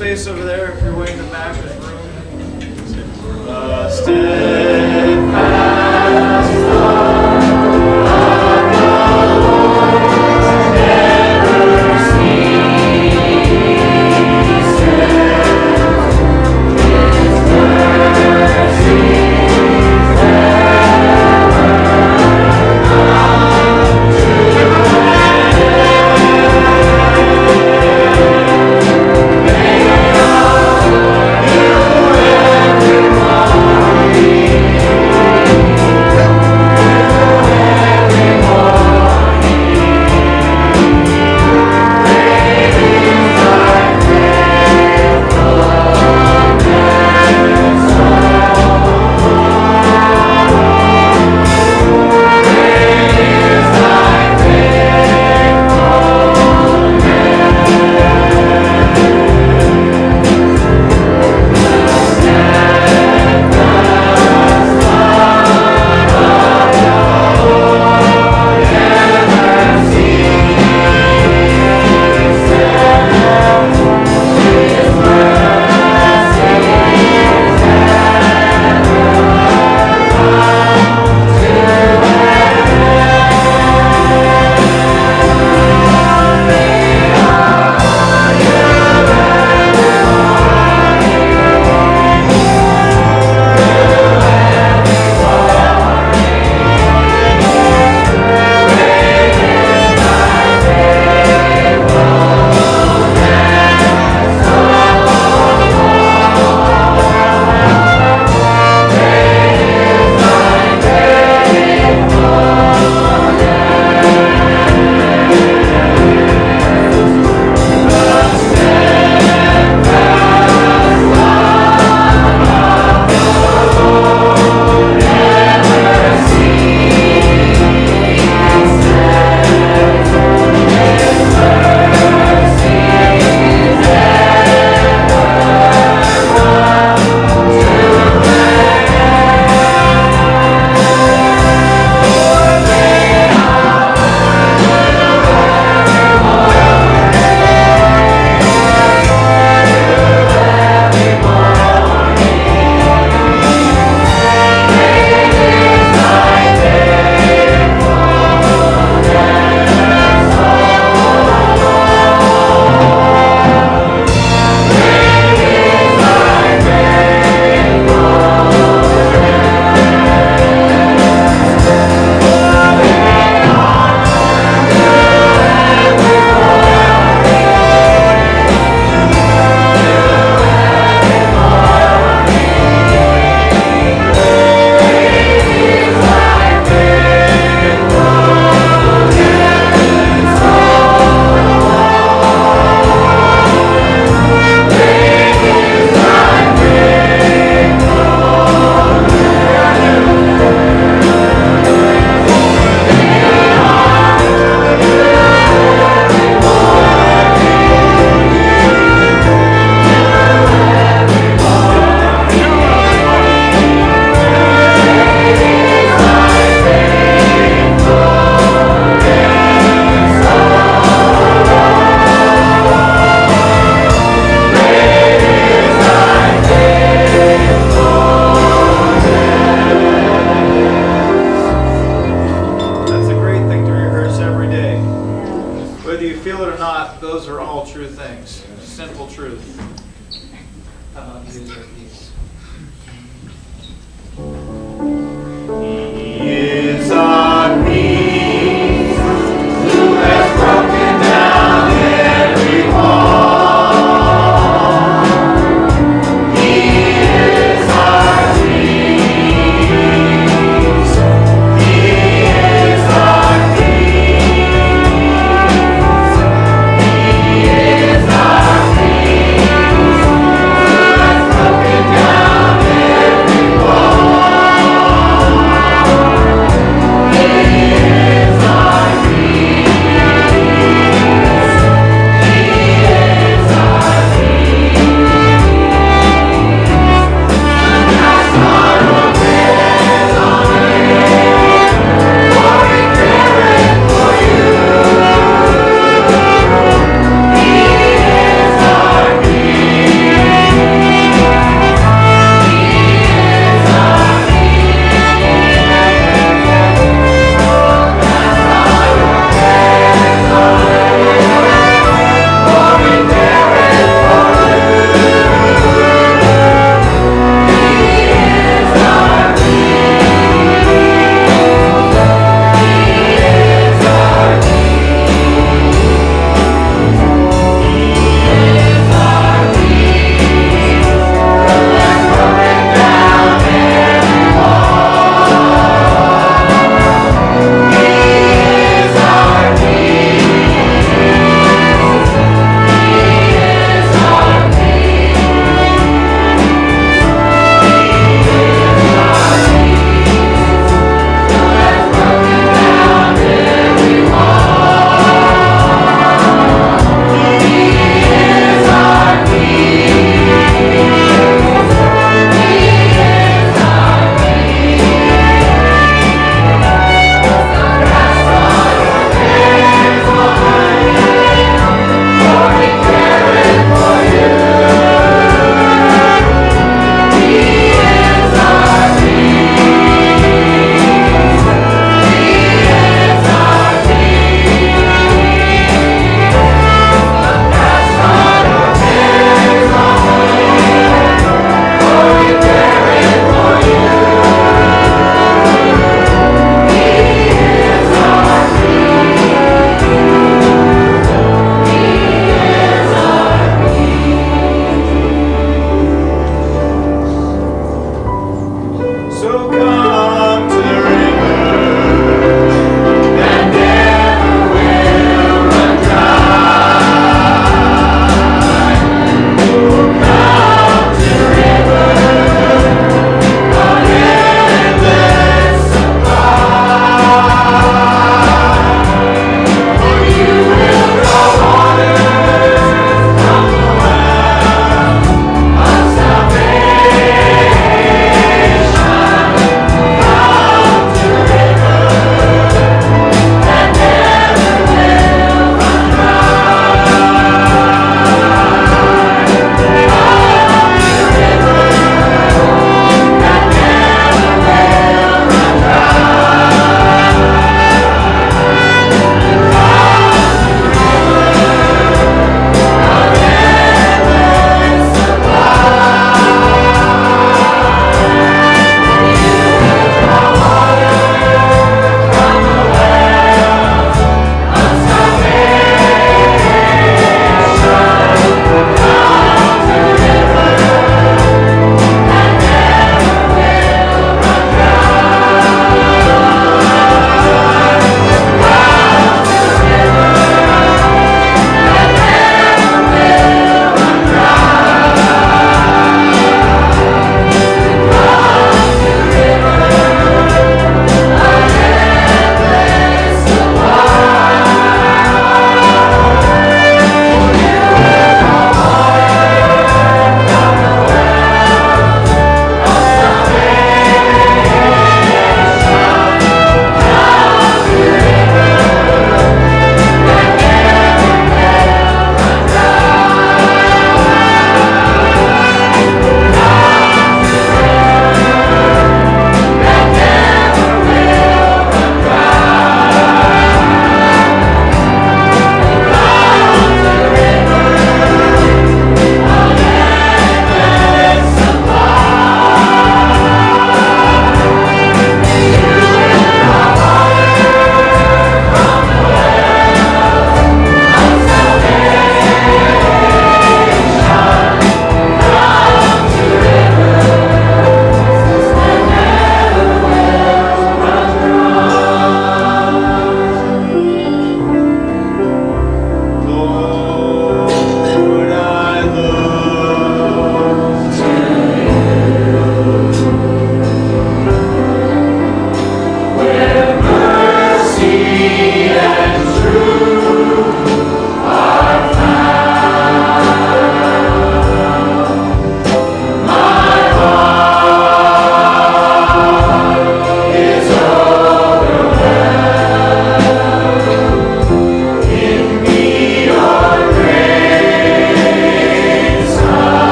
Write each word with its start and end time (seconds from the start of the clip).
space 0.00 0.26
over 0.26 0.44
there 0.44 0.72
if 0.72 0.82
you're 0.82 0.96
waiting 0.96 1.18
in 1.18 1.26
the 1.26 1.30
back 1.30 1.54
of 1.58 1.62
the 1.62 1.74
room. 1.86 3.46
Uh, 3.46 4.59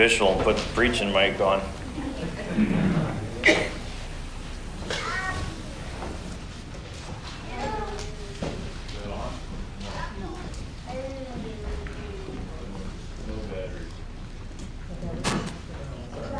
official 0.00 0.32
and 0.32 0.40
put 0.42 0.56
the 0.56 0.62
preaching 0.72 1.12
mic 1.12 1.38
on. 1.42 1.60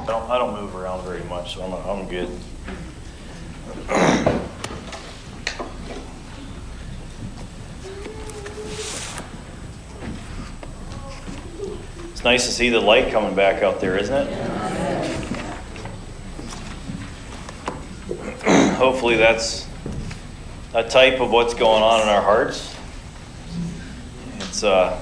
I 0.06 0.38
don't, 0.38 0.54
move 0.54 0.74
around 0.74 1.04
very 1.04 1.22
much, 1.24 1.56
so 1.56 1.62
I'm, 1.62 2.00
I'm 2.00 2.08
good. 2.08 2.30
It's 12.10 12.19
nice 12.30 12.46
to 12.46 12.52
see 12.52 12.68
the 12.68 12.78
light 12.78 13.10
coming 13.10 13.34
back 13.34 13.60
out 13.60 13.80
there, 13.80 13.98
isn't 13.98 14.28
it? 14.28 14.32
Hopefully 18.76 19.16
that's 19.16 19.66
a 20.72 20.88
type 20.88 21.18
of 21.20 21.32
what's 21.32 21.54
going 21.54 21.82
on 21.82 22.02
in 22.02 22.08
our 22.08 22.22
hearts. 22.22 22.72
It's 24.38 24.62
uh, 24.62 24.96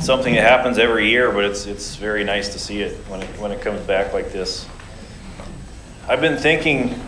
something 0.00 0.34
that 0.34 0.42
happens 0.42 0.76
every 0.76 1.08
year, 1.08 1.30
but 1.30 1.44
it's 1.44 1.66
it's 1.66 1.94
very 1.94 2.24
nice 2.24 2.48
to 2.54 2.58
see 2.58 2.80
it 2.80 2.96
when 3.06 3.22
it 3.22 3.28
when 3.38 3.52
it 3.52 3.60
comes 3.60 3.80
back 3.82 4.12
like 4.12 4.32
this. 4.32 4.66
I've 6.08 6.20
been 6.20 6.36
thinking 6.36 7.00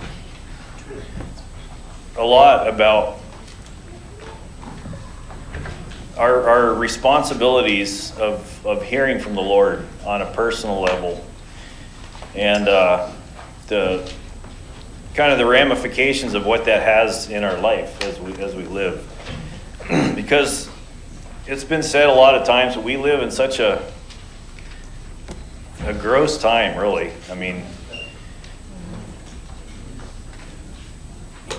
a 2.17 2.25
lot 2.25 2.69
about 2.69 3.19
our, 6.17 6.49
our 6.49 6.75
responsibilities 6.87 8.17
of, 8.17 8.65
of 8.65 8.81
hearing 8.81 9.19
from 9.19 9.35
the 9.35 9.43
Lord 9.43 9.85
on 10.05 10.23
a 10.23 10.33
personal 10.35 10.81
level 10.81 11.27
and 12.37 12.69
uh, 12.69 13.11
the 13.67 14.09
kind 15.13 15.33
of 15.33 15.39
the 15.39 15.47
ramifications 15.47 16.35
of 16.35 16.47
what 16.47 16.65
that 16.67 16.85
has 16.85 17.29
in 17.29 17.43
our 17.43 17.59
life 17.59 18.01
as 18.05 18.21
we, 18.21 18.33
as 18.35 18.55
we 18.55 18.63
live. 18.67 19.05
because 20.15 20.71
it's 21.49 21.65
been 21.65 21.83
said 21.83 22.07
a 22.09 22.13
lot 22.13 22.37
of 22.37 22.47
times 22.47 22.79
we 22.79 22.97
live 22.97 23.21
in 23.21 23.33
such 23.33 23.59
a, 23.59 23.85
a 25.87 25.93
gross 25.93 26.41
time, 26.41 26.79
really. 26.79 27.11
I 27.29 27.35
mean, 27.35 27.65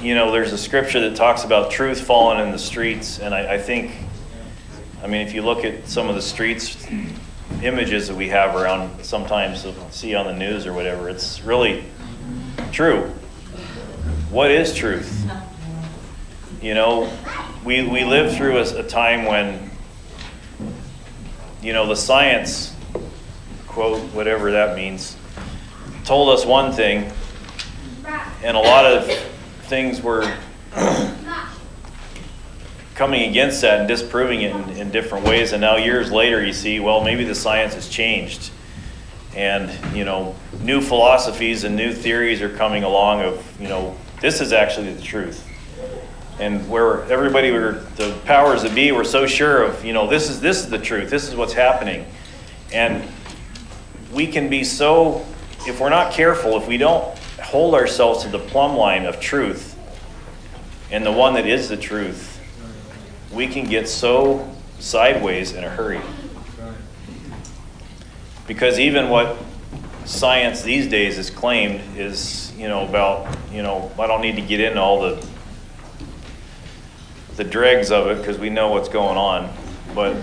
you 0.02 0.16
know, 0.16 0.32
there's 0.32 0.54
a 0.54 0.58
scripture 0.58 1.02
that 1.02 1.18
talks 1.18 1.44
about 1.44 1.70
truth 1.70 2.00
falling 2.00 2.40
in 2.40 2.54
the 2.54 2.60
streets, 2.60 3.20
and 3.20 3.36
I, 3.36 3.56
I 3.56 3.58
think 3.58 3.92
I 5.04 5.08
mean, 5.08 5.28
if 5.28 5.34
you 5.34 5.44
look 5.44 5.64
at 5.64 5.88
some 5.88 6.10
of 6.10 6.16
the 6.16 6.22
streets 6.22 6.88
images 7.62 8.08
that 8.08 8.16
we 8.16 8.30
have 8.30 8.56
around 8.56 9.04
sometimes 9.04 9.66
see 9.92 10.16
on 10.16 10.26
the 10.26 10.34
news 10.34 10.66
or 10.66 10.74
whatever, 10.74 11.10
it's 11.10 11.42
really 11.44 11.84
true. 12.72 13.04
What 14.30 14.52
is 14.52 14.74
truth? 14.74 15.30
You 16.62 16.74
know, 16.74 17.12
we, 17.64 17.88
we 17.88 18.04
live 18.04 18.36
through 18.36 18.58
a, 18.58 18.80
a 18.80 18.84
time 18.84 19.26
when, 19.26 19.70
you 21.62 21.74
know, 21.74 21.86
the 21.86 21.96
science, 21.96 22.76
quote, 23.68 24.02
whatever 24.14 24.52
that 24.52 24.76
means, 24.76 25.16
told 26.04 26.30
us 26.30 26.46
one 26.46 26.74
thing, 26.74 27.12
and 28.44 28.58
a 28.58 28.60
lot 28.60 28.86
of 28.86 29.08
things 29.64 30.02
were 30.02 30.24
coming 32.98 33.30
against 33.30 33.62
that 33.62 33.80
and 33.80 33.88
disproving 33.88 34.42
it 34.42 34.56
in, 34.56 34.70
in, 34.72 34.92
different 34.92 35.24
ways. 35.24 35.54
And 35.54 35.62
now, 35.62 35.78
years 35.78 36.12
later, 36.12 36.44
you 36.44 36.52
see, 36.52 36.80
well, 36.80 37.04
maybe 37.04 37.24
the 37.24 37.36
science 37.36 37.76
has 37.76 37.88
changed. 37.88 38.50
And, 39.36 39.96
you 39.96 40.04
know, 40.04 40.36
new 40.62 40.82
philosophies 40.82 41.64
and 41.64 41.76
new 41.76 41.94
theories 41.94 42.42
are 42.42 42.50
coming 42.50 42.84
along 42.84 43.22
of, 43.22 43.62
you 43.62 43.68
know, 43.68 43.96
this 44.20 44.42
is 44.42 44.52
actually 44.52 44.94
the 44.94 45.02
truth. 45.02 45.48
And 46.40 46.68
where 46.68 47.04
everybody 47.04 47.52
were, 47.52 47.84
the 47.98 48.18
powers 48.26 48.64
that 48.64 48.74
be 48.74 48.92
were 48.92 49.04
so 49.04 49.28
sure 49.28 49.62
of, 49.62 49.86
you 49.86 49.94
know, 49.94 50.08
this 50.08 50.28
is, 50.28 50.42
this 50.42 50.58
is 50.58 50.70
the 50.70 50.80
truth, 50.80 51.12
this 51.12 51.28
is 51.28 51.36
what's 51.36 51.54
happening. 51.54 52.08
And 52.74 53.08
we 54.12 54.26
can 54.26 54.50
be 54.50 54.64
so, 54.64 55.24
if 55.68 55.80
we're 55.80 55.90
not 55.90 56.14
careful, 56.14 56.58
if 56.58 56.68
we 56.68 56.78
don't 56.78 57.16
hold 57.44 57.76
ourselves 57.76 58.24
to 58.24 58.30
the 58.30 58.40
plumb 58.40 58.76
line 58.76 59.06
of 59.06 59.20
truth 59.20 59.78
and 60.90 61.06
the 61.06 61.12
one 61.12 61.36
that 61.36 61.46
is 61.46 61.70
the 61.70 61.78
truth, 61.78 62.37
we 63.32 63.48
can 63.48 63.66
get 63.66 63.88
so 63.88 64.50
sideways 64.80 65.54
in 65.54 65.64
a 65.64 65.70
hurry. 65.70 66.02
Because 68.48 68.80
even 68.80 69.10
what 69.10 69.38
science 70.06 70.62
these 70.62 70.88
days 70.88 71.18
is 71.18 71.30
claimed 71.30 71.82
is, 71.98 72.54
you 72.58 72.68
know, 72.68 72.88
about, 72.88 73.38
you 73.52 73.62
know, 73.62 73.92
I 74.00 74.08
don't 74.08 74.22
need 74.22 74.38
to 74.38 74.42
get 74.42 74.62
into 74.62 74.80
all 74.80 75.02
the 75.02 75.28
the 77.38 77.44
dregs 77.44 77.92
of 77.92 78.08
it 78.08 78.18
because 78.18 78.40
we 78.40 78.50
know 78.50 78.70
what's 78.70 78.90
going 78.90 79.16
on, 79.16 79.54
but 79.94 80.18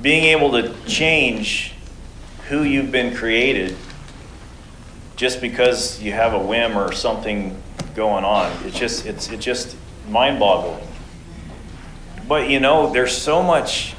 being 0.00 0.24
able 0.24 0.52
to 0.52 0.72
change 0.86 1.72
who 2.48 2.62
you've 2.62 2.92
been 2.92 3.14
created 3.14 3.76
just 5.16 5.40
because 5.40 6.00
you 6.00 6.12
have 6.12 6.32
a 6.32 6.38
whim 6.38 6.78
or 6.78 6.92
something 6.92 7.60
going 7.96 8.24
on, 8.24 8.52
it's 8.64 8.78
just 8.78 9.04
it's 9.04 9.28
it's 9.30 9.44
just 9.44 9.76
mind-boggling. 10.08 10.86
But 12.26 12.48
you 12.48 12.60
know, 12.60 12.92
there's 12.92 13.16
so 13.16 13.42
much 13.42 13.94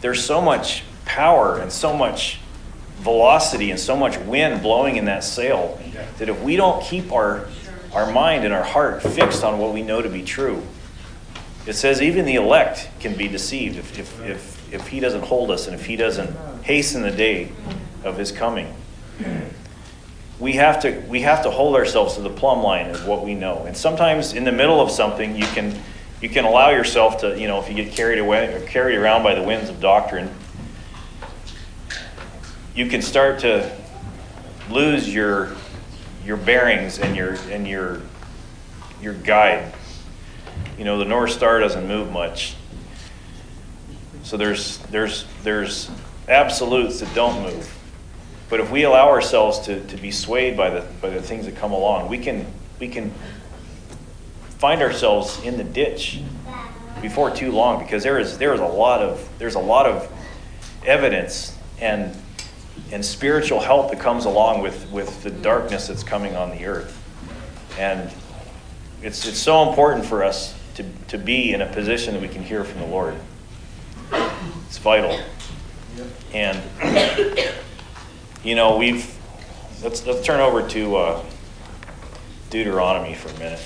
there's 0.00 0.24
so 0.24 0.40
much 0.40 0.82
power 1.04 1.58
and 1.58 1.72
so 1.72 1.96
much 1.96 2.38
velocity 2.96 3.70
and 3.70 3.80
so 3.80 3.96
much 3.96 4.18
wind 4.18 4.62
blowing 4.62 4.96
in 4.96 5.06
that 5.06 5.24
sail 5.24 5.80
that 6.18 6.28
if 6.28 6.42
we 6.42 6.56
don't 6.56 6.82
keep 6.82 7.12
our 7.12 7.48
our 7.92 8.10
mind 8.10 8.44
and 8.44 8.52
our 8.52 8.64
heart 8.64 9.02
fixed 9.02 9.44
on 9.44 9.58
what 9.58 9.72
we 9.72 9.82
know 9.82 10.02
to 10.02 10.08
be 10.08 10.22
true, 10.22 10.62
it 11.66 11.74
says 11.74 12.02
even 12.02 12.24
the 12.24 12.34
elect 12.34 12.88
can 13.00 13.16
be 13.16 13.28
deceived 13.28 13.76
if, 13.76 13.98
if, 13.98 14.20
if, 14.22 14.74
if 14.74 14.88
he 14.88 15.00
doesn't 15.00 15.22
hold 15.22 15.50
us 15.50 15.66
and 15.66 15.74
if 15.74 15.86
he 15.86 15.96
doesn't 15.96 16.34
hasten 16.62 17.02
the 17.02 17.10
day 17.10 17.52
of 18.02 18.18
his 18.18 18.32
coming. 18.32 18.74
We 20.40 20.54
have 20.54 20.82
to 20.82 21.00
we 21.08 21.20
have 21.20 21.44
to 21.44 21.50
hold 21.50 21.76
ourselves 21.76 22.16
to 22.16 22.20
the 22.20 22.30
plumb 22.30 22.62
line 22.62 22.90
of 22.90 23.06
what 23.06 23.24
we 23.24 23.34
know. 23.34 23.64
And 23.64 23.76
sometimes 23.76 24.32
in 24.32 24.44
the 24.44 24.52
middle 24.52 24.80
of 24.80 24.90
something 24.90 25.36
you 25.36 25.46
can 25.46 25.78
you 26.20 26.28
can 26.28 26.44
allow 26.44 26.70
yourself 26.70 27.20
to, 27.20 27.38
you 27.38 27.46
know, 27.46 27.60
if 27.60 27.68
you 27.68 27.74
get 27.74 27.92
carried 27.92 28.18
away 28.18 28.54
or 28.54 28.66
carried 28.66 28.96
around 28.96 29.22
by 29.22 29.34
the 29.34 29.42
winds 29.42 29.68
of 29.68 29.80
doctrine, 29.80 30.30
you 32.74 32.86
can 32.86 33.02
start 33.02 33.40
to 33.40 33.70
lose 34.70 35.12
your 35.12 35.54
your 36.24 36.36
bearings 36.36 36.98
and 36.98 37.14
your 37.14 37.34
and 37.50 37.68
your 37.68 38.00
your 39.00 39.14
guide. 39.14 39.72
You 40.78 40.84
know, 40.84 40.98
the 40.98 41.04
North 41.04 41.30
Star 41.30 41.60
doesn't 41.60 41.86
move 41.86 42.10
much. 42.10 42.56
So 44.22 44.36
there's 44.36 44.78
there's 44.90 45.26
there's 45.42 45.90
absolutes 46.28 47.00
that 47.00 47.14
don't 47.14 47.42
move. 47.42 47.70
But 48.48 48.60
if 48.60 48.70
we 48.70 48.84
allow 48.84 49.08
ourselves 49.08 49.60
to, 49.60 49.84
to 49.86 49.96
be 49.96 50.10
swayed 50.10 50.56
by 50.56 50.70
the 50.70 50.86
by 51.00 51.10
the 51.10 51.22
things 51.22 51.46
that 51.46 51.56
come 51.56 51.72
along, 51.72 52.08
we 52.08 52.18
can 52.18 52.46
we 52.80 52.88
can 52.88 53.12
find 54.64 54.80
ourselves 54.80 55.38
in 55.44 55.58
the 55.58 55.62
ditch 55.62 56.22
before 57.02 57.30
too 57.30 57.52
long 57.52 57.78
because 57.78 58.02
there 58.02 58.18
is 58.18 58.38
there 58.38 58.54
is 58.54 58.60
a 58.60 58.66
lot 58.66 59.02
of 59.02 59.28
there's 59.36 59.56
a 59.56 59.60
lot 59.60 59.84
of 59.84 60.10
evidence 60.86 61.54
and 61.82 62.16
and 62.90 63.04
spiritual 63.04 63.60
help 63.60 63.90
that 63.90 64.00
comes 64.00 64.24
along 64.24 64.62
with 64.62 64.90
with 64.90 65.22
the 65.22 65.28
darkness 65.30 65.88
that's 65.88 66.02
coming 66.02 66.34
on 66.34 66.50
the 66.50 66.64
earth. 66.64 66.98
And 67.78 68.10
it's 69.02 69.28
it's 69.28 69.38
so 69.38 69.68
important 69.68 70.06
for 70.06 70.24
us 70.24 70.58
to 70.76 70.84
to 71.08 71.18
be 71.18 71.52
in 71.52 71.60
a 71.60 71.66
position 71.66 72.14
that 72.14 72.22
we 72.22 72.28
can 72.28 72.42
hear 72.42 72.64
from 72.64 72.80
the 72.80 72.86
lord. 72.86 73.16
It's 74.66 74.78
vital. 74.78 75.20
And 76.32 76.58
you 78.42 78.54
know 78.54 78.78
we've 78.78 79.14
let's 79.82 80.06
let's 80.06 80.24
turn 80.24 80.40
over 80.40 80.66
to 80.70 80.96
uh, 80.96 81.24
deuteronomy 82.48 83.14
for 83.14 83.28
a 83.28 83.38
minute 83.38 83.60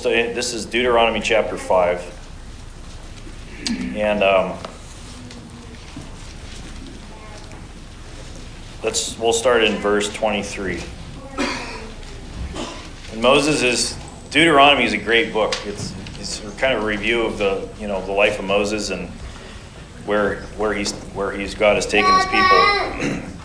We'll. 0.00 0.32
This 0.32 0.54
is 0.54 0.64
Deuteronomy 0.64 1.20
chapter 1.20 1.58
five, 1.58 2.00
and 3.68 4.22
um, 4.22 4.56
let's. 8.82 9.18
We'll 9.18 9.34
start 9.34 9.62
in 9.62 9.76
verse 9.76 10.10
twenty-three. 10.14 10.82
And 13.12 13.20
Moses 13.20 13.62
is 13.62 13.98
Deuteronomy 14.30 14.84
is 14.84 14.94
a 14.94 14.98
great 14.98 15.34
book. 15.34 15.54
It's, 15.66 15.92
it's 16.18 16.40
kind 16.58 16.72
of 16.72 16.82
a 16.82 16.86
review 16.86 17.20
of 17.22 17.36
the 17.36 17.68
you 17.78 17.86
know 17.86 18.04
the 18.06 18.12
life 18.12 18.38
of 18.38 18.46
Moses 18.46 18.88
and 18.88 19.10
where 20.06 20.42
where 20.56 20.72
he's 20.72 20.92
where 21.12 21.30
he's 21.30 21.54
God 21.54 21.74
has 21.74 21.84
taken 21.86 22.10
his 22.14 22.24
people. 22.24 23.39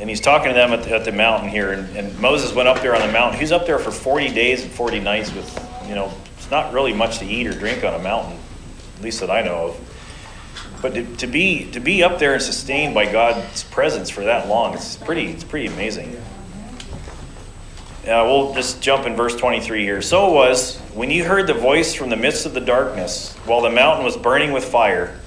And 0.00 0.08
he's 0.08 0.20
talking 0.20 0.48
to 0.48 0.54
them 0.54 0.72
at 0.72 0.84
the, 0.84 0.94
at 0.94 1.04
the 1.04 1.12
mountain 1.12 1.48
here. 1.48 1.72
And, 1.72 1.96
and 1.96 2.18
Moses 2.18 2.54
went 2.54 2.68
up 2.68 2.80
there 2.80 2.94
on 2.94 3.00
the 3.06 3.12
mountain. 3.12 3.40
He's 3.40 3.52
up 3.52 3.66
there 3.66 3.78
for 3.78 3.90
40 3.90 4.32
days 4.32 4.62
and 4.62 4.70
40 4.70 5.00
nights 5.00 5.32
with 5.32 5.68
you 5.88 5.94
know 5.94 6.12
it's 6.36 6.50
not 6.50 6.72
really 6.72 6.92
much 6.92 7.18
to 7.18 7.26
eat 7.26 7.46
or 7.46 7.52
drink 7.52 7.84
on 7.84 7.94
a 7.94 7.98
mountain, 7.98 8.38
at 8.96 9.02
least 9.02 9.20
that 9.20 9.30
I 9.30 9.42
know 9.42 9.68
of. 9.68 10.80
But 10.80 10.94
to, 10.94 11.16
to 11.16 11.26
be 11.26 11.70
to 11.72 11.80
be 11.80 12.02
up 12.02 12.18
there 12.18 12.34
and 12.34 12.42
sustained 12.42 12.94
by 12.94 13.10
God's 13.10 13.64
presence 13.64 14.10
for 14.10 14.24
that 14.24 14.48
long, 14.48 14.74
it's 14.74 14.96
pretty 14.96 15.26
it's 15.26 15.44
pretty 15.44 15.66
amazing. 15.66 16.16
Uh, 18.04 18.24
we'll 18.24 18.54
just 18.54 18.80
jump 18.80 19.04
in 19.04 19.14
verse 19.14 19.36
23 19.36 19.82
here. 19.82 20.00
So 20.00 20.30
it 20.30 20.34
was 20.34 20.78
when 20.94 21.10
you 21.10 21.24
heard 21.24 21.46
the 21.46 21.52
voice 21.52 21.92
from 21.92 22.08
the 22.08 22.16
midst 22.16 22.46
of 22.46 22.54
the 22.54 22.60
darkness, 22.60 23.34
while 23.44 23.60
the 23.60 23.70
mountain 23.70 24.02
was 24.02 24.16
burning 24.16 24.52
with 24.52 24.64
fire, 24.64 25.18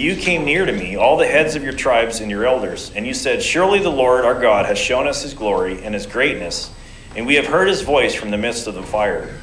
you 0.00 0.16
came 0.16 0.44
near 0.44 0.64
to 0.64 0.72
me, 0.72 0.96
all 0.96 1.16
the 1.16 1.26
heads 1.26 1.54
of 1.54 1.62
your 1.62 1.74
tribes 1.74 2.20
and 2.20 2.30
your 2.30 2.46
elders, 2.46 2.90
and 2.94 3.06
you 3.06 3.12
said, 3.12 3.42
Surely 3.42 3.78
the 3.78 3.90
Lord 3.90 4.24
our 4.24 4.40
God 4.40 4.64
has 4.66 4.78
shown 4.78 5.06
us 5.06 5.22
his 5.22 5.34
glory 5.34 5.84
and 5.84 5.94
his 5.94 6.06
greatness, 6.06 6.70
and 7.14 7.26
we 7.26 7.34
have 7.34 7.46
heard 7.46 7.68
his 7.68 7.82
voice 7.82 8.14
from 8.14 8.30
the 8.30 8.38
midst 8.38 8.66
of 8.66 8.74
the 8.74 8.82
fire. 8.82 9.38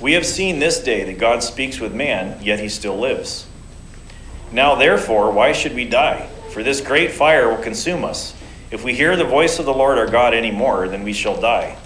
We 0.00 0.12
have 0.12 0.24
seen 0.24 0.58
this 0.58 0.78
day 0.78 1.04
that 1.04 1.18
God 1.18 1.42
speaks 1.42 1.80
with 1.80 1.92
man, 1.92 2.42
yet 2.42 2.60
he 2.60 2.68
still 2.68 2.96
lives. 2.96 3.46
Now, 4.52 4.74
therefore, 4.74 5.32
why 5.32 5.52
should 5.52 5.74
we 5.74 5.84
die? 5.84 6.28
For 6.50 6.62
this 6.62 6.80
great 6.80 7.12
fire 7.12 7.48
will 7.48 7.62
consume 7.62 8.04
us. 8.04 8.34
If 8.70 8.84
we 8.84 8.94
hear 8.94 9.16
the 9.16 9.24
voice 9.24 9.58
of 9.58 9.66
the 9.66 9.74
Lord 9.74 9.98
our 9.98 10.06
God 10.06 10.34
any 10.34 10.50
more, 10.50 10.88
then 10.88 11.02
we 11.02 11.12
shall 11.12 11.38
die. 11.38 11.76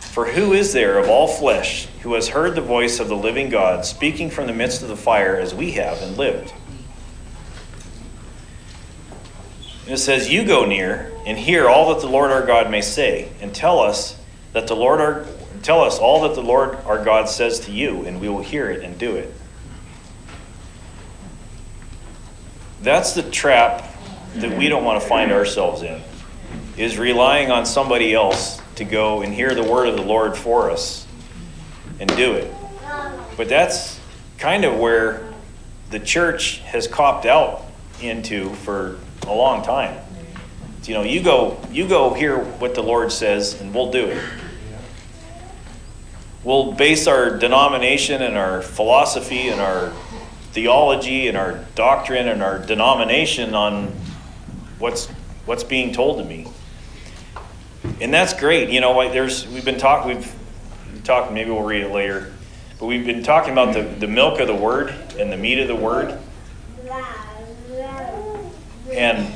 For 0.00 0.26
who 0.26 0.52
is 0.52 0.72
there 0.72 0.98
of 0.98 1.08
all 1.08 1.28
flesh 1.28 1.86
who 2.02 2.14
has 2.14 2.28
heard 2.28 2.54
the 2.54 2.60
voice 2.60 3.00
of 3.00 3.08
the 3.08 3.16
living 3.16 3.48
God 3.48 3.84
speaking 3.84 4.28
from 4.28 4.46
the 4.46 4.52
midst 4.52 4.82
of 4.82 4.88
the 4.88 4.96
fire 4.96 5.36
as 5.36 5.54
we 5.54 5.72
have 5.72 6.00
and 6.02 6.16
lived? 6.16 6.52
And 9.86 9.94
it 9.94 9.98
says, 9.98 10.28
You 10.28 10.44
go 10.44 10.66
near 10.66 11.12
and 11.26 11.38
hear 11.38 11.68
all 11.68 11.94
that 11.94 12.00
the 12.00 12.08
Lord 12.08 12.32
our 12.32 12.44
God 12.44 12.70
may 12.70 12.80
say, 12.80 13.30
and 13.40 13.54
tell 13.54 13.78
us 13.78 14.18
that 14.52 14.66
the 14.66 14.74
Lord 14.74 15.00
our 15.00 15.26
tell 15.62 15.80
us 15.80 15.98
all 15.98 16.22
that 16.22 16.34
the 16.34 16.42
Lord 16.42 16.74
our 16.86 17.02
God 17.04 17.28
says 17.28 17.60
to 17.60 17.72
you, 17.72 18.04
and 18.04 18.20
we 18.20 18.28
will 18.28 18.42
hear 18.42 18.68
it 18.68 18.82
and 18.84 18.98
do 18.98 19.14
it. 19.16 19.32
That's 22.82 23.14
the 23.14 23.22
trap 23.22 23.92
that 24.34 24.58
we 24.58 24.68
don't 24.68 24.84
want 24.84 25.00
to 25.00 25.08
find 25.08 25.32
ourselves 25.32 25.82
in, 25.82 26.02
is 26.76 26.98
relying 26.98 27.50
on 27.50 27.64
somebody 27.64 28.12
else 28.12 28.60
to 28.74 28.84
go 28.84 29.22
and 29.22 29.32
hear 29.32 29.54
the 29.54 29.64
word 29.64 29.88
of 29.88 29.96
the 29.96 30.02
Lord 30.02 30.36
for 30.36 30.70
us 30.70 31.06
and 31.98 32.08
do 32.16 32.34
it. 32.34 32.52
But 33.36 33.48
that's 33.48 33.98
kind 34.38 34.64
of 34.64 34.78
where 34.78 35.32
the 35.90 36.00
church 36.00 36.58
has 36.58 36.86
copped 36.86 37.24
out 37.24 37.62
into 38.00 38.50
for 38.50 38.98
a 39.26 39.32
long 39.32 39.64
time. 39.64 39.98
You 40.84 40.94
know, 40.94 41.02
you 41.02 41.22
go 41.22 41.60
you 41.70 41.88
go 41.88 42.14
hear 42.14 42.38
what 42.38 42.74
the 42.74 42.82
Lord 42.82 43.10
says 43.10 43.60
and 43.60 43.74
we'll 43.74 43.90
do 43.90 44.06
it. 44.06 44.22
We'll 46.44 46.72
base 46.72 47.08
our 47.08 47.36
denomination 47.36 48.22
and 48.22 48.36
our 48.36 48.62
philosophy 48.62 49.48
and 49.48 49.60
our 49.60 49.92
theology 50.52 51.26
and 51.26 51.36
our 51.36 51.64
doctrine 51.74 52.28
and 52.28 52.40
our 52.42 52.58
denomination 52.58 53.54
on 53.54 53.88
what's 54.78 55.06
what's 55.44 55.64
being 55.64 55.92
told 55.92 56.18
to 56.18 56.24
me 56.24 56.46
and 58.00 58.12
that's 58.12 58.32
great. 58.34 58.70
You 58.70 58.80
know, 58.80 59.10
there's 59.10 59.46
we've 59.48 59.64
been 59.64 59.78
talking 59.78 60.16
we've 60.16 60.34
talked. 61.04 61.32
Maybe 61.32 61.50
we'll 61.50 61.62
read 61.62 61.82
it 61.82 61.92
later, 61.92 62.32
but 62.78 62.86
we've 62.86 63.06
been 63.06 63.22
talking 63.22 63.52
about 63.52 63.74
the 63.74 63.82
the 63.82 64.06
milk 64.06 64.40
of 64.40 64.46
the 64.46 64.54
word 64.54 64.94
and 65.18 65.32
the 65.32 65.36
meat 65.36 65.58
of 65.58 65.68
the 65.68 65.76
word, 65.76 66.18
and 68.96 69.32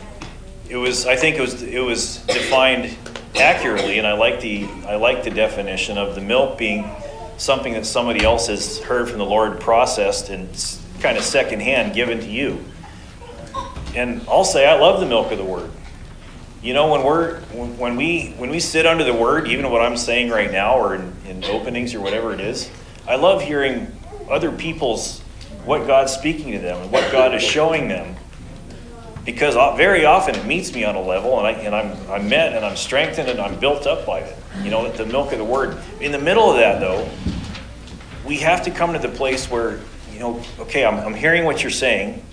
it 0.69 0.77
was 0.77 1.07
I 1.07 1.17
think 1.17 1.37
it 1.37 1.41
was 1.41 1.63
it 1.63 1.81
was 1.81 2.19
defined 2.27 2.97
accurately, 3.37 3.99
and 3.99 4.07
I 4.07 4.15
like 4.15 4.41
the 4.41 4.65
I 4.87 4.97
like 4.97 5.25
the 5.25 5.31
definition 5.31 5.99
of 5.99 6.15
the 6.15 6.21
milk 6.21 6.59
being 6.59 6.91
something 7.37 7.73
that 7.73 7.87
somebody 7.87 8.25
else 8.25 8.49
has 8.49 8.79
heard 8.81 9.09
from 9.09 9.19
the 9.19 9.25
Lord, 9.25 9.61
processed, 9.61 10.29
and 10.29 10.49
kind 11.01 11.17
of 11.17 11.25
secondhand 11.25 11.95
given 11.95 12.21
to 12.21 12.29
you. 12.29 12.63
And 13.95 14.23
I'll 14.29 14.45
say 14.45 14.67
I 14.67 14.79
love 14.79 15.01
the 15.01 15.07
milk 15.07 15.33
of 15.33 15.39
the 15.39 15.45
word. 15.45 15.71
You 16.63 16.75
know, 16.75 16.93
when 16.93 17.03
we're 17.03 17.41
when 17.41 17.97
we 17.97 18.35
when 18.37 18.51
we 18.51 18.61
sit 18.61 18.87
under 18.87 19.05
the 19.05 19.15
word, 19.15 19.49
even 19.49 19.71
what 19.71 19.83
I'm 19.83 19.97
saying 19.97 20.31
right 20.31 20.51
now, 20.51 20.79
or 20.79 20.95
in, 20.95 21.15
in 21.27 21.45
openings 21.45 21.95
or 21.95 22.01
whatever 22.01 22.33
it 22.33 22.41
is, 22.41 22.71
I 23.09 23.17
love 23.17 23.43
hearing 23.43 23.91
other 24.31 24.53
people's 24.53 25.21
what 25.65 25.87
God's 25.87 26.13
speaking 26.13 26.53
to 26.53 26.59
them 26.59 26.83
and 26.83 26.93
what 26.93 27.11
God 27.11 27.35
is 27.35 27.43
showing 27.43 27.89
them. 27.89 28.15
Because 29.25 29.55
very 29.77 30.05
often 30.05 30.35
it 30.35 30.47
meets 30.47 30.75
me 30.75 30.85
on 30.85 30.95
a 30.95 31.01
level, 31.01 31.39
and, 31.39 31.47
I, 31.47 31.53
and 31.53 31.75
I'm, 31.75 32.11
I'm 32.11 32.29
met 32.29 32.55
and 32.55 32.65
I'm 32.65 32.77
strengthened 32.77 33.29
and 33.29 33.41
I'm 33.41 33.59
built 33.59 33.87
up 33.87 34.07
by 34.07 34.21
it. 34.21 34.37
You 34.63 34.71
know, 34.71 34.91
the 34.91 35.07
milk 35.07 35.33
of 35.33 35.39
the 35.39 35.45
word. 35.45 35.79
In 36.01 36.11
the 36.11 36.19
middle 36.19 36.51
of 36.51 36.57
that, 36.57 36.81
though, 36.81 37.09
we 38.25 38.37
have 38.39 38.63
to 38.65 38.71
come 38.71 38.93
to 38.93 38.99
the 38.99 39.09
place 39.09 39.51
where, 39.51 39.79
you 40.13 40.19
know, 40.19 40.43
okay, 40.59 40.85
I'm, 40.85 40.99
I'm 40.99 41.15
hearing 41.15 41.45
what 41.45 41.63
you're 41.63 41.71
saying, 41.71 42.25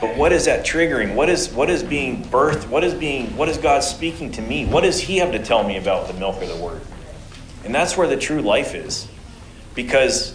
but 0.00 0.16
what 0.16 0.32
is 0.32 0.46
that 0.46 0.64
triggering? 0.64 1.14
What 1.14 1.28
is 1.28 1.50
what 1.50 1.68
is 1.68 1.82
being 1.82 2.24
birthed? 2.24 2.68
What 2.68 2.84
is 2.84 2.94
being 2.94 3.36
what 3.36 3.48
is 3.48 3.58
God 3.58 3.82
speaking 3.82 4.32
to 4.32 4.42
me? 4.42 4.64
What 4.64 4.82
does 4.82 5.00
he 5.00 5.18
have 5.18 5.32
to 5.32 5.38
tell 5.38 5.64
me 5.64 5.76
about 5.76 6.06
the 6.06 6.14
milk 6.14 6.40
of 6.42 6.48
the 6.48 6.56
word? 6.56 6.80
And 7.64 7.74
that's 7.74 7.96
where 7.96 8.06
the 8.06 8.16
true 8.16 8.40
life 8.40 8.74
is. 8.74 9.08
Because 9.74 10.34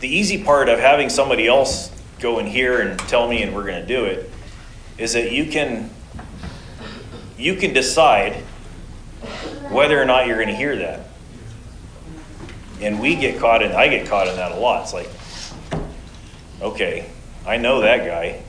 the 0.00 0.08
easy 0.08 0.42
part 0.42 0.68
of 0.68 0.80
having 0.80 1.08
somebody 1.08 1.46
else 1.46 1.90
go 2.22 2.38
in 2.38 2.46
here 2.46 2.80
and 2.80 2.98
tell 3.00 3.28
me 3.28 3.42
and 3.42 3.54
we're 3.54 3.66
going 3.66 3.82
to 3.82 3.86
do 3.86 4.04
it 4.04 4.30
is 4.96 5.12
that 5.14 5.32
you 5.32 5.50
can 5.50 5.90
you 7.36 7.56
can 7.56 7.72
decide 7.72 8.36
whether 9.70 10.00
or 10.00 10.04
not 10.04 10.26
you're 10.26 10.36
going 10.36 10.48
to 10.48 10.54
hear 10.54 10.76
that. 10.76 11.08
And 12.80 13.00
we 13.00 13.16
get 13.16 13.40
caught 13.40 13.62
in 13.62 13.72
I 13.72 13.88
get 13.88 14.06
caught 14.06 14.28
in 14.28 14.36
that 14.36 14.52
a 14.52 14.56
lot. 14.56 14.82
It's 14.82 14.92
like 14.92 15.10
okay, 16.60 17.10
I 17.44 17.56
know 17.56 17.80
that 17.80 18.06
guy. 18.06 18.42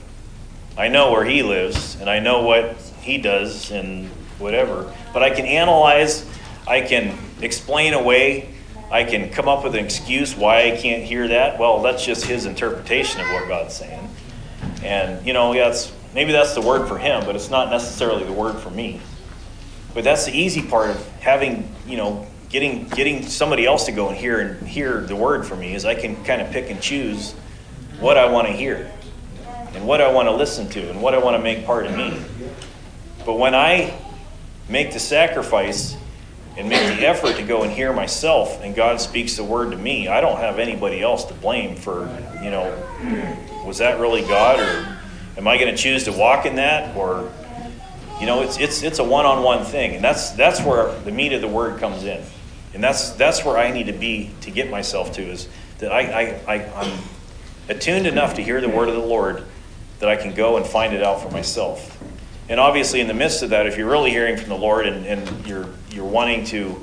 I 0.78 0.88
know 0.88 1.12
where 1.12 1.26
he 1.26 1.44
lives 1.44 1.98
and 2.00 2.10
I 2.10 2.20
know 2.20 2.44
what 2.44 2.78
he 3.02 3.18
does 3.18 3.72
and 3.72 4.08
whatever. 4.38 4.94
But 5.14 5.24
I 5.24 5.32
can 5.32 5.46
analyze, 5.46 6.26
I 6.68 6.82
can 6.82 7.18
explain 7.42 7.94
away, 7.94 8.54
I 8.94 9.04
can 9.04 9.32
come 9.32 9.48
up 9.48 9.64
with 9.64 9.74
an 9.74 9.84
excuse 9.84 10.36
why 10.36 10.72
I 10.72 10.78
can't 10.78 11.02
hear 11.02 11.28
that. 11.30 11.58
Well, 11.58 11.82
that's 11.82 12.06
just 12.06 12.26
his 12.26 12.46
interpretation 12.46 13.22
of 13.22 13.28
what 13.34 13.48
God's 13.48 13.74
saying. 13.74 14.08
And, 14.84 15.26
you 15.26 15.34
know, 15.34 15.52
yeah, 15.54 15.76
maybe 16.14 16.32
that's 16.32 16.54
the 16.54 16.62
word 16.62 16.88
for 16.88 17.00
him, 17.00 17.26
but 17.26 17.36
it's 17.36 17.50
not 17.50 17.72
necessarily 17.72 18.24
the 18.24 18.32
word 18.32 18.60
for 18.60 18.70
me. 18.70 19.02
But 19.96 20.04
that's 20.04 20.26
the 20.26 20.32
easy 20.32 20.62
part 20.62 20.92
of 20.92 21.08
having, 21.22 21.74
you 21.88 21.98
know, 21.98 22.28
getting 22.50 22.88
getting 22.90 23.24
somebody 23.24 23.66
else 23.66 23.86
to 23.86 23.92
go 23.92 24.10
and 24.10 24.18
hear 24.18 24.40
and 24.40 24.68
hear 24.68 25.02
the 25.02 25.16
word 25.16 25.44
for 25.44 25.56
me 25.56 25.74
is 25.74 25.86
I 25.86 25.96
can 25.96 26.24
kind 26.24 26.40
of 26.40 26.52
pick 26.52 26.70
and 26.70 26.80
choose 26.80 27.32
what 28.00 28.16
I 28.16 28.30
want 28.30 28.46
to 28.46 28.54
hear 28.54 28.92
and 29.74 29.88
what 29.88 30.02
I 30.02 30.12
want 30.12 30.28
to 30.28 30.36
listen 30.36 30.70
to 30.70 30.90
and 30.92 31.02
what 31.02 31.16
I 31.16 31.18
want 31.18 31.36
to 31.36 31.42
make 31.42 31.66
part 31.66 31.88
of 31.88 31.98
me. 31.98 32.22
But 33.26 33.40
when 33.40 33.56
I 33.56 34.00
make 34.70 34.94
the 34.94 35.00
sacrifice 35.00 35.98
and 36.58 36.70
make 36.70 36.98
the 36.98 37.08
effort 37.08 37.36
to 37.38 37.44
go 37.44 37.64
and 37.64 37.72
hear 37.72 37.92
myself 37.94 38.62
and 38.62 38.76
God 38.76 39.02
speaks 39.02 39.36
the 39.36 39.44
word 39.44 39.72
to 39.72 39.78
me, 39.78 40.08
I 40.08 40.22
don't 40.22 40.38
have 40.38 40.60
anybody 40.60 41.02
else 41.02 41.26
to 41.26 41.34
blame 41.34 41.76
for, 41.76 42.02
you 42.44 42.52
know, 42.52 43.64
was 43.66 43.80
that 43.80 44.00
really 44.00 44.22
God 44.22 44.60
or 44.60 44.98
am 45.38 45.48
I 45.48 45.58
going 45.58 45.74
to 45.74 45.82
choose 45.82 46.04
to 46.06 46.12
walk 46.12 46.46
in 46.46 46.56
that 46.58 46.96
or 46.96 47.32
you 48.20 48.28
know, 48.28 48.44
it's 48.44 48.58
it's 48.58 48.84
it's 48.84 49.00
a 49.00 49.04
one-on-one 49.04 49.66
thing 49.66 49.96
and 49.96 50.04
that's 50.04 50.32
that's 50.32 50.62
where 50.62 50.98
the 51.02 51.12
meat 51.12 51.34
of 51.34 51.42
the 51.42 51.48
word 51.48 51.80
comes 51.80 52.04
in. 52.04 52.24
And 52.74 52.84
that's 52.84 53.12
that's 53.12 53.44
where 53.46 53.58
I 53.58 53.72
need 53.72 53.88
to 53.88 53.94
be 53.94 54.32
to 54.42 54.52
get 54.52 54.70
myself 54.70 55.14
to 55.14 55.22
is 55.22 55.48
that 55.80 55.92
I, 55.92 56.02
I, 56.02 56.56
I 56.56 56.82
I'm 56.82 57.00
attuned 57.70 58.08
enough 58.08 58.36
to 58.36 58.44
hear 58.44 58.62
the 58.62 58.70
word 58.70 58.90
of 58.90 58.96
the 58.96 59.02
Lord 59.02 59.44
that 60.00 60.10
I 60.10 60.16
can 60.16 60.34
go 60.34 60.58
and 60.58 60.66
find 60.66 60.94
it 60.94 61.04
out 61.04 61.22
for 61.22 61.30
myself. 61.32 61.98
And 62.54 62.60
obviously, 62.60 63.02
in 63.02 63.08
the 63.08 63.16
midst 63.16 63.42
of 63.42 63.50
that, 63.50 63.66
if 63.66 63.80
you're 63.80 63.90
really 63.90 64.12
hearing 64.12 64.38
from 64.38 64.50
the 64.50 64.56
Lord 64.56 64.86
and, 64.86 65.08
and 65.08 65.48
you're 65.48 65.68
you're 65.90 66.06
wanting 66.06 66.46
to 66.46 66.80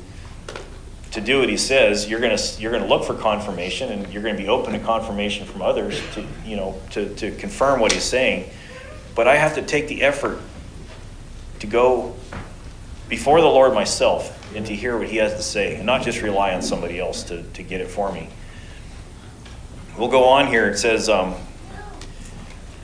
to 1.12 1.20
do 1.20 1.38
what 1.38 1.48
He 1.48 1.56
says, 1.56 2.10
you're 2.10 2.18
gonna 2.18 2.40
you're 2.58 2.72
gonna 2.72 2.88
look 2.88 3.04
for 3.04 3.14
confirmation, 3.14 3.92
and 3.92 4.12
you're 4.12 4.24
gonna 4.24 4.36
be 4.36 4.48
open 4.48 4.72
to 4.72 4.80
confirmation 4.80 5.46
from 5.46 5.62
others 5.62 6.02
to 6.14 6.26
you 6.44 6.56
know 6.56 6.76
to 6.90 7.14
to 7.14 7.30
confirm 7.36 7.78
what 7.78 7.92
He's 7.92 8.02
saying. 8.02 8.50
But 9.14 9.28
I 9.28 9.36
have 9.36 9.54
to 9.54 9.62
take 9.62 9.86
the 9.86 10.02
effort 10.02 10.40
to 11.60 11.68
go 11.68 12.16
before 13.08 13.40
the 13.40 13.46
Lord 13.46 13.72
myself 13.72 14.52
and 14.56 14.66
to 14.66 14.74
hear 14.74 14.98
what 14.98 15.06
He 15.06 15.18
has 15.18 15.34
to 15.34 15.42
say, 15.44 15.76
and 15.76 15.86
not 15.86 16.02
just 16.02 16.20
rely 16.20 16.52
on 16.52 16.62
somebody 16.62 16.98
else 16.98 17.22
to 17.22 17.44
to 17.44 17.62
get 17.62 17.80
it 17.80 17.86
for 17.86 18.10
me. 18.10 18.28
We'll 19.96 20.08
go 20.08 20.24
on 20.24 20.48
here. 20.48 20.68
It 20.68 20.78
says, 20.78 21.08
um, 21.08 21.36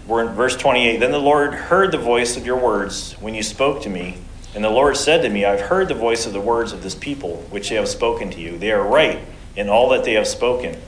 verse 0.06 0.56
28. 0.56 0.98
Then 0.98 1.12
the 1.12 1.18
Lord 1.18 1.54
heard 1.54 1.92
the 1.92 1.98
voice 1.98 2.36
of 2.36 2.46
your 2.46 2.56
words 2.56 3.12
when 3.14 3.34
you 3.34 3.42
spoke 3.42 3.82
to 3.82 3.90
me 3.90 4.18
And 4.54 4.64
the 4.64 4.70
Lord 4.70 4.96
said 4.96 5.22
to 5.22 5.28
me, 5.28 5.44
I've 5.44 5.60
heard 5.60 5.88
the 5.88 5.94
voice 5.94 6.26
of 6.26 6.32
the 6.32 6.40
words 6.40 6.72
of 6.72 6.82
this 6.82 6.94
people, 6.94 7.36
which 7.50 7.68
they 7.68 7.74
have 7.74 7.88
spoken 7.88 8.30
to 8.30 8.40
you. 8.40 8.56
They 8.56 8.72
are 8.72 8.82
right 8.82 9.20
in 9.54 9.68
all 9.68 9.90
that 9.90 10.04
they 10.04 10.14
have 10.14 10.26
spoken. 10.26 10.80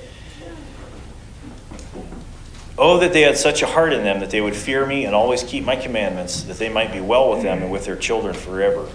Oh, 2.79 2.99
that 3.01 3.13
they 3.13 3.23
had 3.23 3.37
such 3.37 3.61
a 3.63 3.67
heart 3.67 3.93
in 3.93 4.05
them 4.05 4.21
that 4.21 4.31
they 4.31 4.41
would 4.41 4.55
fear 4.55 4.87
me 4.87 5.05
and 5.05 5.15
always 5.15 5.43
keep 5.43 5.65
my 5.65 5.75
commandments, 5.75 6.45
that 6.45 6.59
they 6.59 6.69
might 6.69 6.93
be 6.93 7.01
well 7.01 7.31
with 7.31 7.43
them 7.43 7.63
and 7.63 7.73
with 7.73 7.85
their 7.85 7.97
children 7.97 8.35
forever. 8.35 8.89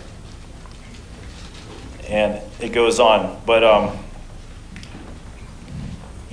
And 2.07 2.41
it 2.61 2.69
goes 2.69 2.99
on. 2.99 3.41
But, 3.45 3.63
um, 3.63 3.97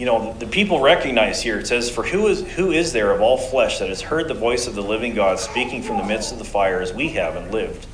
you 0.01 0.07
know, 0.07 0.33
the 0.39 0.47
people 0.47 0.81
recognize 0.81 1.43
here, 1.43 1.59
it 1.59 1.67
says, 1.67 1.91
For 1.91 2.03
who 2.03 2.29
is, 2.29 2.41
who 2.53 2.71
is 2.71 2.95
there 2.95 3.13
of 3.13 3.21
all 3.21 3.37
flesh 3.37 3.81
that 3.81 3.91
has 3.91 4.01
heard 4.01 4.29
the 4.29 4.35
voice 4.35 4.67
of 4.67 4.75
the 4.75 4.81
living 4.81 5.15
God 5.15 5.39
speaking 5.39 5.83
from 5.83 5.99
the 5.99 6.05
midst 6.05 6.33
of 6.33 6.39
the 6.39 6.45
fire 6.45 6.81
as 6.81 6.91
we 6.91 7.11
have 7.11 7.37
and 7.37 7.53
lived? 7.53 7.85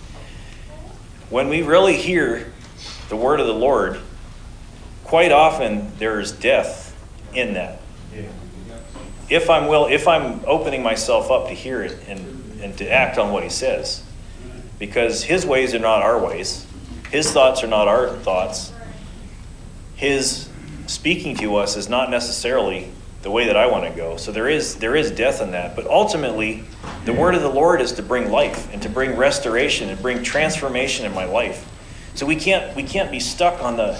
When 1.30 1.48
we 1.48 1.62
really 1.62 1.96
hear 1.96 2.52
the 3.08 3.16
word 3.16 3.40
of 3.40 3.48
the 3.48 3.54
Lord, 3.54 3.98
quite 5.02 5.32
often 5.32 5.90
there 5.98 6.20
is 6.20 6.30
death 6.30 6.96
in 7.34 7.54
that. 7.54 7.80
If 9.28 9.50
I'm 9.50 9.66
will, 9.66 9.86
if 9.86 10.06
I'm 10.06 10.42
opening 10.46 10.84
myself 10.84 11.32
up 11.32 11.48
to 11.48 11.54
hear 11.54 11.82
it 11.82 11.98
and, 12.06 12.60
and 12.60 12.78
to 12.78 12.88
act 12.88 13.18
on 13.18 13.32
what 13.32 13.42
he 13.42 13.48
says, 13.48 14.04
because 14.78 15.24
his 15.24 15.44
ways 15.44 15.74
are 15.74 15.80
not 15.80 16.02
our 16.02 16.24
ways, 16.24 16.68
his 17.10 17.32
thoughts 17.32 17.64
are 17.64 17.66
not 17.66 17.88
our 17.88 18.10
thoughts, 18.10 18.72
his 19.96 20.45
speaking 20.88 21.36
to 21.36 21.56
us 21.56 21.76
is 21.76 21.88
not 21.88 22.10
necessarily 22.10 22.90
the 23.22 23.30
way 23.30 23.46
that 23.46 23.56
I 23.56 23.66
want 23.66 23.84
to 23.84 23.90
go. 23.90 24.16
So 24.16 24.30
there 24.30 24.48
is 24.48 24.76
there 24.76 24.94
is 24.94 25.10
death 25.10 25.40
in 25.40 25.50
that, 25.50 25.74
but 25.74 25.86
ultimately, 25.86 26.64
the 27.04 27.12
word 27.12 27.34
of 27.34 27.42
the 27.42 27.48
Lord 27.50 27.80
is 27.80 27.92
to 27.92 28.02
bring 28.02 28.30
life 28.30 28.72
and 28.72 28.80
to 28.82 28.88
bring 28.88 29.16
restoration 29.16 29.88
and 29.88 30.00
bring 30.00 30.22
transformation 30.22 31.06
in 31.06 31.14
my 31.14 31.24
life. 31.24 31.68
So 32.14 32.24
we 32.24 32.36
can't 32.36 32.74
we 32.76 32.82
can't 32.82 33.10
be 33.10 33.20
stuck 33.20 33.62
on 33.62 33.76
the 33.76 33.98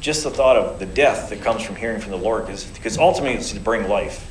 just 0.00 0.24
the 0.24 0.30
thought 0.30 0.56
of 0.56 0.78
the 0.78 0.86
death 0.86 1.30
that 1.30 1.40
comes 1.40 1.62
from 1.62 1.76
hearing 1.76 2.00
from 2.00 2.12
the 2.12 2.18
Lord, 2.18 2.46
because 2.46 2.98
ultimately 2.98 3.38
it's 3.38 3.52
to 3.52 3.60
bring 3.60 3.88
life. 3.88 4.24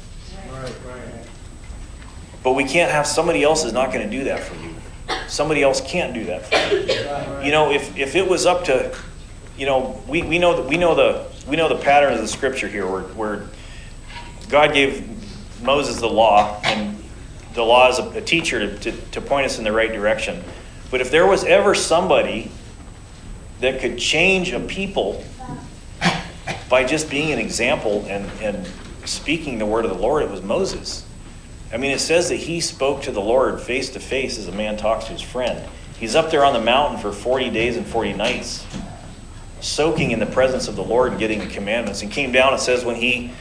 But 2.43 2.53
we 2.53 2.63
can't 2.63 2.91
have 2.91 3.05
somebody 3.05 3.43
else 3.43 3.65
is 3.65 3.73
not 3.73 3.91
going 3.91 4.09
to 4.09 4.17
do 4.17 4.23
that 4.25 4.41
for 4.41 4.55
you. 4.55 4.73
Somebody 5.27 5.63
else 5.63 5.81
can't 5.81 6.13
do 6.13 6.25
that 6.25 6.45
for 6.45 6.55
you. 6.55 7.45
You 7.45 7.51
know, 7.51 7.71
if, 7.71 7.97
if 7.97 8.15
it 8.15 8.27
was 8.27 8.45
up 8.45 8.65
to, 8.65 8.95
you 9.57 9.65
know, 9.65 10.01
we, 10.07 10.21
we 10.21 10.39
know 10.39 10.55
that 10.55 10.69
we 10.69 10.77
know 10.77 10.95
the 10.95 11.27
we 11.47 11.55
know 11.55 11.69
the 11.69 11.81
pattern 11.81 12.13
of 12.13 12.19
the 12.19 12.27
scripture 12.27 12.67
here 12.67 12.85
where, 12.85 13.03
where 13.03 13.47
God 14.49 14.73
gave 14.73 15.07
Moses 15.63 15.99
the 15.99 16.09
law, 16.09 16.59
and 16.63 16.97
the 17.53 17.63
law 17.63 17.89
is 17.89 17.99
a, 17.99 18.09
a 18.17 18.21
teacher 18.21 18.59
to, 18.59 18.79
to, 18.79 18.91
to 18.91 19.21
point 19.21 19.45
us 19.45 19.57
in 19.57 19.63
the 19.63 19.71
right 19.71 19.91
direction. 19.91 20.43
But 20.91 21.01
if 21.01 21.09
there 21.09 21.25
was 21.25 21.43
ever 21.43 21.73
somebody 21.73 22.51
that 23.61 23.81
could 23.81 23.97
change 23.97 24.51
a 24.51 24.59
people 24.59 25.23
by 26.69 26.83
just 26.83 27.09
being 27.09 27.31
an 27.31 27.39
example 27.39 28.05
and, 28.07 28.29
and 28.41 28.67
speaking 29.05 29.57
the 29.57 29.65
word 29.65 29.85
of 29.85 29.91
the 29.91 29.97
Lord, 29.97 30.23
it 30.23 30.29
was 30.29 30.41
Moses. 30.41 31.05
I 31.73 31.77
mean, 31.77 31.91
it 31.91 31.99
says 31.99 32.29
that 32.29 32.35
he 32.35 32.61
spoke 32.61 33.03
to 33.03 33.11
the 33.11 33.21
Lord 33.21 33.59
face 33.59 33.89
to 33.91 33.99
face 33.99 34.37
as 34.37 34.47
a 34.47 34.51
man 34.51 34.77
talks 34.77 35.05
to 35.05 35.13
his 35.13 35.21
friend. 35.21 35.67
He's 35.99 36.15
up 36.15 36.29
there 36.29 36.45
on 36.45 36.53
the 36.53 36.61
mountain 36.61 36.99
for 36.99 37.11
40 37.11 37.49
days 37.49 37.75
and 37.75 37.85
40 37.85 38.13
nights, 38.13 38.65
soaking 39.61 40.11
in 40.11 40.19
the 40.19 40.25
presence 40.25 40.67
of 40.67 40.75
the 40.75 40.83
Lord 40.83 41.11
and 41.11 41.19
getting 41.19 41.39
the 41.39 41.47
commandments. 41.47 42.01
And 42.01 42.11
came 42.11 42.31
down, 42.31 42.53
it 42.53 42.59
says, 42.59 42.85
when 42.85 42.95
he 42.95 43.31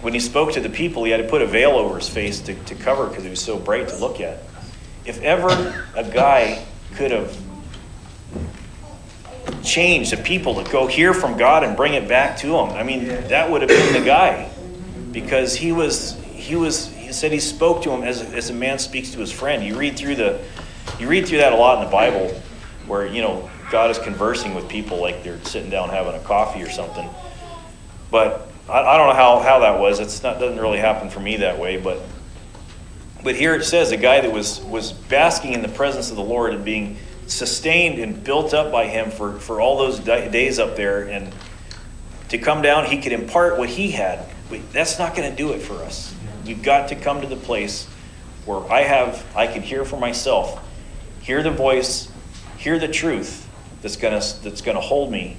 when 0.00 0.14
he 0.14 0.20
spoke 0.20 0.52
to 0.52 0.60
the 0.60 0.70
people, 0.70 1.04
he 1.04 1.10
had 1.10 1.16
to 1.18 1.28
put 1.28 1.42
a 1.42 1.46
veil 1.46 1.70
over 1.70 1.96
his 1.96 2.08
face 2.08 2.40
to, 2.42 2.54
to 2.54 2.74
cover 2.76 3.08
because 3.08 3.24
it 3.24 3.30
was 3.30 3.40
so 3.40 3.58
bright 3.58 3.88
to 3.88 3.96
look 3.96 4.20
at. 4.20 4.38
If 5.04 5.20
ever 5.22 5.84
a 5.96 6.04
guy 6.04 6.64
could 6.94 7.10
have 7.10 7.36
changed 9.64 10.12
the 10.12 10.16
people 10.18 10.62
to 10.62 10.70
go 10.70 10.86
hear 10.86 11.12
from 11.12 11.36
God 11.36 11.64
and 11.64 11.76
bring 11.76 11.94
it 11.94 12.06
back 12.06 12.36
to 12.38 12.46
him, 12.46 12.70
I 12.76 12.84
mean, 12.84 13.08
that 13.28 13.50
would 13.50 13.62
have 13.62 13.68
been 13.68 13.92
the 13.92 14.06
guy 14.06 14.50
because 15.10 15.56
he 15.56 15.72
was 15.72 16.14
he 16.26 16.54
was 16.54 16.92
he 16.92 17.12
said 17.12 17.32
he 17.32 17.40
spoke 17.40 17.82
to 17.82 17.90
him 17.90 18.02
as, 18.02 18.20
as 18.20 18.50
a 18.50 18.54
man 18.54 18.78
speaks 18.78 19.10
to 19.12 19.18
his 19.18 19.32
friend. 19.32 19.64
You 19.64 19.76
read 19.76 19.96
through 19.96 20.16
the 20.16 20.40
you 21.00 21.08
read 21.08 21.26
through 21.26 21.38
that 21.38 21.52
a 21.52 21.56
lot 21.56 21.78
in 21.78 21.84
the 21.84 21.90
Bible 21.90 22.28
where 22.86 23.06
you 23.06 23.22
know 23.22 23.50
God 23.70 23.90
is 23.90 23.98
conversing 23.98 24.54
with 24.54 24.68
people 24.68 25.00
like 25.00 25.22
they're 25.22 25.42
sitting 25.44 25.70
down 25.70 25.90
having 25.90 26.14
a 26.14 26.24
coffee 26.24 26.62
or 26.62 26.70
something. 26.70 27.08
But 28.10 28.50
I, 28.68 28.80
I 28.80 28.96
don't 28.96 29.08
know 29.08 29.14
how, 29.14 29.40
how 29.40 29.58
that 29.60 29.78
was. 29.78 30.22
Not 30.22 30.38
doesn't 30.40 30.60
really 30.60 30.78
happen 30.78 31.10
for 31.10 31.20
me 31.20 31.36
that 31.38 31.58
way, 31.58 31.76
but 31.76 32.00
but 33.22 33.34
here 33.34 33.54
it 33.54 33.64
says 33.64 33.90
a 33.90 33.96
guy 33.96 34.20
that 34.20 34.32
was 34.32 34.60
was 34.62 34.92
basking 34.92 35.52
in 35.52 35.62
the 35.62 35.68
presence 35.68 36.10
of 36.10 36.16
the 36.16 36.22
Lord 36.22 36.54
and 36.54 36.64
being 36.64 36.96
sustained 37.28 37.98
and 37.98 38.22
built 38.24 38.54
up 38.54 38.72
by 38.72 38.86
him 38.86 39.10
for, 39.10 39.38
for 39.38 39.60
all 39.60 39.78
those 39.78 40.00
days 40.00 40.58
up 40.58 40.76
there 40.76 41.02
and 41.02 41.32
to 42.30 42.38
come 42.38 42.62
down 42.62 42.86
he 42.86 43.00
could 43.00 43.12
impart 43.12 43.58
what 43.58 43.68
he 43.68 43.90
had 43.90 44.26
but 44.48 44.60
that's 44.72 44.98
not 44.98 45.14
going 45.14 45.28
to 45.30 45.36
do 45.36 45.52
it 45.52 45.60
for 45.60 45.74
us 45.84 46.14
we've 46.46 46.62
got 46.62 46.88
to 46.88 46.96
come 46.96 47.20
to 47.20 47.26
the 47.26 47.36
place 47.36 47.86
where 48.46 48.60
i 48.72 48.80
have 48.80 49.24
i 49.36 49.46
can 49.46 49.62
hear 49.62 49.84
for 49.84 49.98
myself 49.98 50.66
hear 51.20 51.42
the 51.42 51.50
voice 51.50 52.10
hear 52.56 52.78
the 52.78 52.88
truth 52.88 53.47
that's 53.82 53.96
to 54.20 54.42
that's 54.42 54.60
to 54.76 54.80
hold 54.80 55.10
me 55.10 55.36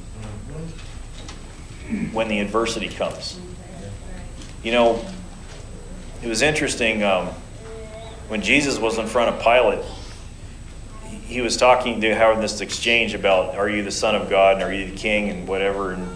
when 2.11 2.27
the 2.27 2.39
adversity 2.39 2.87
comes. 2.87 3.39
You 4.63 4.71
know 4.71 5.05
it 6.21 6.27
was 6.27 6.41
interesting 6.41 7.03
um, 7.03 7.27
when 8.27 8.41
jesus 8.41 8.77
was 8.77 8.97
in 8.97 9.07
front 9.07 9.33
of 9.33 9.41
pilate 9.41 9.83
he 11.25 11.41
was 11.41 11.57
talking 11.57 12.01
to 12.01 12.13
having 12.13 12.41
this 12.41 12.59
exchange 12.61 13.13
about 13.13 13.55
are 13.55 13.69
you 13.69 13.83
the 13.83 13.91
son 13.91 14.15
of 14.15 14.29
god 14.29 14.55
and 14.55 14.63
are 14.63 14.73
you 14.73 14.89
the 14.89 14.95
king 14.95 15.29
and 15.29 15.47
whatever? 15.47 15.91
And 15.91 16.07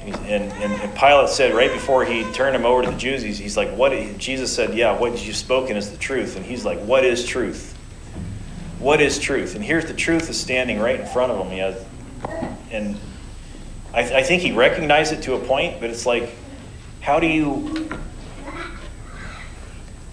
and, 0.00 0.14
and, 0.52 0.72
and 0.80 0.94
pilate 0.94 1.28
said 1.28 1.54
right 1.54 1.70
before 1.70 2.04
he 2.04 2.24
turned 2.32 2.56
him 2.56 2.64
over 2.64 2.82
to 2.82 2.90
the 2.90 2.96
jews 2.96 3.20
he's, 3.20 3.36
he's 3.36 3.58
like 3.58 3.68
what 3.70 3.92
jesus 4.16 4.54
said 4.54 4.74
yeah 4.74 4.98
what 4.98 5.26
you've 5.26 5.36
spoken 5.36 5.76
is 5.76 5.90
the 5.90 5.98
truth. 5.98 6.36
And 6.36 6.46
he's 6.46 6.64
like 6.64 6.78
what 6.80 7.04
is 7.04 7.26
truth 7.26 7.77
what 8.78 9.00
is 9.00 9.18
truth? 9.18 9.54
And 9.54 9.64
here's 9.64 9.86
the 9.86 9.94
truth 9.94 10.30
is 10.30 10.40
standing 10.40 10.78
right 10.78 11.00
in 11.00 11.06
front 11.06 11.32
of 11.32 11.44
him. 11.44 11.52
He 11.52 11.58
has, 11.58 11.84
and 12.70 12.96
I, 13.92 14.00
I 14.18 14.22
think 14.22 14.42
he 14.42 14.52
recognized 14.52 15.12
it 15.12 15.22
to 15.22 15.34
a 15.34 15.38
point 15.38 15.80
but 15.80 15.90
it's 15.90 16.04
like 16.04 16.34
how 17.00 17.20
do 17.20 17.26
you 17.26 17.88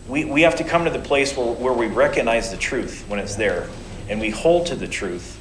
we, 0.07 0.25
we 0.25 0.41
have 0.43 0.55
to 0.57 0.63
come 0.63 0.85
to 0.85 0.91
the 0.91 0.99
place 0.99 1.35
where, 1.35 1.53
where 1.53 1.73
we 1.73 1.87
recognize 1.87 2.51
the 2.51 2.57
truth 2.57 3.05
when 3.07 3.19
it's 3.19 3.35
there. 3.35 3.69
And 4.07 4.19
we 4.19 4.29
hold 4.29 4.67
to 4.67 4.75
the 4.75 4.87
truth. 4.87 5.39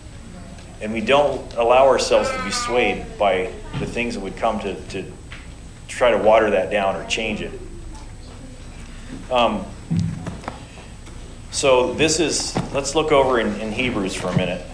And 0.81 0.93
we 0.93 1.01
don't 1.01 1.53
allow 1.55 1.87
ourselves 1.87 2.31
to 2.31 2.43
be 2.43 2.51
swayed 2.51 3.05
by 3.19 3.53
the 3.79 3.87
things 3.87 4.15
that 4.15 4.21
would 4.21 4.37
come 4.37 4.61
to, 4.61 4.75
to 4.89 5.05
try 5.87 6.11
to 6.11 6.19
water 6.19 6.51
that 6.51 6.71
down 6.71 6.97
or 6.97 7.07
change 7.07 7.43
it. 7.43 7.53
Um, 9.31 9.67
so 11.55 11.95
this 11.95 12.19
is, 12.19 12.57
let's 12.75 12.97
look 12.97 13.13
over 13.13 13.39
in, 13.39 13.61
in 13.61 13.71
Hebrews 13.71 14.13
for 14.13 14.27
a 14.27 14.37
minute. 14.37 14.67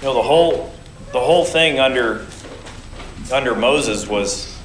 You 0.00 0.08
know, 0.08 0.14
the 0.14 0.22
whole 0.22 0.74
the 1.12 1.20
whole 1.20 1.44
thing 1.44 1.78
under 1.78 2.26
under 3.30 3.54
Moses 3.54 4.08
was 4.08 4.58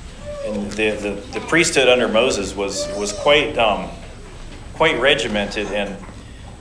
and 0.46 0.72
the, 0.72 0.92
the, 0.92 1.12
the 1.38 1.42
priesthood 1.42 1.90
under 1.90 2.08
Moses 2.08 2.56
was 2.56 2.88
was 2.94 3.12
quite 3.12 3.58
um, 3.58 3.90
quite 4.74 5.00
regimented 5.02 5.68
and 5.68 5.96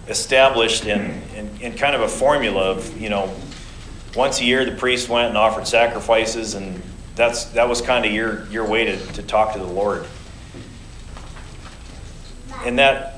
established 0.09 0.86
in, 0.86 1.22
in, 1.34 1.50
in 1.61 1.74
kind 1.74 1.94
of 1.94 2.02
a 2.02 2.09
formula 2.09 2.70
of 2.70 3.00
you 3.00 3.09
know 3.09 3.34
once 4.14 4.40
a 4.40 4.44
year 4.44 4.64
the 4.64 4.76
priest 4.76 5.09
went 5.09 5.28
and 5.28 5.36
offered 5.36 5.66
sacrifices 5.66 6.54
and 6.54 6.80
that's 7.14 7.46
that 7.46 7.68
was 7.68 7.80
kind 7.82 8.04
of 8.04 8.12
your 8.12 8.46
your 8.46 8.66
way 8.66 8.84
to, 8.84 9.07
to 9.12 9.22
talk 9.22 9.52
to 9.52 9.59
the 9.59 9.64
Lord 9.64 10.07
and 12.64 12.78
that 12.78 13.16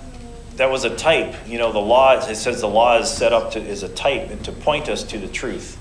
that 0.59 0.71
was 0.71 0.85
a 0.85 0.95
type. 0.95 1.35
You 1.47 1.59
know, 1.59 1.73
the 1.73 1.79
law, 1.79 2.15
it 2.15 2.35
says 2.35 2.61
the 2.61 2.69
law 2.69 2.99
is 2.99 3.09
set 3.09 3.33
up 3.33 3.53
to, 3.53 3.61
is 3.61 3.85
a 3.85 3.89
type 3.89 4.31
and 4.31 4.45
to 4.45 4.53
point 4.53 4.89
us 4.89 5.05
to 5.05 5.19
the 5.19 5.29
truth. 5.29 5.79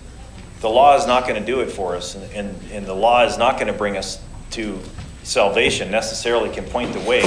The 0.62 0.70
law 0.70 0.95
is 0.95 1.05
not 1.05 1.28
going 1.28 1.39
to 1.39 1.45
do 1.45 1.62
it 1.62 1.72
for 1.72 1.95
us, 1.95 2.16
and, 2.16 2.32
and, 2.32 2.72
and 2.72 2.86
the 2.86 2.93
law 2.93 3.24
is 3.26 3.38
not 3.38 3.55
going 3.55 3.68
to 3.68 3.74
bring 3.74 3.97
us 3.97 4.22
to 4.51 4.80
salvation, 5.24 5.91
necessarily 5.91 6.49
can 6.49 6.64
point 6.66 6.93
the 6.93 6.99
way. 7.01 7.22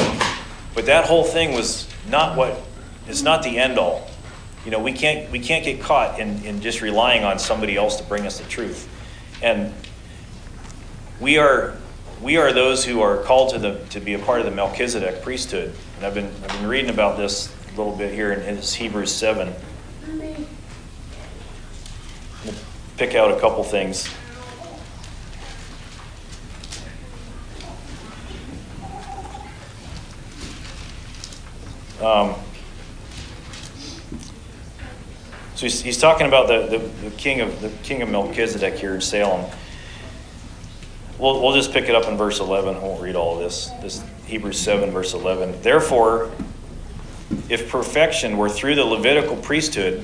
But 0.74 0.86
that 0.86 1.06
whole 1.06 1.24
thing 1.24 1.52
was 1.52 1.88
not 2.08 2.36
what, 2.36 2.60
it's 3.06 3.22
not 3.22 3.42
the 3.42 3.58
end 3.58 3.78
all. 3.78 4.08
You 4.64 4.70
know, 4.70 4.78
we 4.78 4.92
can't, 4.92 5.30
we 5.30 5.40
can't 5.40 5.64
get 5.64 5.80
caught 5.80 6.20
in, 6.20 6.44
in 6.44 6.60
just 6.60 6.82
relying 6.82 7.24
on 7.24 7.38
somebody 7.38 7.76
else 7.76 7.96
to 7.96 8.04
bring 8.04 8.26
us 8.26 8.38
the 8.38 8.48
truth. 8.48 8.88
And 9.42 9.72
we 11.18 11.38
are, 11.38 11.76
we 12.20 12.36
are 12.36 12.52
those 12.52 12.84
who 12.84 13.00
are 13.00 13.22
called 13.22 13.54
to, 13.54 13.58
the, 13.58 13.82
to 13.90 14.00
be 14.00 14.14
a 14.14 14.18
part 14.18 14.40
of 14.40 14.44
the 14.44 14.52
Melchizedek 14.52 15.22
priesthood. 15.22 15.74
And 15.96 16.06
I've 16.06 16.14
been, 16.14 16.26
I've 16.26 16.52
been 16.60 16.66
reading 16.66 16.90
about 16.90 17.16
this 17.16 17.54
a 17.72 17.76
little 17.76 17.96
bit 17.96 18.12
here 18.12 18.32
in, 18.32 18.42
in 18.42 18.62
Hebrews 18.62 19.12
7. 19.12 19.54
pick 22.98 23.14
out 23.14 23.30
a 23.30 23.40
couple 23.40 23.64
things. 23.64 24.10
Um, 32.02 32.34
so 35.60 35.66
he's, 35.66 35.82
he's 35.82 35.98
talking 35.98 36.26
about 36.26 36.48
the, 36.48 36.78
the, 36.78 37.10
the 37.10 37.16
king 37.16 37.42
of 37.42 37.60
the 37.60 37.68
king 37.82 38.00
of 38.00 38.08
Melchizedek 38.08 38.76
here 38.76 38.94
in 38.94 39.00
Salem. 39.02 39.44
We'll, 41.18 41.42
we'll 41.42 41.52
just 41.52 41.74
pick 41.74 41.90
it 41.90 41.94
up 41.94 42.08
in 42.08 42.16
verse 42.16 42.40
11. 42.40 42.76
I 42.76 42.78
won't 42.78 43.02
read 43.02 43.14
all 43.14 43.34
of 43.34 43.40
this. 43.40 43.68
This 43.82 44.02
Hebrews 44.24 44.58
7, 44.58 44.90
verse 44.90 45.12
11. 45.12 45.60
Therefore, 45.60 46.30
if 47.50 47.68
perfection 47.68 48.38
were 48.38 48.48
through 48.48 48.76
the 48.76 48.86
Levitical 48.86 49.36
priesthood, 49.36 50.02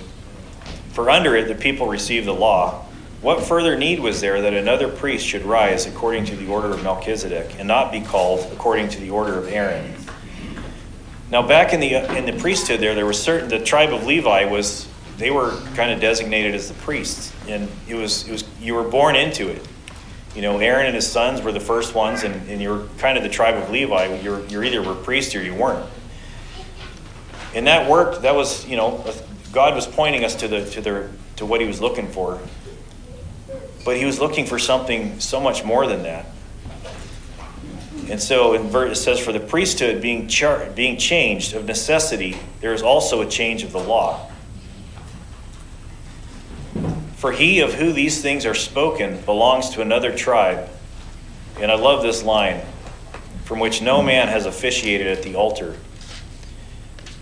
for 0.91 1.09
under 1.09 1.35
it 1.35 1.49
the 1.49 1.55
people 1.55 1.89
received 1.89 2.27
the 2.27 2.35
law, 2.35 2.85
what 3.23 3.43
further 3.43 3.79
need 3.79 4.01
was 4.01 4.21
there 4.21 4.43
that 4.43 4.53
another 4.53 4.89
priest 4.89 5.27
should 5.27 5.47
rise 5.47 5.87
according 5.87 6.27
to 6.27 6.37
the 6.37 6.49
order 6.49 6.69
of 6.69 6.83
Melchizedek 6.83 7.59
and 7.59 7.67
not 7.67 7.91
be 7.91 8.03
called 8.03 8.47
according 8.53 8.91
to 8.91 9.01
the 9.01 9.09
order 9.09 9.39
of 9.39 9.49
Aaron? 9.49 9.95
Now, 11.31 11.49
back 11.49 11.73
in 11.73 11.81
the 11.81 11.95
in 12.15 12.27
the 12.27 12.39
priesthood, 12.39 12.81
there 12.81 12.95
there 12.95 13.07
was 13.07 13.21
certain 13.21 13.49
the 13.49 13.59
tribe 13.59 13.95
of 13.95 14.05
Levi 14.05 14.45
was 14.45 14.87
they 15.17 15.31
were 15.31 15.59
kind 15.75 15.91
of 15.91 16.01
designated 16.01 16.55
as 16.55 16.69
the 16.69 16.75
priests, 16.75 17.33
and 17.49 17.69
it 17.89 17.95
was 17.95 18.27
it 18.29 18.33
was 18.33 18.45
you 18.61 18.75
were 18.75 18.85
born 18.85 19.17
into 19.17 19.49
it. 19.49 19.67
You 20.35 20.43
know, 20.43 20.59
Aaron 20.59 20.87
and 20.87 20.95
his 20.95 21.11
sons 21.11 21.41
were 21.41 21.53
the 21.53 21.61
first 21.61 21.95
ones, 21.95 22.23
and, 22.23 22.49
and 22.51 22.61
you're 22.61 22.87
kind 22.99 23.17
of 23.17 23.23
the 23.23 23.31
tribe 23.31 23.55
of 23.55 23.71
Levi. 23.71 24.21
You're 24.21 24.45
you're 24.47 24.64
either 24.64 24.83
were 24.83 24.95
priests 24.95 25.35
or 25.35 25.43
you 25.43 25.55
weren't. 25.55 25.89
And 27.55 27.67
that 27.67 27.89
worked. 27.89 28.23
That 28.23 28.35
was 28.35 28.67
you 28.67 28.77
know 28.77 29.05
God 29.53 29.75
was 29.75 29.87
pointing 29.87 30.25
us 30.25 30.35
to 30.37 30.49
the 30.49 30.64
to 30.71 30.81
the 30.81 31.11
to 31.37 31.47
what 31.47 31.61
He 31.61 31.67
was 31.67 31.81
looking 31.81 32.09
for. 32.09 32.39
But 33.85 33.97
He 33.97 34.05
was 34.05 34.19
looking 34.19 34.47
for 34.47 34.59
something 34.59 35.21
so 35.21 35.41
much 35.41 35.64
more 35.64 35.87
than 35.87 36.03
that. 36.03 36.27
And 38.09 38.23
so 38.23 38.55
it 38.55 38.95
says, 38.95 39.19
For 39.19 39.33
the 39.33 39.41
priesthood 39.41 40.01
being, 40.01 40.29
char- 40.29 40.71
being 40.71 40.97
changed 40.97 41.55
of 41.55 41.64
necessity, 41.64 42.37
there 42.61 42.73
is 42.73 42.83
also 42.83 43.21
a 43.21 43.27
change 43.27 43.64
of 43.64 43.73
the 43.73 43.81
law. 43.81 44.31
For 47.27 47.33
he 47.33 47.59
of 47.59 47.74
who 47.74 47.93
these 47.93 48.22
things 48.22 48.47
are 48.47 48.55
spoken 48.55 49.20
belongs 49.22 49.70
to 49.70 49.83
another 49.83 50.14
tribe. 50.14 50.68
And 51.61 51.72
I 51.72 51.74
love 51.74 52.01
this 52.01 52.22
line 52.22 52.61
from 53.47 53.59
which 53.59 53.83
no 53.83 54.01
man 54.01 54.29
has 54.29 54.47
officiated 54.47 55.09
at 55.09 55.24
the 55.24 55.35
altar. 55.35 55.74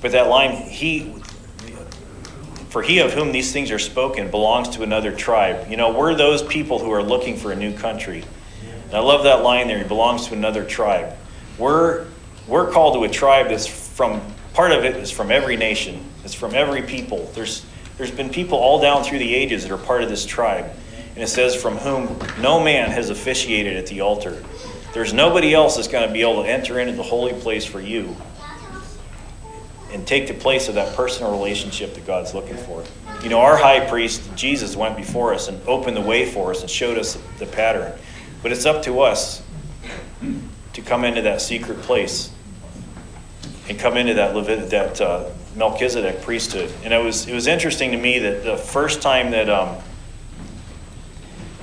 But 0.03 0.13
that 0.13 0.29
line, 0.29 0.57
he, 0.57 1.15
for 2.69 2.83
he 2.83 2.99
of 2.99 3.15
whom 3.15 3.33
these 3.33 3.51
things 3.51 3.71
are 3.71 3.79
spoken 3.79 4.31
belongs 4.31 4.69
to 4.77 4.83
another 4.83 5.11
tribe. 5.11 5.71
You 5.71 5.79
know, 5.79 5.91
we're 5.91 6.15
those 6.15 6.43
people 6.43 6.79
who 6.79 6.91
are 6.91 7.03
looking 7.03 7.39
for 7.39 7.51
a 7.51 7.57
new 7.57 7.75
country. 7.75 8.25
And 8.89 8.95
I 8.95 9.01
love 9.01 9.25
that 9.25 9.43
line 9.43 9.69
there. 9.69 9.79
He 9.79 9.89
belongs 9.89 10.27
to 10.27 10.35
another 10.35 10.67
tribe. 10.67 11.17
We're, 11.57 12.09
we're 12.47 12.71
called 12.71 12.93
to 12.97 13.05
a 13.05 13.09
tribe 13.09 13.49
that's 13.49 13.67
from, 13.67 14.21
part 14.53 14.71
of 14.71 14.85
it 14.85 14.97
is 14.97 15.11
from 15.11 15.33
every 15.33 15.57
nation, 15.57 16.05
it's 16.25 16.35
from 16.35 16.55
every 16.55 16.83
people. 16.83 17.31
There's, 17.35 17.65
there's 17.97 18.11
been 18.11 18.31
people 18.31 18.59
all 18.59 18.81
down 18.81 19.05
through 19.05 19.19
the 19.19 19.35
ages 19.35 19.63
that 19.63 19.73
are 19.73 19.79
part 19.79 20.03
of 20.03 20.09
this 20.09 20.27
tribe. 20.27 20.71
And 21.15 21.23
it 21.23 21.29
says, 21.29 21.55
from 21.55 21.77
whom 21.77 22.19
no 22.43 22.63
man 22.63 22.91
has 22.91 23.11
officiated 23.11 23.77
at 23.77 23.87
the 23.87 24.01
altar. 24.01 24.43
There's 24.93 25.13
nobody 25.13 25.55
else 25.55 25.77
that's 25.77 25.89
going 25.89 26.07
to 26.07 26.13
be 26.13 26.23
able 26.23 26.43
to 26.43 26.49
enter 26.49 26.81
into 26.81 26.93
the 26.93 27.03
holy 27.05 27.33
place 27.33 27.65
for 27.65 27.81
you 27.81 28.17
and 29.93 30.05
take 30.05 30.27
the 30.27 30.35
place 30.35 30.69
of 30.69 30.75
that 30.75 30.97
personal 30.97 31.31
relationship 31.31 31.95
that 31.95 32.05
God's 32.05 32.35
looking 32.35 32.57
for. 32.57 32.85
You 33.23 33.29
know, 33.29 33.41
our 33.41 33.57
high 33.57 33.89
priest, 33.89 34.23
Jesus, 34.35 34.77
went 34.77 34.97
before 34.97 35.33
us 35.33 35.47
and 35.47 35.61
opened 35.69 35.97
the 35.97 36.01
way 36.01 36.27
for 36.29 36.51
us 36.51 36.63
and 36.63 36.71
showed 36.71 36.99
us 36.99 37.17
the 37.39 37.47
pattern. 37.47 37.97
But 38.43 38.51
it's 38.51 38.67
up 38.67 38.83
to 38.85 39.01
us 39.01 39.41
to 40.73 40.83
come 40.83 41.05
into 41.05 41.23
that 41.23 41.41
secret 41.41 41.81
place 41.83 42.34
and 43.69 43.79
come 43.79 43.97
into 43.97 44.15
that 44.15 44.35
Levit- 44.35 44.71
that 44.71 45.01
uh, 45.01 45.31
Melchizedek 45.57 46.23
priesthood. 46.23 46.73
And 46.85 46.93
it 46.93 47.03
was 47.03 47.29
it 47.29 47.35
was 47.35 47.47
interesting 47.47 47.93
to 47.93 47.99
me 47.99 48.19
that 48.21 48.45
the 48.45 48.57
first 48.57 49.03
time 49.03 49.31
that 49.31 49.49
um, 49.49 49.77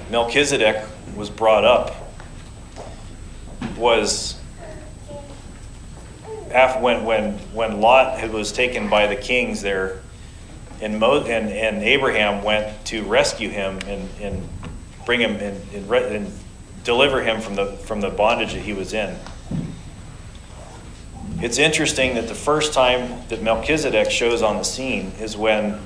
Melchizedek 0.10 0.86
was 1.16 1.30
brought 1.30 1.66
up 1.66 1.95
was 3.78 4.39
after, 6.52 6.82
when 6.82 7.06
when 7.06 7.34
when 7.54 7.82
Lot 7.82 8.30
was 8.32 8.52
taken 8.52 8.89
by 8.89 9.08
the 9.08 9.16
kings 9.16 9.62
there, 9.62 10.02
and 10.82 10.99
Mo, 10.99 11.22
and, 11.22 11.49
and 11.49 11.84
Abraham 11.84 12.43
went 12.43 12.86
to 12.88 13.04
rescue 13.04 13.49
him 13.49 13.80
and, 13.86 14.10
and 14.20 14.49
bring 15.06 15.20
him 15.20 15.36
and, 15.36 15.74
and, 15.74 15.89
re- 15.89 16.16
and 16.16 16.32
deliver 16.84 17.22
him 17.22 17.41
from 17.41 17.56
the 17.56 17.74
from 17.74 18.02
the 18.02 18.10
bondage 18.10 18.54
that 18.54 18.62
he 18.62 18.74
was 18.74 18.93
in. 18.93 19.16
It's 21.44 21.58
interesting 21.58 22.14
that 22.14 22.28
the 22.28 22.36
first 22.36 22.72
time 22.72 23.28
that 23.30 23.42
Melchizedek 23.42 24.12
shows 24.12 24.44
on 24.44 24.58
the 24.58 24.64
scene 24.64 25.12
is 25.20 25.36
when 25.36 25.80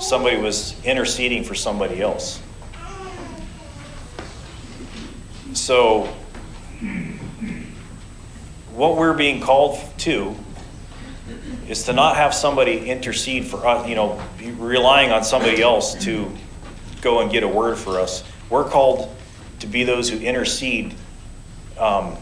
somebody 0.00 0.38
was 0.38 0.82
interceding 0.82 1.44
for 1.44 1.54
somebody 1.54 2.00
else. 2.00 2.40
So, 5.52 6.04
what 8.72 8.96
we're 8.96 9.12
being 9.12 9.42
called 9.42 9.78
to 9.98 10.34
is 11.68 11.82
to 11.84 11.92
not 11.92 12.16
have 12.16 12.32
somebody 12.32 12.88
intercede 12.88 13.44
for 13.44 13.66
us, 13.66 13.86
you 13.86 13.94
know, 13.94 14.18
relying 14.56 15.10
on 15.10 15.22
somebody 15.22 15.60
else 15.60 15.94
to 16.06 16.34
go 17.02 17.20
and 17.20 17.30
get 17.30 17.42
a 17.42 17.48
word 17.48 17.76
for 17.76 18.00
us. 18.00 18.24
We're 18.48 18.64
called 18.64 19.14
to 19.60 19.66
be 19.66 19.84
those 19.84 20.08
who 20.08 20.18
intercede 20.18 20.94
um, 21.76 22.16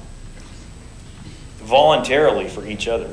voluntarily 1.66 2.48
for 2.48 2.64
each 2.66 2.88
other. 2.88 3.10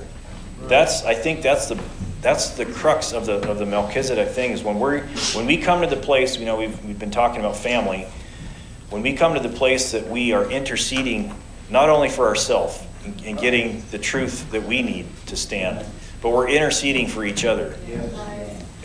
That's 0.68 1.04
I 1.04 1.16
think 1.16 1.41
that's 1.41 1.68
the 1.68 1.82
that's 2.22 2.51
the 2.51 2.66
crux 2.66 3.12
of 3.12 3.26
the 3.26 3.49
of 3.49 3.58
the 3.58 3.66
Melchizedek 3.66 4.30
thing 4.30 4.51
is 4.51 4.64
when 4.64 4.80
we're 4.80 5.01
when 5.34 5.45
we 5.45 5.58
come 5.58 5.82
to 5.82 5.88
the 5.88 5.97
place 5.97 6.38
you 6.38 6.45
know 6.45 6.58
we've 6.58 6.86
we've 6.86 6.99
been 6.99 7.12
talking 7.12 7.39
about 7.39 7.58
family. 7.58 8.08
When 8.89 9.01
we 9.01 9.14
come 9.14 9.34
to 9.34 9.39
the 9.39 9.49
place 9.49 9.91
that 9.91 10.08
we 10.08 10.34
are 10.34 10.49
interceding 10.49 11.34
not 11.70 11.89
only 11.89 12.10
for 12.10 12.28
ourselves 12.28 12.80
and, 13.04 13.20
and 13.26 13.39
getting 13.39 13.84
the 13.89 13.97
truth 13.97 14.51
that 14.51 14.64
we 14.64 14.84
need 14.84 15.08
to 15.26 15.36
stand 15.36 15.86
but 16.24 16.30
we're 16.30 16.47
interceding 16.47 17.08
for 17.08 17.26
each 17.26 17.43
other. 17.43 17.76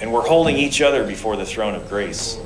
And 0.00 0.12
we're 0.12 0.26
holding 0.26 0.56
each 0.56 0.82
other 0.82 1.06
before 1.06 1.36
the 1.36 1.46
throne 1.46 1.76
of 1.76 1.88
grace. 1.88 2.36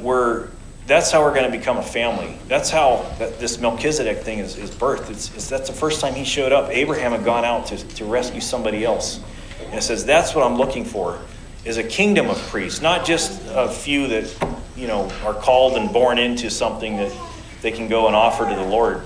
We're 0.00 0.48
that's 0.90 1.12
how 1.12 1.22
we're 1.22 1.32
going 1.32 1.48
to 1.48 1.56
become 1.56 1.76
a 1.76 1.82
family. 1.82 2.36
That's 2.48 2.68
how 2.68 3.08
that, 3.20 3.38
this 3.38 3.60
Melchizedek 3.60 4.18
thing 4.18 4.40
is, 4.40 4.58
is 4.58 4.72
birthed. 4.72 5.08
It's, 5.08 5.32
it's, 5.36 5.48
that's 5.48 5.68
the 5.68 5.74
first 5.74 6.00
time 6.00 6.14
he 6.14 6.24
showed 6.24 6.50
up. 6.50 6.68
Abraham 6.70 7.12
had 7.12 7.24
gone 7.24 7.44
out 7.44 7.66
to, 7.66 7.76
to 7.76 8.04
rescue 8.04 8.40
somebody 8.40 8.84
else. 8.84 9.20
And 9.66 9.76
it 9.76 9.82
says, 9.82 10.04
that's 10.04 10.34
what 10.34 10.44
I'm 10.44 10.56
looking 10.56 10.84
for, 10.84 11.20
is 11.64 11.76
a 11.76 11.84
kingdom 11.84 12.28
of 12.28 12.36
priests, 12.48 12.82
not 12.82 13.06
just 13.06 13.40
a 13.50 13.68
few 13.68 14.08
that, 14.08 14.34
you 14.74 14.88
know, 14.88 15.08
are 15.24 15.32
called 15.32 15.76
and 15.76 15.92
born 15.92 16.18
into 16.18 16.50
something 16.50 16.96
that 16.96 17.16
they 17.62 17.70
can 17.70 17.86
go 17.86 18.08
and 18.08 18.16
offer 18.16 18.48
to 18.48 18.54
the 18.56 18.66
Lord. 18.66 19.02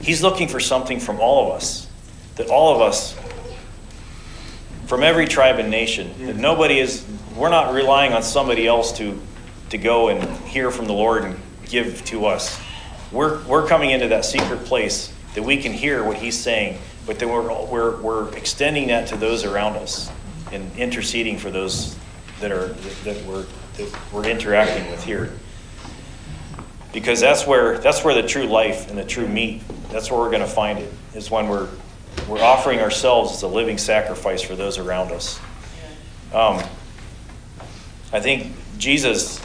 He's 0.00 0.24
looking 0.24 0.48
for 0.48 0.58
something 0.58 0.98
from 0.98 1.20
all 1.20 1.46
of 1.46 1.54
us, 1.54 1.86
that 2.34 2.48
all 2.48 2.74
of 2.74 2.80
us, 2.80 3.16
from 4.86 5.04
every 5.04 5.28
tribe 5.28 5.60
and 5.60 5.70
nation, 5.70 6.26
that 6.26 6.34
nobody 6.34 6.80
is, 6.80 7.06
we're 7.36 7.48
not 7.48 7.72
relying 7.72 8.12
on 8.12 8.24
somebody 8.24 8.66
else 8.66 8.90
to 8.98 9.20
to 9.72 9.78
go 9.78 10.08
and 10.08 10.22
hear 10.46 10.70
from 10.70 10.84
the 10.84 10.92
Lord 10.92 11.24
and 11.24 11.34
give 11.64 12.04
to 12.04 12.26
us. 12.26 12.60
We're, 13.10 13.42
we're 13.44 13.66
coming 13.66 13.90
into 13.90 14.08
that 14.08 14.26
secret 14.26 14.66
place 14.66 15.12
that 15.34 15.42
we 15.42 15.56
can 15.56 15.72
hear 15.72 16.04
what 16.04 16.18
He's 16.18 16.38
saying, 16.38 16.78
but 17.06 17.18
then 17.18 17.30
we're, 17.30 17.64
we're, 17.64 18.00
we're 18.02 18.36
extending 18.36 18.88
that 18.88 19.08
to 19.08 19.16
those 19.16 19.44
around 19.44 19.76
us 19.76 20.12
and 20.52 20.70
interceding 20.76 21.38
for 21.38 21.50
those 21.50 21.96
that, 22.40 22.52
are, 22.52 22.68
that, 23.04 23.24
we're, 23.24 23.46
that 23.78 24.12
we're 24.12 24.26
interacting 24.26 24.90
with 24.90 25.02
here. 25.04 25.32
Because 26.92 27.20
that's 27.20 27.46
where, 27.46 27.78
that's 27.78 28.04
where 28.04 28.14
the 28.14 28.28
true 28.28 28.44
life 28.44 28.90
and 28.90 28.98
the 28.98 29.04
true 29.04 29.26
meat, 29.26 29.62
that's 29.88 30.10
where 30.10 30.20
we're 30.20 30.30
going 30.30 30.42
to 30.42 30.46
find 30.46 30.80
it, 30.80 30.92
is 31.14 31.30
when 31.30 31.48
we're, 31.48 31.68
we're 32.28 32.42
offering 32.42 32.80
ourselves 32.80 33.32
as 33.32 33.42
a 33.42 33.48
living 33.48 33.78
sacrifice 33.78 34.42
for 34.42 34.54
those 34.54 34.76
around 34.76 35.12
us. 35.12 35.40
Um, 36.34 36.62
I 38.12 38.20
think 38.20 38.52
Jesus 38.76 39.40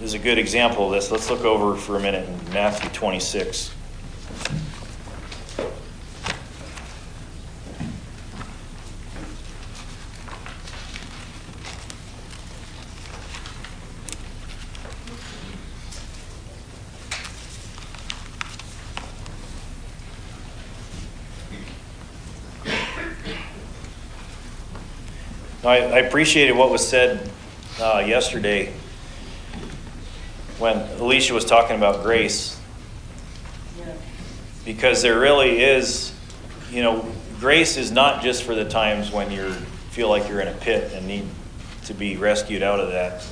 is 0.00 0.14
a 0.14 0.18
good 0.18 0.38
example 0.38 0.86
of 0.86 0.92
this. 0.92 1.10
Let's 1.10 1.30
look 1.30 1.44
over 1.44 1.74
for 1.74 1.96
a 1.96 2.00
minute 2.00 2.28
in 2.28 2.52
Matthew 2.52 2.90
26. 2.90 3.72
I, 25.64 25.98
appreciated 25.98 26.56
what 26.56 26.70
was 26.70 26.86
said 26.86 27.28
uh, 27.80 28.04
yesterday 28.06 28.72
when 30.58 30.78
Alicia 31.00 31.34
was 31.34 31.44
talking 31.44 31.76
about 31.76 32.02
grace. 32.02 32.58
Because 34.64 35.02
there 35.02 35.18
really 35.18 35.60
is, 35.62 36.12
you 36.70 36.82
know, 36.82 37.06
grace 37.38 37.76
is 37.76 37.92
not 37.92 38.22
just 38.22 38.42
for 38.42 38.54
the 38.54 38.64
times 38.64 39.12
when 39.12 39.30
you 39.30 39.52
feel 39.90 40.08
like 40.08 40.28
you're 40.28 40.40
in 40.40 40.48
a 40.48 40.56
pit 40.56 40.92
and 40.92 41.06
need 41.06 41.26
to 41.84 41.94
be 41.94 42.16
rescued 42.16 42.62
out 42.62 42.80
of 42.80 42.90
that. 42.90 43.24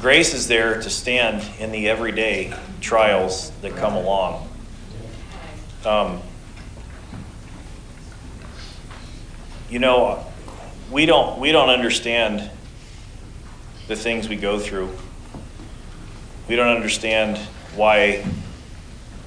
Grace 0.00 0.34
is 0.34 0.48
there 0.48 0.80
to 0.80 0.88
stand 0.88 1.44
in 1.58 1.72
the 1.72 1.88
everyday 1.88 2.54
trials 2.80 3.50
that 3.62 3.76
come 3.76 3.94
along. 3.94 4.48
Um, 5.84 6.20
you 9.68 9.78
know, 9.78 10.24
we 10.90 11.06
don't 11.06 11.38
we 11.38 11.52
don't 11.52 11.70
understand 11.70 12.50
the 13.88 13.96
things 13.96 14.28
we 14.28 14.36
go 14.36 14.58
through. 14.58 14.90
We 16.48 16.54
don't 16.54 16.68
understand 16.68 17.38
why 17.74 18.24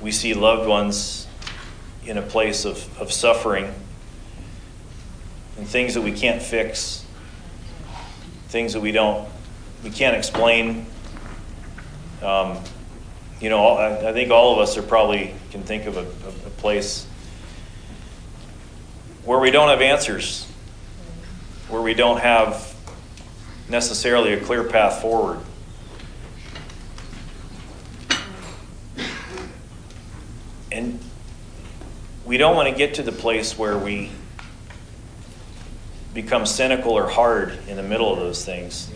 we 0.02 0.12
see 0.12 0.34
loved 0.34 0.68
ones 0.68 1.28
in 2.06 2.18
a 2.18 2.22
place 2.22 2.64
of, 2.64 3.00
of 3.00 3.12
suffering 3.12 3.74
and 5.58 5.68
things 5.68 5.96
that 5.96 6.02
we 6.02 6.14
can't 6.14 6.42
fix, 6.42 7.06
things 8.48 8.74
that 8.74 8.80
we 8.80 8.94
don't 8.94 9.28
we 9.84 9.90
can't 9.90 10.16
explain. 10.16 10.86
Um, 12.22 12.58
you 13.40 13.50
know, 13.50 13.66
I, 13.66 14.10
I, 14.10 14.14
think 14.14 14.32
all 14.32 14.54
of 14.54 14.60
us 14.60 14.78
are 14.78 14.82
probably 14.82 15.34
can 15.52 15.64
think 15.64 15.86
of 15.86 15.98
a, 15.98 16.02
a 16.02 16.50
place 16.52 17.06
where 19.24 19.40
we 19.40 19.52
don't 19.52 19.70
have 19.70 19.82
answers, 19.82 20.46
where 21.70 21.82
we 21.82 21.94
don't 21.94 22.20
have 22.20 22.76
necessarily 23.70 24.34
a 24.34 24.40
clear 24.40 24.64
path 24.64 25.02
forward. 25.02 25.40
And 30.72 31.00
we 32.26 32.38
don't 32.38 32.56
want 32.56 32.70
to 32.70 32.76
get 32.76 32.96
to 32.96 33.04
the 33.04 33.12
place 33.12 33.58
where 33.58 33.78
we 33.78 34.12
become 36.14 36.46
cynical 36.46 36.92
or 36.92 37.08
hard 37.08 37.58
in 37.68 37.76
the 37.76 37.84
middle 37.84 38.12
of 38.12 38.20
those 38.20 38.44
things. 38.44 38.92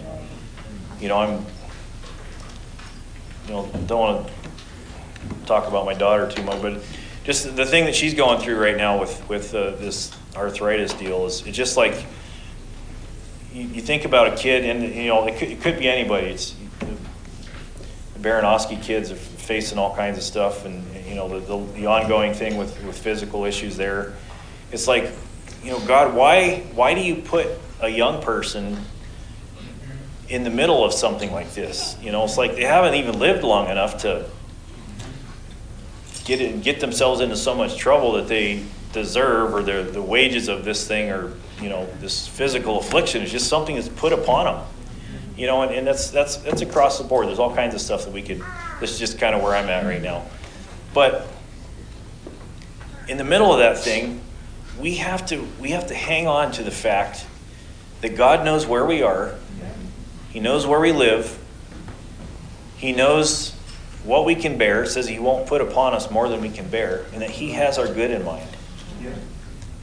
You 1.00 1.08
know, 1.08 1.18
I'm, 1.18 1.46
you 3.48 3.54
know, 3.54 3.70
don't 3.88 4.00
want 4.00 4.28
to 4.28 4.34
talk 5.46 5.68
about 5.68 5.86
my 5.86 5.94
daughter 5.94 6.30
too 6.30 6.44
much, 6.44 6.62
but 6.62 6.84
just 7.24 7.56
the 7.56 7.66
thing 7.66 7.86
that 7.86 7.96
she's 7.96 8.14
going 8.14 8.40
through 8.42 8.60
right 8.60 8.78
now 8.78 9.00
with 9.00 9.28
with 9.30 9.54
uh, 9.56 9.72
this 9.72 10.12
arthritis 10.36 10.94
deal 10.94 11.26
is 11.26 11.46
it's 11.46 11.56
just 11.56 11.78
like 11.78 12.06
you, 13.54 13.64
you, 13.64 13.82
think 13.82 14.04
about 14.06 14.28
a 14.28 14.36
kid, 14.36 14.66
and 14.66 14.96
you 14.96 15.08
know 15.08 15.26
it 15.28 15.38
could, 15.38 15.50
it 15.50 15.62
could 15.62 15.80
be 15.80 15.88
anybody. 15.88 16.28
It's 16.28 16.56
the 16.80 18.20
Baranowski 18.20 18.82
kids 18.82 19.12
are 19.12 19.16
facing 19.16 19.78
all 19.78 19.96
kinds 19.96 20.18
of 20.18 20.24
stuff, 20.24 20.66
and 20.66 20.84
you 21.08 21.16
know 21.16 21.28
the, 21.28 21.40
the, 21.40 21.74
the 21.74 21.86
ongoing 21.86 22.34
thing 22.34 22.58
with 22.58 22.84
with 22.84 22.98
physical 22.98 23.46
issues 23.46 23.78
there. 23.78 24.14
It's 24.72 24.88
like, 24.88 25.12
you 25.64 25.72
know, 25.72 25.80
God, 25.86 26.16
why 26.16 26.64
why 26.74 26.94
do 26.94 27.02
you 27.02 27.16
put 27.16 27.48
a 27.82 27.90
young 27.90 28.22
person 28.22 28.78
in 30.30 30.44
the 30.44 30.50
middle 30.50 30.84
of 30.84 30.94
something 30.94 31.32
like 31.32 31.54
this? 31.54 31.98
You 32.02 32.12
know, 32.12 32.24
it's 32.24 32.38
like 32.38 32.56
they 32.56 32.64
haven't 32.64 32.96
even 32.96 33.20
lived 33.20 33.44
long 33.44 33.70
enough 33.70 34.00
to 34.00 34.26
get 36.26 36.42
it, 36.42 36.64
get 36.64 36.80
themselves 36.80 37.22
into 37.22 37.36
so 37.36 37.54
much 37.54 37.78
trouble 37.78 38.14
that 38.14 38.28
they 38.28 38.64
deserve, 38.92 39.54
or 39.54 39.62
the 39.62 39.84
the 39.84 40.02
wages 40.02 40.48
of 40.48 40.66
this 40.66 40.88
thing, 40.88 41.10
or 41.10 41.34
you 41.62 41.70
know, 41.70 41.88
this 42.00 42.28
physical 42.28 42.80
affliction 42.80 43.22
is 43.22 43.32
just 43.32 43.48
something 43.48 43.76
that's 43.76 43.90
put 43.90 44.14
upon 44.14 44.46
them. 44.46 44.66
You 45.38 45.48
know, 45.48 45.64
and, 45.64 45.74
and 45.74 45.88
that's 45.88 46.10
that's 46.12 46.38
that's 46.38 46.62
across 46.62 46.98
the 46.98 47.04
board. 47.04 47.28
There's 47.28 47.40
all 47.40 47.56
kinds 47.56 47.74
of 47.74 47.82
stuff 47.82 48.06
that 48.06 48.14
we 48.14 48.22
could. 48.22 48.42
This 48.80 48.92
is 48.92 49.00
just 49.00 49.18
kind 49.18 49.34
of 49.36 49.42
where 49.42 49.56
I'm 49.56 49.70
at 49.70 49.86
right 49.86 50.02
now, 50.02 50.26
but 50.94 51.28
in 53.08 53.18
the 53.18 53.24
middle 53.24 53.52
of 53.52 53.60
that 53.60 53.78
thing, 53.80 54.22
we 54.80 54.96
have 54.96 55.26
to 55.28 55.48
we 55.60 55.72
have 55.72 55.88
to 55.88 55.96
hang 55.96 56.28
on 56.28 56.52
to 56.54 56.64
the 56.64 56.72
fact 56.72 57.26
that 58.02 58.16
God 58.16 58.46
knows 58.46 58.66
where 58.66 58.86
we 58.86 59.02
are. 59.02 59.36
He 60.30 60.40
knows 60.40 60.66
where 60.66 60.80
we 60.80 60.92
live. 60.92 61.38
He 62.78 62.92
knows 62.92 63.52
what 64.04 64.26
we 64.26 64.36
can 64.36 64.58
bear, 64.58 64.86
says 64.86 65.08
he 65.08 65.20
won't 65.20 65.48
put 65.48 65.62
upon 65.62 65.94
us 65.94 66.12
more 66.12 66.28
than 66.28 66.42
we 66.42 66.50
can 66.50 66.68
bear, 66.68 67.06
and 67.14 67.22
that 67.22 67.30
he 67.30 67.52
has 67.52 67.78
our 67.78 67.88
good 67.88 68.12
in 68.12 68.26
mind. 68.26 68.50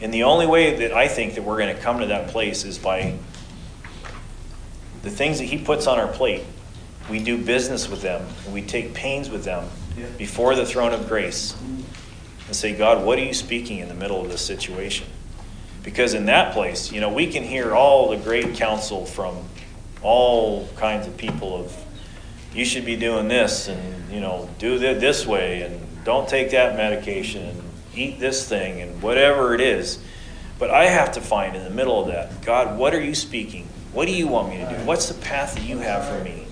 And 0.03 0.13
the 0.13 0.25
only 0.25 0.47
way 0.47 0.77
that 0.81 0.93
I 0.93 1.09
think 1.09 1.35
that 1.35 1.43
we're 1.45 1.59
going 1.59 1.75
to 1.75 1.81
come 1.81 2.01
to 2.01 2.07
that 2.07 2.29
place 2.29 2.65
is 2.65 2.79
by 2.79 3.17
the 5.03 5.11
things 5.11 5.39
that 5.39 5.45
he 5.45 5.59
puts 5.59 5.87
on 5.87 5.99
our 5.99 6.09
plate. 6.09 6.43
We 7.09 7.23
do 7.23 7.43
business 7.43 7.89
with 7.89 8.03
them, 8.03 8.27
and 8.45 8.55
we 8.55 8.63
take 8.63 8.93
pains 8.93 9.31
with 9.31 9.45
them 9.45 9.69
before 10.19 10.55
the 10.55 10.67
throne 10.67 10.93
of 10.93 11.09
grace 11.09 11.55
and 12.47 12.57
say, 12.57 12.77
God, 12.77 13.05
what 13.05 13.19
are 13.19 13.23
you 13.23 13.35
speaking 13.35 13.79
in 13.79 13.89
the 13.89 13.95
middle 13.95 14.21
of 14.21 14.29
this 14.29 14.45
situation? 14.45 15.07
Because 15.83 16.15
in 16.15 16.27
that 16.27 16.53
place, 16.53 16.93
you 16.93 17.01
know, 17.01 17.13
we 17.13 17.29
can 17.29 17.43
hear 17.43 17.75
all 17.75 18.11
the 18.11 18.17
great 18.17 18.55
counsel 18.55 19.07
from 19.07 19.37
all 20.03 20.69
kinds 20.77 21.07
of 21.07 21.17
people 21.17 21.57
of 21.57 21.77
you 22.55 22.65
should 22.65 22.85
be 22.85 22.97
doing 22.97 23.29
this 23.29 23.69
and 23.69 24.11
you 24.13 24.21
know 24.21 24.49
do 24.59 24.75
it 24.75 25.01
this 25.01 25.27
way 25.27 25.63
and 25.63 26.05
don't 26.05 26.29
take 26.29 26.51
that 26.51 26.77
medication 26.77 27.45
and 27.45 27.63
eat 27.95 28.19
this 28.19 28.49
thing 28.49 28.81
and 28.81 29.01
whatever 29.03 29.55
it 29.55 29.61
is. 29.61 29.99
But 30.59 30.71
i 30.71 30.87
have 30.87 31.13
to 31.13 31.21
find 31.21 31.57
in 31.57 31.65
the 31.65 31.71
middle 31.71 32.01
of 32.01 32.09
that 32.09 32.43
god 32.43 32.79
what 32.79 32.95
are 32.95 33.01
you 33.01 33.15
speaking? 33.15 33.69
What 33.93 34.07
do 34.07 34.13
you 34.13 34.29
want 34.29 34.49
me 34.49 34.57
to 34.59 34.69
do? 34.69 34.77
What's 34.85 35.09
the 35.09 35.15
path 35.15 35.55
that 35.55 35.65
you 35.65 35.79
have 35.79 36.07
for 36.07 36.23
me? 36.25 36.47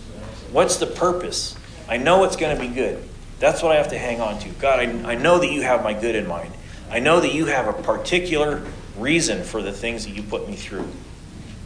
What's 0.50 0.76
the 0.76 0.86
purpose? 0.86 1.56
I 1.88 1.96
know 1.96 2.24
it's 2.24 2.36
going 2.36 2.56
to 2.56 2.60
be 2.60 2.68
good 2.68 3.02
that's 3.38 3.62
what 3.62 3.72
i 3.72 3.76
have 3.76 3.88
to 3.88 3.98
hang 3.98 4.20
on 4.20 4.38
to 4.38 4.48
god 4.50 4.80
I, 4.80 5.12
I 5.12 5.14
know 5.14 5.38
that 5.38 5.50
you 5.50 5.62
have 5.62 5.82
my 5.82 5.94
good 5.94 6.14
in 6.14 6.26
mind 6.26 6.52
i 6.90 6.98
know 6.98 7.20
that 7.20 7.34
you 7.34 7.46
have 7.46 7.66
a 7.66 7.82
particular 7.82 8.62
reason 8.96 9.44
for 9.44 9.62
the 9.62 9.72
things 9.72 10.04
that 10.04 10.10
you 10.10 10.22
put 10.22 10.48
me 10.48 10.56
through 10.56 10.88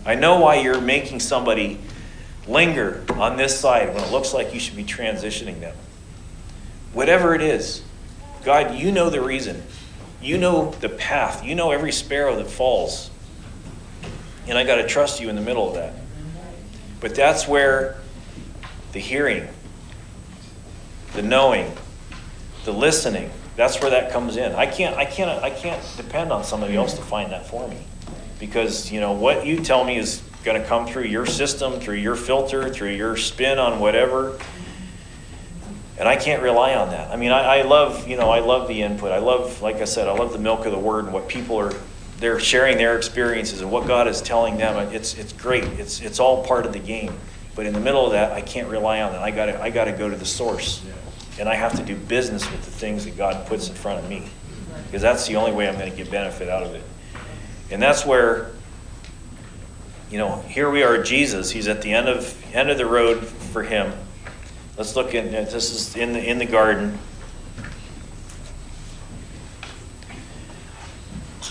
i 0.04 0.14
know 0.14 0.40
why 0.40 0.56
you're 0.56 0.80
making 0.80 1.20
somebody 1.20 1.78
linger 2.46 3.04
on 3.14 3.36
this 3.36 3.58
side 3.58 3.94
when 3.94 4.02
it 4.02 4.10
looks 4.10 4.34
like 4.34 4.52
you 4.52 4.60
should 4.60 4.76
be 4.76 4.84
transitioning 4.84 5.60
them. 5.60 5.76
Whatever 6.92 7.34
it 7.34 7.42
is, 7.42 7.82
God, 8.44 8.74
you 8.74 8.90
know 8.92 9.10
the 9.10 9.20
reason. 9.20 9.62
You 10.20 10.38
know 10.38 10.72
the 10.80 10.88
path. 10.88 11.44
You 11.44 11.54
know 11.54 11.70
every 11.70 11.92
sparrow 11.92 12.36
that 12.36 12.48
falls. 12.48 13.10
And 14.46 14.58
I 14.58 14.64
got 14.64 14.76
to 14.76 14.86
trust 14.86 15.20
you 15.20 15.28
in 15.28 15.36
the 15.36 15.42
middle 15.42 15.68
of 15.68 15.74
that. 15.74 15.94
But 17.00 17.14
that's 17.14 17.46
where 17.48 17.96
the 18.92 18.98
hearing, 18.98 19.48
the 21.14 21.22
knowing, 21.22 21.72
the 22.64 22.72
listening, 22.72 23.30
that's 23.56 23.80
where 23.80 23.90
that 23.90 24.12
comes 24.12 24.36
in. 24.36 24.52
I 24.52 24.66
can't 24.66 24.96
I 24.96 25.04
can't 25.04 25.42
I 25.42 25.50
can't 25.50 25.82
depend 25.96 26.32
on 26.32 26.44
somebody 26.44 26.76
else 26.76 26.94
to 26.94 27.02
find 27.02 27.32
that 27.32 27.46
for 27.46 27.68
me. 27.68 27.78
Because, 28.38 28.90
you 28.90 29.00
know, 29.00 29.12
what 29.12 29.46
you 29.46 29.60
tell 29.60 29.84
me 29.84 29.96
is 29.96 30.22
going 30.42 30.60
to 30.60 30.66
come 30.66 30.86
through 30.86 31.04
your 31.04 31.26
system, 31.26 31.78
through 31.78 31.96
your 31.96 32.16
filter, 32.16 32.68
through 32.68 32.90
your 32.90 33.16
spin 33.16 33.58
on 33.58 33.78
whatever. 33.78 34.38
And 35.96 36.08
I 36.08 36.16
can't 36.16 36.42
rely 36.42 36.74
on 36.74 36.90
that. 36.90 37.12
I 37.12 37.16
mean, 37.16 37.30
I, 37.30 37.58
I, 37.58 37.62
love, 37.62 38.08
you 38.08 38.16
know, 38.16 38.30
I 38.30 38.40
love 38.40 38.66
the 38.66 38.82
input. 38.82 39.12
I 39.12 39.18
love, 39.18 39.62
like 39.62 39.76
I 39.76 39.84
said, 39.84 40.08
I 40.08 40.12
love 40.12 40.32
the 40.32 40.40
milk 40.40 40.66
of 40.66 40.72
the 40.72 40.78
word 40.78 41.04
and 41.04 41.14
what 41.14 41.28
people 41.28 41.56
are, 41.60 41.72
they're 42.18 42.40
sharing 42.40 42.78
their 42.78 42.96
experiences 42.96 43.60
and 43.60 43.70
what 43.70 43.86
God 43.86 44.08
is 44.08 44.20
telling 44.20 44.56
them. 44.56 44.92
It's, 44.92 45.16
it's 45.16 45.32
great. 45.32 45.62
It's, 45.62 46.00
it's 46.00 46.18
all 46.18 46.44
part 46.44 46.66
of 46.66 46.72
the 46.72 46.80
game. 46.80 47.14
But 47.54 47.66
in 47.66 47.74
the 47.74 47.80
middle 47.80 48.04
of 48.06 48.12
that, 48.12 48.32
I 48.32 48.40
can't 48.40 48.68
rely 48.68 49.02
on 49.02 49.12
that. 49.12 49.22
I 49.22 49.30
got 49.30 49.48
I 49.50 49.68
got 49.70 49.84
to 49.84 49.92
go 49.92 50.08
to 50.08 50.16
the 50.16 50.24
source, 50.24 50.82
and 51.38 51.48
I 51.48 51.54
have 51.54 51.74
to 51.76 51.82
do 51.82 51.96
business 51.96 52.48
with 52.50 52.64
the 52.64 52.70
things 52.70 53.04
that 53.04 53.16
God 53.16 53.46
puts 53.46 53.68
in 53.68 53.74
front 53.74 54.00
of 54.00 54.08
me, 54.08 54.28
because 54.86 55.02
that's 55.02 55.26
the 55.26 55.36
only 55.36 55.52
way 55.52 55.68
I'm 55.68 55.76
going 55.76 55.90
to 55.90 55.96
get 55.96 56.10
benefit 56.10 56.48
out 56.48 56.62
of 56.62 56.74
it. 56.74 56.84
And 57.70 57.80
that's 57.80 58.04
where 58.04 58.52
you 60.12 60.18
know, 60.18 60.42
here 60.42 60.68
we 60.68 60.82
are, 60.82 61.02
Jesus. 61.02 61.50
He's 61.50 61.68
at 61.68 61.80
the 61.80 61.94
end 61.94 62.06
of 62.06 62.36
end 62.54 62.68
of 62.68 62.76
the 62.76 62.84
road 62.84 63.24
for 63.24 63.62
him. 63.62 63.94
Let's 64.76 64.94
look 64.94 65.14
at 65.14 65.30
this 65.30 65.70
is 65.70 65.96
in 65.96 66.12
the 66.12 66.22
in 66.22 66.36
the 66.36 66.44
garden. 66.44 66.98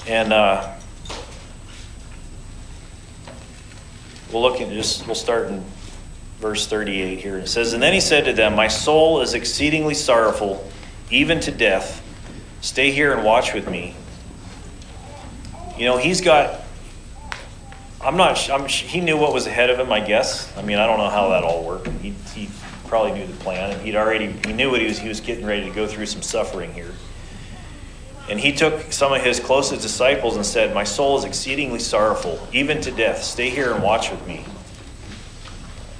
And 0.07 0.31
uh, 0.31 0.75
we'll 4.31 4.43
look 4.43 4.61
at 4.61 4.69
just 4.69 5.07
we'll 5.07 5.15
start 5.15 5.47
in 5.47 5.65
verse 6.41 6.67
38 6.67 7.19
here. 7.19 7.37
It 7.37 7.47
says, 7.47 7.73
And 7.73 7.81
then 7.81 7.93
he 7.93 8.01
said 8.01 8.25
to 8.25 8.33
them, 8.33 8.55
My 8.55 8.67
soul 8.67 9.21
is 9.21 9.33
exceedingly 9.33 9.93
sorrowful, 9.93 10.69
even 11.09 11.39
to 11.41 11.51
death. 11.51 12.03
Stay 12.61 12.91
here 12.91 13.13
and 13.13 13.23
watch 13.23 13.53
with 13.53 13.69
me. 13.69 13.95
You 15.77 15.85
know, 15.85 15.97
he's 15.97 16.21
got 16.21 16.61
I'm 18.03 18.17
not. 18.17 18.49
I'm, 18.49 18.67
he 18.67 18.99
knew 18.99 19.17
what 19.17 19.33
was 19.33 19.45
ahead 19.45 19.69
of 19.69 19.79
him. 19.79 19.91
I 19.91 19.99
guess. 19.99 20.51
I 20.57 20.63
mean, 20.63 20.77
I 20.77 20.87
don't 20.87 20.97
know 20.97 21.09
how 21.09 21.29
that 21.29 21.43
all 21.43 21.63
worked. 21.63 21.87
He, 22.01 22.13
he 22.33 22.49
probably 22.87 23.13
knew 23.13 23.27
the 23.27 23.37
plan, 23.37 23.71
and 23.71 23.81
he'd 23.81 23.95
already 23.95 24.31
he 24.45 24.53
knew 24.53 24.71
what 24.71 24.81
he 24.81 24.87
was. 24.87 24.97
He 24.97 25.07
was 25.07 25.19
getting 25.19 25.45
ready 25.45 25.69
to 25.69 25.75
go 25.75 25.87
through 25.87 26.07
some 26.07 26.21
suffering 26.21 26.73
here. 26.73 26.91
And 28.29 28.39
he 28.39 28.53
took 28.53 28.91
some 28.91 29.13
of 29.13 29.21
his 29.21 29.39
closest 29.39 29.81
disciples 29.81 30.35
and 30.35 30.45
said, 30.45 30.73
"My 30.73 30.83
soul 30.83 31.17
is 31.17 31.25
exceedingly 31.25 31.79
sorrowful, 31.79 32.39
even 32.51 32.81
to 32.81 32.91
death. 32.91 33.23
Stay 33.23 33.49
here 33.49 33.71
and 33.71 33.83
watch 33.83 34.09
with 34.09 34.25
me." 34.25 34.45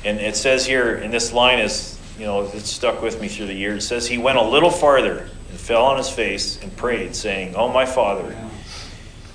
And 0.03 0.19
it 0.19 0.35
says 0.35 0.65
here, 0.65 0.95
and 0.95 1.13
this 1.13 1.31
line 1.31 1.59
is, 1.59 1.99
you 2.17 2.25
know, 2.25 2.49
it's 2.53 2.69
stuck 2.69 3.01
with 3.01 3.21
me 3.21 3.27
through 3.27 3.47
the 3.47 3.53
years. 3.53 3.83
It 3.83 3.87
says, 3.87 4.07
He 4.07 4.17
went 4.17 4.37
a 4.37 4.43
little 4.43 4.71
farther 4.71 5.29
and 5.49 5.59
fell 5.59 5.85
on 5.85 5.97
his 5.97 6.09
face 6.09 6.61
and 6.61 6.75
prayed, 6.75 7.15
saying, 7.15 7.55
Oh, 7.55 7.67
my 7.67 7.85
Father, 7.85 8.35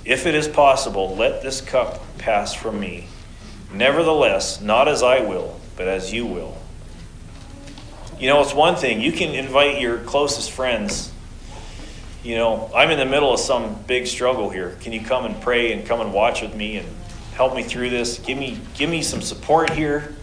if 0.03 0.25
it 0.25 0.35
is 0.35 0.47
possible, 0.47 1.15
let 1.15 1.41
this 1.41 1.61
cup 1.61 2.01
pass 2.17 2.53
from 2.53 2.79
me. 2.79 3.07
Nevertheless, 3.73 4.61
not 4.61 4.87
as 4.87 5.03
I 5.03 5.21
will, 5.21 5.59
but 5.75 5.87
as 5.87 6.13
you 6.13 6.25
will. 6.25 6.57
You 8.19 8.27
know, 8.29 8.41
it's 8.41 8.53
one 8.53 8.75
thing. 8.75 8.99
You 8.99 9.11
can 9.11 9.35
invite 9.35 9.79
your 9.79 9.99
closest 9.99 10.51
friends. 10.51 11.11
You 12.23 12.35
know, 12.35 12.71
I'm 12.75 12.89
in 12.89 12.97
the 12.97 13.05
middle 13.05 13.33
of 13.33 13.39
some 13.39 13.75
big 13.83 14.07
struggle 14.07 14.49
here. 14.49 14.75
Can 14.81 14.91
you 14.91 15.01
come 15.01 15.25
and 15.25 15.39
pray 15.39 15.71
and 15.71 15.85
come 15.85 16.01
and 16.01 16.11
watch 16.13 16.41
with 16.41 16.55
me 16.55 16.77
and 16.77 16.87
help 17.33 17.55
me 17.55 17.63
through 17.63 17.89
this? 17.89 18.17
Give 18.19 18.37
me 18.37 18.59
give 18.75 18.89
me 18.89 19.03
some 19.03 19.21
support 19.21 19.69
here. 19.69 20.15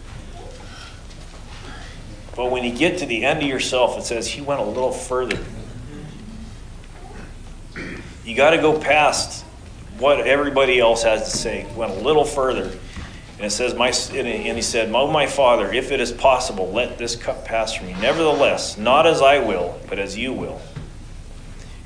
But 2.35 2.51
when 2.51 2.63
you 2.63 2.75
get 2.75 2.99
to 2.99 3.05
the 3.05 3.23
end 3.23 3.39
of 3.39 3.47
yourself, 3.47 3.97
it 3.97 4.03
says 4.03 4.27
he 4.27 4.41
went 4.41 4.59
a 4.59 4.65
little 4.65 4.91
further. 4.91 5.43
You 8.25 8.35
got 8.35 8.51
to 8.51 8.57
go 8.57 8.77
past 8.77 9.45
what 9.99 10.19
everybody 10.21 10.79
else 10.79 11.03
has 11.03 11.31
to 11.31 11.37
say. 11.37 11.65
Went 11.75 11.91
a 11.91 11.95
little 11.95 12.25
further. 12.25 12.77
And 13.37 13.45
it 13.45 13.51
says, 13.51 13.73
my, 13.73 13.89
and 13.89 14.57
he 14.57 14.61
said, 14.61 14.93
Oh, 14.93 15.11
my 15.11 15.27
father, 15.27 15.71
if 15.71 15.91
it 15.91 15.99
is 15.99 16.11
possible, 16.11 16.71
let 16.71 16.97
this 16.97 17.15
cup 17.15 17.45
pass 17.45 17.73
from 17.73 17.87
me. 17.87 17.93
Nevertheless, 18.01 18.77
not 18.77 19.05
as 19.05 19.21
I 19.21 19.39
will, 19.39 19.79
but 19.87 19.99
as 19.99 20.17
you 20.17 20.33
will. 20.33 20.61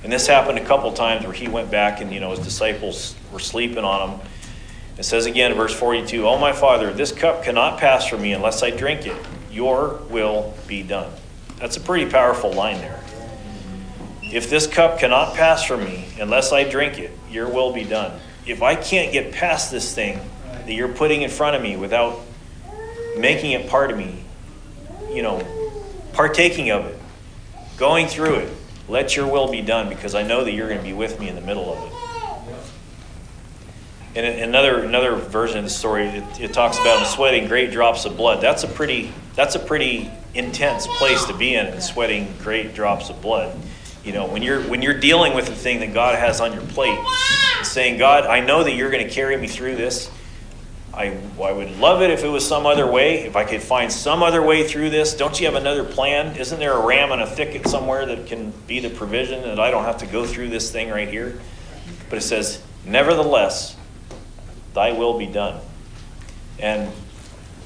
And 0.03 0.11
this 0.11 0.27
happened 0.27 0.57
a 0.57 0.65
couple 0.65 0.91
times 0.93 1.25
where 1.25 1.33
he 1.33 1.47
went 1.47 1.69
back 1.69 2.01
and, 2.01 2.13
you 2.13 2.19
know, 2.19 2.31
his 2.31 2.39
disciples 2.39 3.15
were 3.33 3.39
sleeping 3.39 3.83
on 3.83 4.09
him. 4.09 4.19
It 4.97 5.03
says 5.03 5.25
again, 5.25 5.53
verse 5.55 5.73
42, 5.73 6.27
Oh, 6.27 6.37
my 6.37 6.53
father, 6.53 6.93
this 6.93 7.11
cup 7.11 7.43
cannot 7.43 7.79
pass 7.79 8.07
from 8.07 8.21
me 8.21 8.33
unless 8.33 8.63
I 8.63 8.69
drink 8.69 9.07
it. 9.07 9.17
Your 9.59 9.99
will 10.09 10.53
be 10.67 10.83
done. 10.83 11.11
That's 11.57 11.75
a 11.75 11.81
pretty 11.81 12.09
powerful 12.09 12.53
line 12.53 12.77
there. 12.77 13.03
If 14.23 14.49
this 14.49 14.65
cup 14.65 14.99
cannot 14.99 15.35
pass 15.35 15.65
from 15.65 15.83
me 15.83 16.07
unless 16.17 16.53
I 16.53 16.63
drink 16.63 16.97
it, 16.97 17.11
your 17.29 17.49
will 17.49 17.73
be 17.73 17.83
done. 17.83 18.17
If 18.47 18.61
I 18.61 18.75
can't 18.75 19.11
get 19.11 19.33
past 19.33 19.69
this 19.69 19.93
thing, 19.93 20.17
that 20.65 20.71
you're 20.71 20.87
putting 20.87 21.23
in 21.23 21.29
front 21.29 21.57
of 21.57 21.61
me 21.61 21.75
without 21.75 22.21
making 23.17 23.51
it 23.51 23.67
part 23.67 23.91
of 23.91 23.97
me, 23.97 24.23
you 25.11 25.23
know, 25.23 25.45
partaking 26.13 26.71
of 26.71 26.85
it, 26.85 26.97
going 27.75 28.07
through 28.07 28.35
it. 28.35 28.53
Let 28.87 29.17
your 29.17 29.27
will 29.27 29.51
be 29.51 29.59
done 29.59 29.89
because 29.89 30.15
I 30.15 30.23
know 30.23 30.45
that 30.45 30.53
you're 30.53 30.69
going 30.69 30.79
to 30.79 30.85
be 30.85 30.93
with 30.93 31.19
me 31.19 31.27
in 31.27 31.35
the 31.35 31.41
middle 31.41 31.69
of 31.69 31.91
it. 31.91 31.98
And 34.15 34.25
another 34.25 34.83
another 34.83 35.15
version 35.15 35.59
of 35.59 35.63
the 35.65 35.69
story, 35.69 36.07
it, 36.07 36.41
it 36.41 36.53
talks 36.53 36.79
about 36.79 36.99
him 36.99 37.05
sweating 37.05 37.47
great 37.47 37.71
drops 37.71 38.05
of 38.05 38.17
blood. 38.17 38.41
That's 38.41 38.63
a 38.63 38.67
pretty 38.67 39.11
that's 39.35 39.55
a 39.55 39.59
pretty 39.59 40.09
intense 40.33 40.87
place 40.97 41.25
to 41.25 41.33
be 41.33 41.55
in, 41.55 41.67
and 41.67 41.81
sweating 41.81 42.33
great 42.41 42.73
drops 42.73 43.09
of 43.09 43.21
blood. 43.21 43.55
You 44.03 44.13
know, 44.13 44.25
when 44.25 44.41
you're 44.41 44.61
when 44.63 44.81
you're 44.81 44.99
dealing 44.99 45.35
with 45.35 45.45
the 45.45 45.55
thing 45.55 45.79
that 45.81 45.93
God 45.93 46.17
has 46.17 46.41
on 46.41 46.53
your 46.53 46.63
plate, 46.63 46.97
saying, 47.63 47.99
God, 47.99 48.25
I 48.25 48.39
know 48.39 48.63
that 48.63 48.73
you're 48.73 48.89
going 48.89 49.07
to 49.07 49.13
carry 49.13 49.37
me 49.37 49.47
through 49.47 49.75
this. 49.75 50.09
I, 50.91 51.15
I 51.41 51.51
would 51.51 51.77
love 51.77 52.01
it 52.01 52.09
if 52.09 52.23
it 52.23 52.27
was 52.27 52.45
some 52.45 52.65
other 52.65 52.89
way, 52.89 53.19
if 53.21 53.35
I 53.35 53.43
could 53.43 53.61
find 53.61 53.91
some 53.91 54.23
other 54.23 54.41
way 54.41 54.67
through 54.67 54.89
this. 54.89 55.15
Don't 55.15 55.39
you 55.39 55.45
have 55.45 55.55
another 55.55 55.83
plan? 55.83 56.35
Isn't 56.35 56.59
there 56.59 56.73
a 56.73 56.85
ram 56.85 57.11
in 57.11 57.19
a 57.19 57.27
thicket 57.27 57.67
somewhere 57.67 58.05
that 58.07 58.25
can 58.25 58.51
be 58.65 58.79
the 58.79 58.89
provision 58.89 59.43
that 59.43 59.59
I 59.59 59.69
don't 59.69 59.83
have 59.83 59.99
to 59.99 60.07
go 60.07 60.25
through 60.25 60.49
this 60.49 60.71
thing 60.71 60.89
right 60.89 61.07
here? 61.07 61.39
But 62.09 62.17
it 62.17 62.23
says, 62.23 62.61
Nevertheless, 62.85 63.75
thy 64.79 64.93
will 64.93 65.19
be 65.19 65.25
done. 65.25 65.59
And 66.57 66.89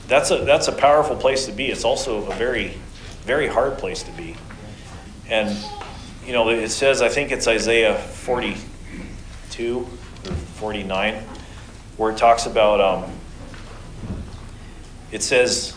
that's 0.07 0.31
a, 0.31 0.37
that's 0.45 0.67
a 0.67 0.71
powerful 0.71 1.15
place 1.15 1.45
to 1.45 1.51
be. 1.51 1.67
It's 1.67 1.85
also 1.85 2.25
a 2.25 2.33
very, 2.33 2.73
very 3.21 3.47
hard 3.47 3.77
place 3.77 4.01
to 4.03 4.11
be. 4.13 4.35
And, 5.29 5.55
you 6.25 6.33
know, 6.33 6.49
it 6.49 6.69
says, 6.69 7.03
I 7.03 7.09
think 7.09 7.31
it's 7.31 7.47
Isaiah 7.47 7.95
42 7.95 9.77
or 9.77 9.85
49 10.31 11.23
where 11.97 12.11
it 12.11 12.17
talks 12.17 12.47
about, 12.47 12.81
um, 12.81 13.11
it 15.11 15.21
says, 15.21 15.73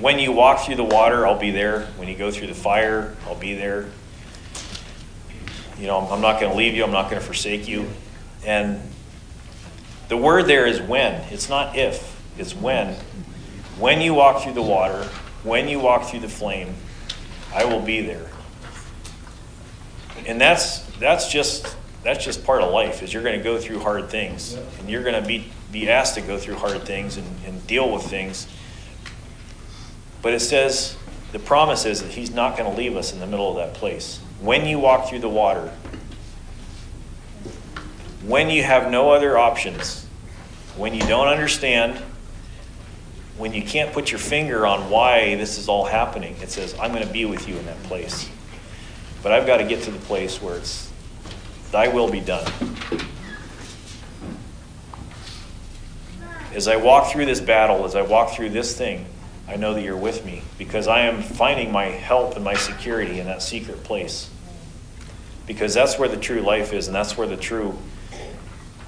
when 0.00 0.18
you 0.18 0.32
walk 0.32 0.64
through 0.64 0.76
the 0.76 0.84
water, 0.84 1.26
I'll 1.26 1.38
be 1.38 1.50
there. 1.50 1.82
When 1.98 2.08
you 2.08 2.16
go 2.16 2.30
through 2.30 2.46
the 2.46 2.54
fire, 2.54 3.14
I'll 3.26 3.34
be 3.34 3.52
there. 3.52 3.86
You 5.78 5.88
know, 5.88 5.98
I'm 5.98 6.22
not 6.22 6.40
going 6.40 6.50
to 6.50 6.56
leave 6.56 6.74
you, 6.74 6.84
I'm 6.84 6.92
not 6.92 7.10
going 7.10 7.20
to 7.20 7.26
forsake 7.26 7.68
you. 7.68 7.86
And 8.46 8.80
the 10.08 10.16
word 10.16 10.46
there 10.46 10.66
is 10.66 10.80
when. 10.80 11.14
It's 11.32 11.48
not 11.48 11.76
if, 11.76 12.20
it's 12.38 12.54
when. 12.54 12.94
When 13.78 14.00
you 14.00 14.14
walk 14.14 14.42
through 14.42 14.54
the 14.54 14.62
water, 14.62 15.04
when 15.44 15.68
you 15.68 15.78
walk 15.78 16.04
through 16.04 16.20
the 16.20 16.28
flame, 16.28 16.74
I 17.54 17.64
will 17.64 17.80
be 17.80 18.00
there. 18.00 18.26
And 20.26 20.40
that's 20.40 20.80
that's 20.98 21.30
just 21.30 21.76
that's 22.02 22.24
just 22.24 22.44
part 22.44 22.62
of 22.62 22.72
life 22.72 23.02
is 23.02 23.12
you're 23.12 23.22
going 23.22 23.38
to 23.38 23.44
go 23.44 23.58
through 23.58 23.80
hard 23.80 24.08
things 24.08 24.54
and 24.54 24.88
you're 24.88 25.02
going 25.02 25.20
to 25.20 25.26
be, 25.26 25.50
be 25.72 25.88
asked 25.90 26.14
to 26.14 26.20
go 26.20 26.38
through 26.38 26.54
hard 26.54 26.82
things 26.82 27.16
and, 27.16 27.26
and 27.46 27.66
deal 27.66 27.92
with 27.92 28.02
things 28.04 28.46
but 30.22 30.32
it 30.32 30.40
says 30.40 30.96
the 31.32 31.38
promise 31.38 31.84
is 31.84 32.02
that 32.02 32.12
he's 32.12 32.30
not 32.30 32.56
going 32.56 32.70
to 32.70 32.76
leave 32.76 32.96
us 32.96 33.12
in 33.12 33.20
the 33.20 33.26
middle 33.26 33.50
of 33.50 33.56
that 33.56 33.74
place 33.74 34.20
when 34.40 34.66
you 34.66 34.78
walk 34.78 35.08
through 35.08 35.18
the 35.18 35.28
water 35.28 35.72
when 38.28 38.50
you 38.50 38.62
have 38.62 38.90
no 38.90 39.10
other 39.10 39.36
options 39.36 40.06
when 40.76 40.94
you 40.94 41.00
don't 41.02 41.28
understand 41.28 41.98
when 43.36 43.52
you 43.52 43.62
can't 43.62 43.92
put 43.92 44.10
your 44.10 44.18
finger 44.18 44.66
on 44.66 44.90
why 44.90 45.34
this 45.34 45.58
is 45.58 45.68
all 45.68 45.84
happening 45.84 46.36
it 46.40 46.50
says 46.50 46.74
i'm 46.78 46.92
going 46.92 47.06
to 47.06 47.12
be 47.12 47.24
with 47.24 47.48
you 47.48 47.56
in 47.56 47.66
that 47.66 47.82
place 47.84 48.28
but 49.22 49.32
i've 49.32 49.46
got 49.46 49.56
to 49.56 49.64
get 49.64 49.82
to 49.82 49.90
the 49.90 49.98
place 50.00 50.40
where 50.40 50.56
it's 50.56 50.88
Thy 51.70 51.88
will 51.88 52.10
be 52.10 52.20
done. 52.20 52.50
As 56.54 56.66
I 56.66 56.76
walk 56.76 57.12
through 57.12 57.26
this 57.26 57.40
battle, 57.40 57.84
as 57.84 57.94
I 57.94 58.02
walk 58.02 58.30
through 58.30 58.50
this 58.50 58.76
thing, 58.76 59.04
I 59.46 59.56
know 59.56 59.74
that 59.74 59.82
you're 59.82 59.96
with 59.96 60.24
me 60.24 60.42
because 60.56 60.88
I 60.88 61.00
am 61.00 61.22
finding 61.22 61.70
my 61.70 61.84
help 61.84 62.36
and 62.36 62.44
my 62.44 62.54
security 62.54 63.20
in 63.20 63.26
that 63.26 63.42
secret 63.42 63.84
place. 63.84 64.30
Because 65.46 65.74
that's 65.74 65.98
where 65.98 66.08
the 66.08 66.16
true 66.16 66.40
life 66.40 66.72
is, 66.72 66.86
and 66.86 66.96
that's 66.96 67.16
where 67.16 67.26
the 67.26 67.36
true 67.36 67.78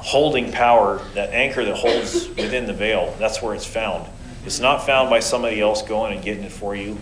holding 0.03 0.51
power, 0.51 1.01
that 1.15 1.31
anchor 1.31 1.65
that 1.65 1.77
holds 1.77 2.29
within 2.29 2.67
the 2.67 2.73
veil, 2.73 3.15
that's 3.19 3.43
where 3.43 3.55
it's 3.55 3.67
found. 3.67 4.09
It's 4.45 4.61
not 4.61 4.87
found 4.87 5.11
by 5.11 5.21
somebody 5.21 5.61
else 5.61 5.83
going 5.83 6.15
and 6.15 6.25
getting 6.25 6.45
it 6.45 6.53
for 6.53 6.75
you. 6.75 6.99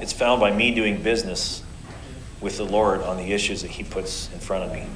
It's 0.00 0.12
found 0.12 0.40
by 0.40 0.52
me 0.52 0.74
doing 0.74 1.02
business 1.02 1.62
with 2.40 2.56
the 2.56 2.64
Lord 2.64 3.02
on 3.02 3.16
the 3.16 3.32
issues 3.32 3.62
that 3.62 3.70
He 3.70 3.84
puts 3.84 4.32
in 4.32 4.40
front 4.40 4.64
of 4.64 4.72
me. 4.72 4.86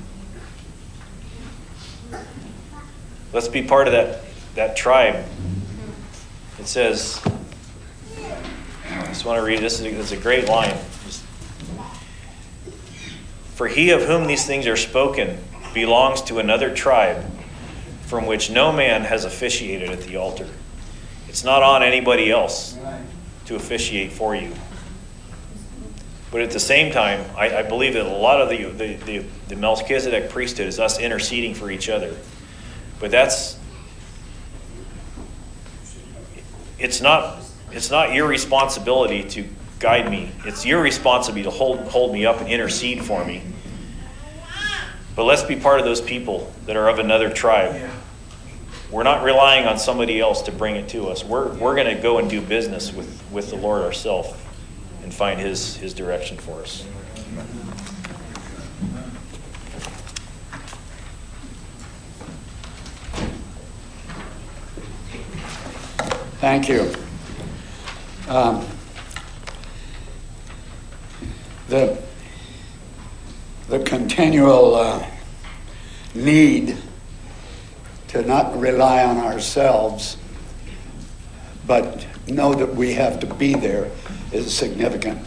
Let's 3.32 3.48
be 3.48 3.62
part 3.62 3.86
of 3.86 3.92
that, 3.92 4.22
that 4.54 4.76
tribe. 4.76 5.24
It 6.58 6.66
says, 6.66 7.20
I 8.16 9.06
just 9.06 9.24
want 9.24 9.38
to 9.38 9.44
read 9.44 9.60
this. 9.60 9.80
It's 9.80 10.12
a 10.12 10.16
great 10.16 10.48
line. 10.48 10.76
For 13.54 13.68
he 13.68 13.90
of 13.90 14.02
whom 14.02 14.26
these 14.26 14.46
things 14.46 14.66
are 14.66 14.76
spoken 14.76 15.38
belongs 15.74 16.22
to 16.22 16.38
another 16.38 16.74
tribe 16.74 17.24
from 18.06 18.26
which 18.26 18.50
no 18.50 18.72
man 18.72 19.02
has 19.02 19.24
officiated 19.24 19.90
at 19.90 20.00
the 20.02 20.16
altar. 20.16 20.48
It's 21.28 21.44
not 21.44 21.62
on 21.62 21.82
anybody 21.82 22.30
else 22.30 22.78
to 23.46 23.56
officiate 23.56 24.12
for 24.12 24.36
you. 24.36 24.52
But 26.30 26.42
at 26.42 26.50
the 26.50 26.60
same 26.60 26.92
time, 26.92 27.24
I, 27.36 27.58
I 27.58 27.62
believe 27.62 27.94
that 27.94 28.06
a 28.06 28.08
lot 28.08 28.40
of 28.40 28.48
the, 28.48 28.64
the, 28.64 28.94
the, 29.04 29.24
the 29.48 29.56
Melchizedek 29.56 30.30
priesthood 30.30 30.66
is 30.66 30.80
us 30.80 30.98
interceding 30.98 31.54
for 31.54 31.70
each 31.70 31.88
other. 31.88 32.16
But 32.98 33.10
that's, 33.10 33.58
it's 36.78 37.00
not, 37.00 37.42
it's 37.70 37.90
not 37.90 38.14
your 38.14 38.26
responsibility 38.26 39.22
to 39.30 39.48
guide 39.78 40.10
me. 40.10 40.30
It's 40.44 40.64
your 40.64 40.82
responsibility 40.82 41.44
to 41.44 41.50
hold, 41.50 41.80
hold 41.88 42.12
me 42.12 42.26
up 42.26 42.40
and 42.40 42.48
intercede 42.48 43.04
for 43.04 43.24
me. 43.24 43.42
But 45.16 45.24
let's 45.24 45.44
be 45.44 45.56
part 45.56 45.78
of 45.78 45.84
those 45.84 46.00
people 46.00 46.52
that 46.66 46.76
are 46.76 46.88
of 46.88 46.98
another 46.98 47.30
tribe. 47.30 47.90
We're 48.90 49.04
not 49.04 49.24
relying 49.24 49.66
on 49.66 49.78
somebody 49.78 50.20
else 50.20 50.42
to 50.42 50.52
bring 50.52 50.76
it 50.76 50.88
to 50.90 51.08
us. 51.08 51.24
We're, 51.24 51.52
we're 51.54 51.74
going 51.74 51.94
to 51.94 52.00
go 52.00 52.18
and 52.18 52.28
do 52.28 52.40
business 52.40 52.92
with, 52.92 53.22
with 53.32 53.50
the 53.50 53.56
Lord 53.56 53.82
ourselves 53.82 54.32
and 55.02 55.12
find 55.12 55.40
his, 55.40 55.76
his 55.76 55.94
direction 55.94 56.36
for 56.36 56.60
us. 56.62 56.84
Thank 66.40 66.68
you. 66.68 66.92
Um, 68.28 68.66
the, 71.68 72.02
the 73.68 73.78
continual 73.80 74.74
uh, 74.74 75.06
need 76.14 76.76
to 78.08 78.22
not 78.22 78.58
rely 78.58 79.04
on 79.04 79.16
ourselves 79.18 80.16
but 81.66 82.06
know 82.26 82.54
that 82.54 82.74
we 82.74 82.92
have 82.94 83.20
to 83.20 83.26
be 83.34 83.54
there 83.54 83.90
is 84.32 84.54
significant. 84.54 85.26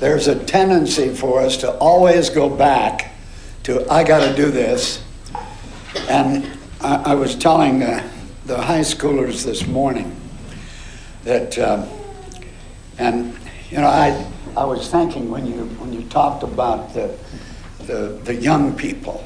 There's 0.00 0.28
a 0.28 0.44
tendency 0.44 1.14
for 1.14 1.40
us 1.40 1.56
to 1.58 1.72
always 1.78 2.30
go 2.30 2.48
back 2.48 3.12
to, 3.64 3.88
I 3.90 4.04
got 4.04 4.28
to 4.28 4.34
do 4.34 4.50
this. 4.50 5.02
And 6.08 6.58
I, 6.80 7.12
I 7.12 7.14
was 7.14 7.36
telling 7.36 7.80
the, 7.80 8.02
the 8.46 8.60
high 8.60 8.80
schoolers 8.80 9.44
this 9.44 9.66
morning 9.66 10.16
that, 11.24 11.58
um, 11.58 11.88
and 12.98 13.36
you 13.70 13.78
know, 13.78 13.86
I, 13.86 14.26
I 14.56 14.64
was 14.64 14.90
thinking 14.90 15.30
when 15.30 15.46
you 15.46 15.64
when 15.80 15.94
you 15.94 16.02
talked 16.08 16.42
about 16.42 16.92
the 16.92 17.16
the, 17.92 18.18
the 18.24 18.34
young 18.34 18.74
people, 18.74 19.22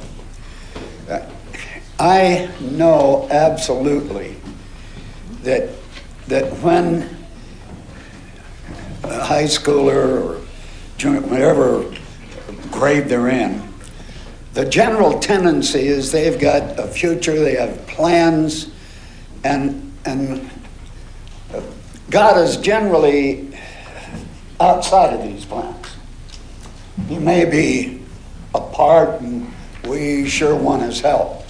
uh, 1.09 1.21
I 2.01 2.51
know 2.61 3.29
absolutely 3.31 4.35
that 5.43 5.71
that 6.27 6.53
when 6.59 7.17
a 9.05 9.25
high 9.25 9.45
schooler 9.45 10.21
or 10.21 10.47
junior, 10.99 11.21
whatever 11.21 11.95
grade 12.73 13.05
they're 13.05 13.29
in, 13.29 13.63
the 14.55 14.65
general 14.65 15.21
tendency 15.21 15.87
is 15.87 16.11
they've 16.11 16.41
got 16.41 16.77
a 16.81 16.89
future, 16.89 17.39
they 17.39 17.55
have 17.55 17.87
plans, 17.87 18.71
and 19.45 19.93
and 20.05 20.51
God 22.11 22.37
is 22.39 22.57
generally 22.57 23.57
outside 24.59 25.15
of 25.15 25.23
these 25.23 25.45
plans. 25.45 25.87
He 27.09 27.21
may 27.21 27.45
be 27.45 28.03
a 28.57 28.73
part, 28.73 29.21
and 29.21 29.53
we 29.87 30.29
sure 30.29 30.57
want 30.57 30.83
his 30.83 31.01
help. 31.01 31.45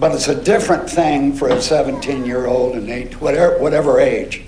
But 0.00 0.12
it's 0.12 0.28
a 0.28 0.42
different 0.42 0.88
thing 0.88 1.32
for 1.34 1.48
a 1.48 1.60
17 1.60 2.24
year 2.24 2.46
old 2.46 2.76
and 2.76 2.88
eight, 2.88 3.20
whatever, 3.20 3.58
whatever 3.58 4.00
age 4.00 4.44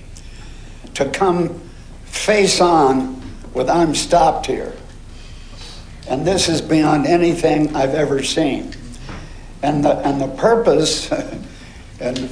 to 0.94 1.08
come 1.10 1.60
face 2.04 2.60
on 2.60 3.20
with 3.54 3.68
I'm 3.68 3.94
stopped 3.94 4.46
here. 4.46 4.74
And 6.08 6.26
this 6.26 6.48
is 6.48 6.60
beyond 6.60 7.06
anything 7.06 7.74
I've 7.74 7.94
ever 7.94 8.22
seen. 8.22 8.74
And 9.62 9.84
the, 9.84 9.96
and 10.06 10.20
the 10.20 10.28
purpose, 10.28 11.10
and 12.00 12.30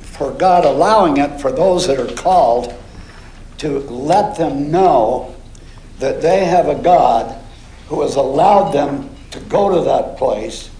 for 0.00 0.32
God 0.32 0.64
allowing 0.64 1.18
it 1.18 1.40
for 1.40 1.52
those 1.52 1.86
that 1.86 1.98
are 1.98 2.14
called, 2.14 2.74
to 3.58 3.78
let 3.80 4.36
them 4.36 4.70
know 4.70 5.34
that 5.98 6.20
they 6.20 6.44
have 6.44 6.68
a 6.68 6.74
God 6.74 7.38
who 7.92 8.00
has 8.00 8.16
allowed 8.16 8.72
them 8.72 9.10
to 9.30 9.38
go 9.40 9.68
to 9.68 9.84
that 9.84 10.16
place 10.16 10.70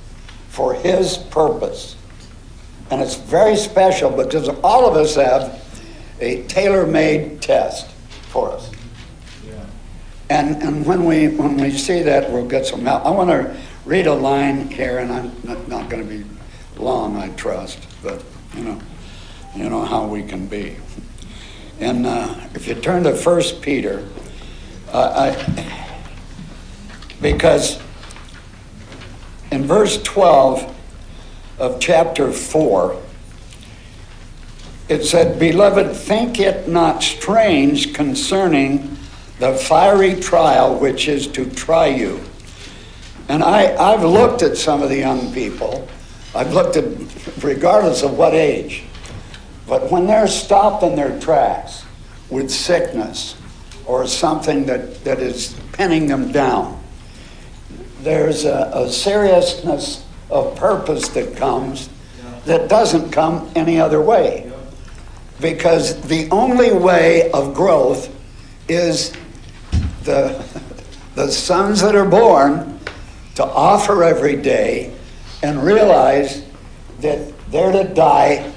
for 0.49 0.73
His 0.73 1.19
purpose. 1.19 1.95
And 2.91 3.03
it's 3.03 3.17
very 3.17 3.55
special 3.55 4.09
because 4.09 4.49
all 4.65 4.89
of 4.89 4.97
us 4.97 5.17
have 5.17 5.63
a 6.21 6.43
tailor 6.45 6.87
made 6.87 7.43
test 7.43 7.91
for 8.31 8.51
us. 8.53 8.71
And, 10.31 10.63
and 10.63 10.87
when, 10.87 11.05
we, 11.05 11.29
when 11.29 11.59
we 11.59 11.71
see 11.73 12.01
that, 12.01 12.33
we'll 12.33 12.49
get 12.49 12.65
some 12.65 12.87
help. 12.87 13.05
I 13.05 13.11
want 13.11 13.29
to 13.29 13.55
read 13.85 14.07
a 14.07 14.15
line 14.15 14.71
here, 14.71 14.97
and 14.97 15.13
I'm 15.13 15.33
not, 15.45 15.69
not 15.69 15.91
going 15.91 16.09
to 16.09 16.09
be 16.09 16.25
long, 16.79 17.19
I 17.19 17.29
trust, 17.35 17.87
but 18.03 18.25
you 18.57 18.65
know, 18.65 18.81
you 19.55 19.69
know 19.69 19.85
how 19.85 20.07
we 20.07 20.23
can 20.23 20.47
be. 20.47 20.77
And 21.79 22.07
uh, 22.07 22.35
if 22.55 22.67
you 22.67 22.75
turn 22.75 23.03
to 23.03 23.15
First 23.15 23.61
Peter, 23.61 24.09
uh, 24.91 25.35
I, 25.37 25.82
because 27.23 27.81
in 29.53 29.65
verse 29.65 30.03
12 30.03 30.75
of 31.59 31.81
chapter 31.81 32.33
4, 32.33 33.01
it 34.89 35.05
said, 35.05 35.39
Beloved, 35.39 35.97
think 35.97 36.41
it 36.41 36.69
not 36.69 37.03
strange 37.03 37.95
concerning 37.95 38.99
the 39.39 39.55
fiery 39.55 40.21
trial 40.21 40.79
which 40.79 41.09
is 41.09 41.27
to 41.29 41.49
try 41.51 41.87
you. 41.87 42.21
And 43.29 43.43
I, 43.43 43.75
I've 43.77 44.05
looked 44.05 44.43
at 44.43 44.57
some 44.57 44.83
of 44.83 44.89
the 44.89 44.99
young 44.99 45.33
people. 45.33 45.89
I've 46.35 46.53
looked 46.53 46.77
at, 46.77 46.85
regardless 47.43 48.03
of 48.03 48.19
what 48.19 48.35
age, 48.35 48.83
but 49.67 49.91
when 49.91 50.07
they're 50.07 50.27
stopped 50.27 50.83
in 50.83 50.97
their 50.97 51.19
tracks 51.21 51.85
with 52.31 52.51
sickness 52.51 53.37
or 53.87 54.07
something 54.07 54.67
that, 54.67 55.05
that 55.05 55.21
is 55.21 55.57
pinning 55.73 56.07
them 56.07 56.33
down, 56.33 56.82
there's 58.03 58.45
a, 58.45 58.71
a 58.75 58.91
seriousness 58.91 60.05
of 60.31 60.57
purpose 60.57 61.09
that 61.11 61.37
comes 61.37 61.89
that 62.45 62.69
doesn't 62.69 63.11
come 63.11 63.51
any 63.55 63.81
other 63.81 64.01
way. 64.01 64.51
Because 65.41 66.01
the 66.03 66.29
only 66.31 66.73
way 66.73 67.31
of 67.33 67.55
growth 67.55 68.15
is 68.69 69.13
the, 70.05 70.45
the 71.15 71.31
sons 71.31 71.81
that 71.83 71.95
are 71.95 72.09
born 72.09 72.81
to 73.37 73.45
offer 73.45 74.03
every 74.03 74.37
day 74.37 74.95
and 75.43 75.63
realize 75.63 76.45
that 77.01 77.33
they're 77.51 77.73
to 77.73 77.93
die 77.95 78.53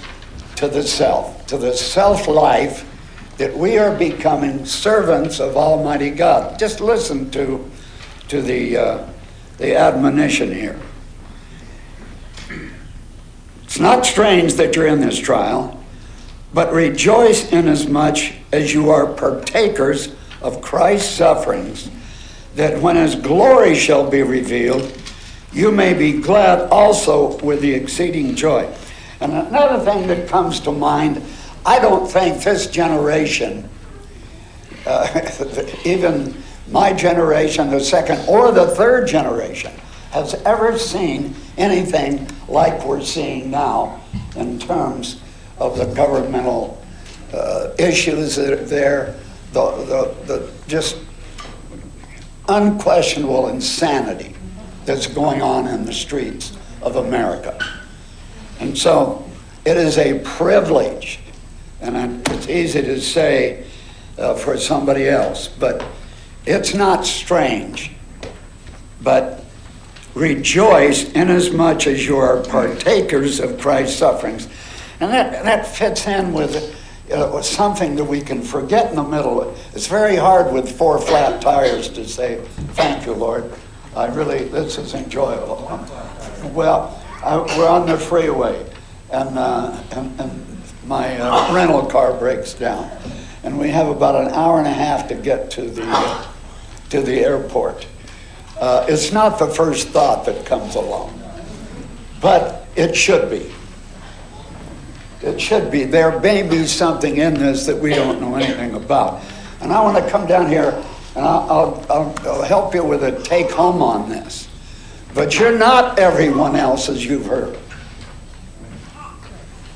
to 0.56 0.68
the 0.68 0.84
self, 0.84 1.46
to 1.48 1.58
the 1.58 1.74
self 1.74 2.28
life, 2.28 2.91
that 3.38 3.56
we 3.56 3.78
are 3.78 3.96
becoming 3.96 4.66
servants 4.66 5.39
of 5.39 5.58
Almighty 5.58 6.10
God. 6.10 6.58
Just 6.58 6.80
listen 6.80 7.30
to, 7.32 7.70
to 8.30 8.41
the, 8.41 8.78
uh, 8.78 9.10
the 9.58 9.76
admonition 9.76 10.53
here. 10.53 10.80
It's 13.64 13.80
not 13.80 14.06
strange 14.06 14.53
that 14.53 14.76
you're 14.76 14.88
in 14.88 15.01
this 15.01 15.20
trial, 15.20 15.84
but 16.53 16.72
rejoice 16.72 17.51
inasmuch 17.51 18.18
as 18.51 18.74
you 18.74 18.89
are 18.89 19.06
partakers 19.06 20.16
of 20.41 20.62
Christ's 20.62 21.14
sufferings, 21.14 21.89
that 22.56 22.82
when 22.82 22.95
his 22.95 23.16
glory 23.16 23.76
shall 23.76 24.10
be 24.10 24.24
revealed, 24.24 24.97
you 25.51 25.72
may 25.72 25.93
be 25.93 26.22
glad 26.22 26.70
also 26.70 27.38
with 27.39 27.62
the 27.62 27.74
exceeding 27.74 28.36
joy. 28.36 28.72
And 29.20 29.34
another 29.34 29.84
thing 29.84 30.08
that 30.08 30.28
comes 30.28 30.60
to 30.62 30.72
mind, 30.72 31.22
I 31.66 31.80
don't 31.80 32.08
think 32.08 32.43
this 32.43 32.68
generation, 32.68 33.70
uh, 34.86 35.32
even 35.86 36.36
my 36.70 36.93
generation, 36.93 37.70
the 37.70 37.80
second 37.80 38.28
or 38.28 38.51
the 38.51 38.68
third 38.68 39.07
generation, 39.07 39.72
has 40.11 40.34
ever 40.45 40.78
seen 40.78 41.36
anything 41.57 42.28
like 42.47 42.84
we're 42.86 43.01
seeing 43.01 43.51
now 43.51 44.01
in 44.36 44.57
terms 44.59 45.22
of 45.57 45.78
the 45.78 45.86
governmental 45.93 46.82
uh, 47.34 47.70
issues 47.78 48.36
that 48.36 48.53
are 48.53 48.66
there, 48.66 49.16
the, 49.51 49.72
the, 49.86 50.16
the 50.26 50.51
just 50.68 50.97
unquestionable 52.47 53.49
insanity 53.49 54.36
that's 54.86 55.07
going 55.07 55.41
on 55.41 55.68
in 55.68 55.86
the 55.86 55.93
streets 55.93 56.57
of 56.82 56.97
America. 56.97 57.57
And 58.59 58.78
so 58.78 59.28
it 59.66 59.78
is 59.78 59.97
a 59.97 60.20
privilege, 60.20 61.20
and 61.82 62.28
it's 62.30 62.47
easy 62.47 62.82
to 62.82 63.01
say 63.01 63.66
uh, 64.18 64.36
for 64.36 64.57
somebody 64.57 65.09
else, 65.09 65.47
but 65.47 65.84
it's 66.46 66.74
not 66.74 67.06
strange. 67.06 67.91
But 69.02 69.43
rejoice 70.14 71.12
inasmuch 71.12 71.30
as 71.30 71.52
much 71.52 71.88
as 71.88 72.06
you 72.06 72.18
are 72.18 72.41
partakers 72.43 73.39
of 73.39 73.60
Christ's 73.60 73.98
sufferings. 73.98 74.48
And 75.00 75.12
that, 75.12 75.43
that 75.43 75.68
fits 75.68 76.08
in 76.08 76.34
with, 76.34 76.56
uh, 77.12 77.30
with 77.34 77.46
something 77.46 77.96
that 77.98 78.06
we 78.06 78.22
can 78.22 78.41
forget 78.41 78.89
in 78.89 78.96
the 78.96 79.04
middle. 79.04 79.54
It's 79.74 79.88
very 79.88 80.16
hard 80.16 80.54
with 80.54 80.78
four 80.78 81.00
flat 81.00 81.41
tires 81.41 81.89
to 81.89 82.08
say, 82.08 82.41
Thank 82.74 83.06
you, 83.06 83.14
Lord. 83.14 83.52
I 83.96 84.08
really, 84.08 84.46
this 84.46 84.78
is 84.78 84.93
enjoyable. 84.93 85.56
Well, 86.54 87.02
I, 87.24 87.38
we're 87.58 87.68
on 87.68 87.88
the 87.88 87.98
freeway, 87.98 88.66
and, 89.12 89.38
uh, 89.38 89.82
and, 89.91 90.20
and 90.20 90.62
my 90.86 91.18
uh, 91.18 91.54
rental 91.54 91.86
car 91.86 92.14
breaks 92.14 92.54
down. 92.54 92.89
And 93.43 93.60
we 93.60 93.70
have 93.70 93.88
about 93.88 94.16
an 94.16 94.32
hour 94.34 94.60
and 94.60 94.68
a 94.68 94.74
half 94.74 95.08
to 95.10 95.16
get 95.16 95.50
to 95.52 95.70
the, 95.70 95.84
uh, 95.86 96.28
to 96.90 97.02
the 97.02 97.20
airport. 97.20 97.88
Uh, 98.60 98.86
it's 98.88 99.12
not 99.12 99.38
the 99.38 99.48
first 99.48 99.90
thought 99.90 100.26
that 100.26 100.46
comes 100.46 100.76
along, 100.76 101.22
but 102.22 102.68
it 102.76 102.96
should 102.96 103.30
be. 103.30 103.52
It 105.22 105.42
should 105.42 105.72
be. 105.72 105.84
There 105.84 106.20
may 106.20 106.44
be 106.44 106.66
something 106.66 107.18
in 107.18 107.34
this 107.34 107.66
that 107.66 107.78
we 107.78 107.90
don't 107.90 108.22
know 108.22 108.36
anything 108.36 108.76
about. 108.76 109.22
And 109.62 109.74
I 109.74 109.82
want 109.82 110.04
to 110.04 110.10
come 110.10 110.28
down 110.28 110.48
here 110.48 110.72
and 111.16 111.26
I'll, 111.26 111.86
I'll, 111.90 112.16
I'll 112.28 112.42
help 112.44 112.76
you 112.76 112.84
with 112.84 113.04
a 113.04 113.22
take 113.24 113.50
home 113.50 113.82
on 113.82 114.10
this. 114.10 114.48
But 115.14 115.40
you're 115.40 115.58
not 115.58 115.98
everyone 115.98 116.56
else 116.56 116.90
as 116.90 117.06
you've 117.06 117.26
heard. 117.26 117.58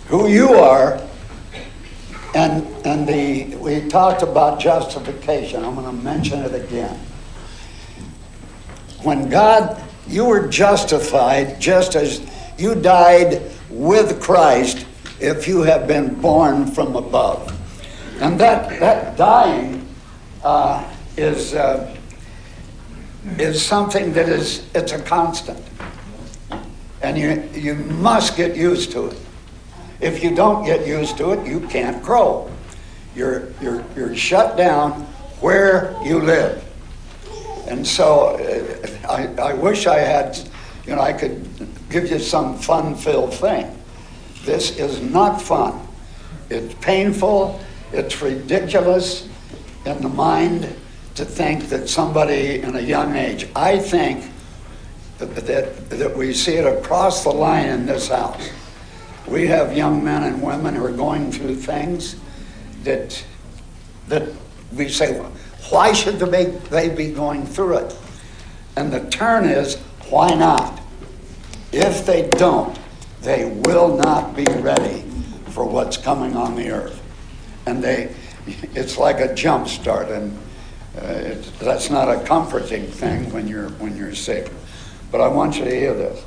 Who 0.08 0.28
you 0.28 0.50
are, 0.50 1.02
and, 2.36 2.68
and 2.86 3.08
the, 3.08 3.56
we 3.58 3.88
talked 3.88 4.22
about 4.22 4.60
justification. 4.60 5.64
I'm 5.64 5.76
going 5.76 5.86
to 5.86 6.04
mention 6.04 6.40
it 6.40 6.54
again. 6.54 6.96
When 9.04 9.30
God, 9.30 9.82
you 10.08 10.26
were 10.26 10.48
justified 10.48 11.60
just 11.60 11.96
as 11.96 12.22
you 12.58 12.76
died 12.76 13.42
with 13.70 14.22
Christ 14.22 14.86
if 15.20 15.48
you 15.48 15.62
have 15.62 15.88
been 15.88 16.20
born 16.22 16.68
from 16.68 16.96
above. 16.96 17.56
And 18.22 18.40
that, 18.40 18.80
that 18.80 19.18
dying 19.18 19.88
uh, 20.44 20.84
is, 21.18 21.54
uh, 21.54 21.96
is 23.38 23.66
something 23.66 24.14
that 24.14 24.30
is, 24.30 24.68
it's 24.76 24.92
a 24.92 25.02
constant. 25.02 25.64
And 27.02 27.18
you, 27.18 27.50
you 27.54 27.76
must 27.76 28.36
get 28.36 28.56
used 28.56 28.92
to 28.92 29.08
it. 29.08 29.18
If 30.02 30.24
you 30.24 30.34
don't 30.34 30.66
get 30.66 30.88
used 30.88 31.18
to 31.18 31.32
it, 31.32 31.46
you 31.46 31.60
can't 31.68 32.02
grow. 32.02 32.50
You're, 33.16 33.52
you're, 33.62 33.84
you're 33.96 34.16
shut 34.16 34.56
down 34.56 35.04
where 35.42 35.96
you 36.04 36.20
live. 36.20 36.64
And 37.68 37.86
so 37.86 38.38
uh, 38.38 39.10
I, 39.10 39.28
I 39.42 39.54
wish 39.54 39.88
I 39.88 40.00
had, 40.00 40.40
you 40.86 40.96
know, 40.96 41.02
I 41.02 41.14
could 41.14 41.48
give 41.90 42.10
you 42.10 42.20
some 42.20 42.58
fun 42.58 42.96
filled 42.96 43.34
thing. 43.34 43.78
This 44.46 44.78
is 44.78 45.02
not 45.02 45.42
fun. 45.42 45.88
It's 46.50 46.74
painful, 46.76 47.60
it's 47.92 48.22
ridiculous 48.22 49.28
in 49.86 50.02
the 50.02 50.10
mind 50.10 50.74
to 51.16 51.26
think 51.26 51.70
that 51.70 51.90
somebody 51.90 52.62
in 52.62 52.76
a 52.76 52.82
young 52.82 53.16
age, 53.16 53.48
I 53.56 53.78
think 53.78 54.32
that, 55.18 55.36
that, 55.36 55.90
that 55.90 56.16
we 56.18 56.34
see 56.34 56.56
it 56.56 56.66
across 56.66 57.24
the 57.24 57.30
line 57.30 57.68
in 57.68 57.86
this 57.86 58.08
house. 58.08 58.50
We 59.28 59.48
have 59.48 59.76
young 59.76 60.04
men 60.04 60.24
and 60.24 60.42
women 60.42 60.76
who 60.76 60.86
are 60.86 60.92
going 60.92 61.32
through 61.32 61.56
things 61.56 62.16
that, 62.84 63.24
that 64.08 64.30
we 64.74 64.90
say, 64.90 65.20
why 65.70 65.94
should 65.94 66.20
they, 66.20 66.90
be 66.90 67.12
going 67.12 67.46
through 67.46 67.78
it? 67.78 67.96
And 68.76 68.92
the 68.92 69.08
turn 69.10 69.46
is, 69.46 69.76
why 70.10 70.34
not? 70.34 70.82
If 71.72 72.06
they 72.06 72.28
don't, 72.30 72.78
they 73.22 73.46
will 73.66 73.98
not 73.98 74.36
be 74.36 74.46
ready 74.46 75.02
for 75.50 75.66
what's 75.66 75.98
coming 75.98 76.36
on 76.36 76.56
the 76.56 76.72
earth. 76.72 77.02
And 77.66 77.84
they, 77.84 78.16
it's 78.74 78.98
like 78.98 79.20
a 79.20 79.34
jump 79.36 79.68
start, 79.68 80.10
and 80.10 80.38
uh, 80.98 81.36
that's 81.60 81.90
not 81.90 82.10
a 82.10 82.24
comforting 82.26 82.88
thing 82.88 83.32
when 83.32 83.48
you're, 83.48 83.70
when 83.72 83.96
you're 83.96 84.16
sick. 84.16 84.52
But 85.12 85.22
I 85.22 85.28
want 85.28 85.58
you 85.58 85.66
to 85.66 85.76
hear 85.76 85.94
this. 85.94 86.24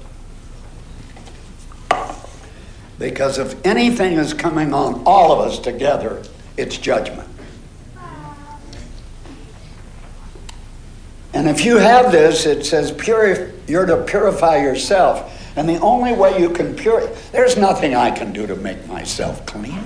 Because 3.02 3.36
if 3.38 3.56
anything 3.66 4.12
is 4.12 4.32
coming 4.32 4.72
on 4.72 5.02
all 5.04 5.32
of 5.32 5.40
us 5.40 5.58
together, 5.58 6.22
it's 6.56 6.78
judgment. 6.78 7.28
And 11.34 11.48
if 11.48 11.64
you 11.64 11.78
have 11.78 12.12
this, 12.12 12.46
it 12.46 12.64
says 12.64 12.92
purif- 12.92 13.52
you're 13.66 13.86
to 13.86 14.04
purify 14.04 14.58
yourself. 14.58 15.36
And 15.56 15.68
the 15.68 15.80
only 15.80 16.12
way 16.12 16.38
you 16.38 16.50
can 16.50 16.76
purify, 16.76 17.12
there's 17.32 17.56
nothing 17.56 17.96
I 17.96 18.12
can 18.12 18.32
do 18.32 18.46
to 18.46 18.54
make 18.54 18.86
myself 18.86 19.44
clean. 19.46 19.82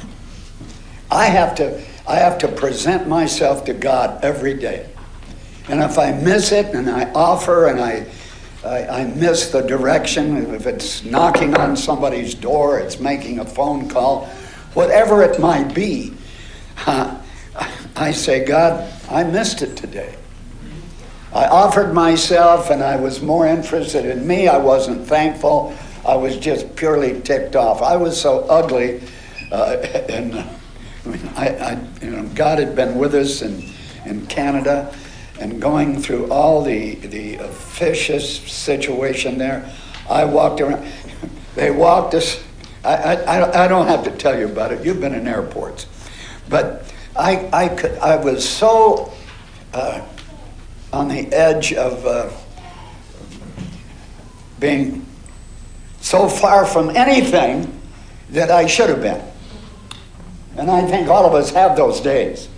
I 1.10 1.24
have 1.24 1.54
to, 1.54 1.82
I 2.06 2.16
have 2.16 2.36
to 2.38 2.48
present 2.48 3.08
myself 3.08 3.64
to 3.64 3.72
God 3.72 4.22
every 4.22 4.52
day. 4.52 4.90
And 5.70 5.82
if 5.82 5.98
I 5.98 6.12
miss 6.12 6.52
it 6.52 6.66
and 6.74 6.90
I 6.90 7.10
offer 7.12 7.68
and 7.68 7.80
I, 7.80 8.08
I, 8.66 9.02
I 9.02 9.04
miss 9.04 9.50
the 9.50 9.62
direction, 9.62 10.52
if 10.54 10.66
it's 10.66 11.04
knocking 11.04 11.56
on 11.56 11.76
somebody's 11.76 12.34
door, 12.34 12.80
it's 12.80 12.98
making 12.98 13.38
a 13.38 13.44
phone 13.44 13.88
call, 13.88 14.26
whatever 14.74 15.22
it 15.22 15.40
might 15.40 15.72
be, 15.72 16.12
uh, 16.86 17.20
I 17.96 18.12
say, 18.12 18.44
God, 18.44 18.92
I 19.08 19.22
missed 19.22 19.62
it 19.62 19.76
today. 19.76 20.16
I 21.32 21.46
offered 21.46 21.92
myself 21.94 22.70
and 22.70 22.82
I 22.82 22.96
was 22.96 23.22
more 23.22 23.46
interested 23.46 24.04
in 24.04 24.26
me. 24.26 24.48
I 24.48 24.58
wasn't 24.58 25.06
thankful. 25.06 25.74
I 26.06 26.16
was 26.16 26.36
just 26.36 26.74
purely 26.76 27.20
ticked 27.20 27.56
off. 27.56 27.82
I 27.82 27.96
was 27.96 28.20
so 28.20 28.40
ugly. 28.48 29.00
Uh, 29.52 29.76
and 30.08 30.34
I 30.34 31.08
mean, 31.08 31.30
I, 31.36 31.48
I, 31.48 31.84
you 32.02 32.10
know, 32.10 32.28
God 32.34 32.58
had 32.58 32.74
been 32.74 32.98
with 32.98 33.14
us 33.14 33.42
in, 33.42 33.62
in 34.04 34.26
Canada 34.26 34.94
and 35.40 35.60
going 35.60 36.00
through 36.00 36.30
all 36.30 36.62
the, 36.62 36.94
the 36.96 37.36
officious 37.36 38.40
situation 38.40 39.38
there. 39.38 39.70
I 40.08 40.24
walked 40.24 40.60
around. 40.60 40.86
They 41.54 41.70
walked 41.70 42.12
us. 42.12 42.44
I, 42.84 43.16
I, 43.16 43.64
I 43.64 43.66
don't 43.66 43.86
have 43.86 44.04
to 44.04 44.10
tell 44.10 44.38
you 44.38 44.44
about 44.44 44.72
it. 44.72 44.84
You've 44.84 45.00
been 45.00 45.14
in 45.14 45.26
airports. 45.26 45.86
But 46.50 46.92
I, 47.18 47.48
I, 47.50 47.68
could, 47.68 47.92
I 47.92 48.16
was 48.16 48.46
so. 48.46 49.10
Uh, 49.72 50.06
on 50.96 51.08
the 51.08 51.32
edge 51.32 51.72
of 51.74 52.06
uh, 52.06 52.30
being 54.58 55.04
so 56.00 56.28
far 56.28 56.64
from 56.64 56.90
anything 56.90 57.80
that 58.30 58.50
I 58.50 58.66
should 58.66 58.88
have 58.88 59.02
been. 59.02 59.22
And 60.56 60.70
I 60.70 60.86
think 60.86 61.08
all 61.08 61.26
of 61.26 61.34
us 61.34 61.50
have 61.50 61.76
those 61.76 62.00
days. 62.00 62.48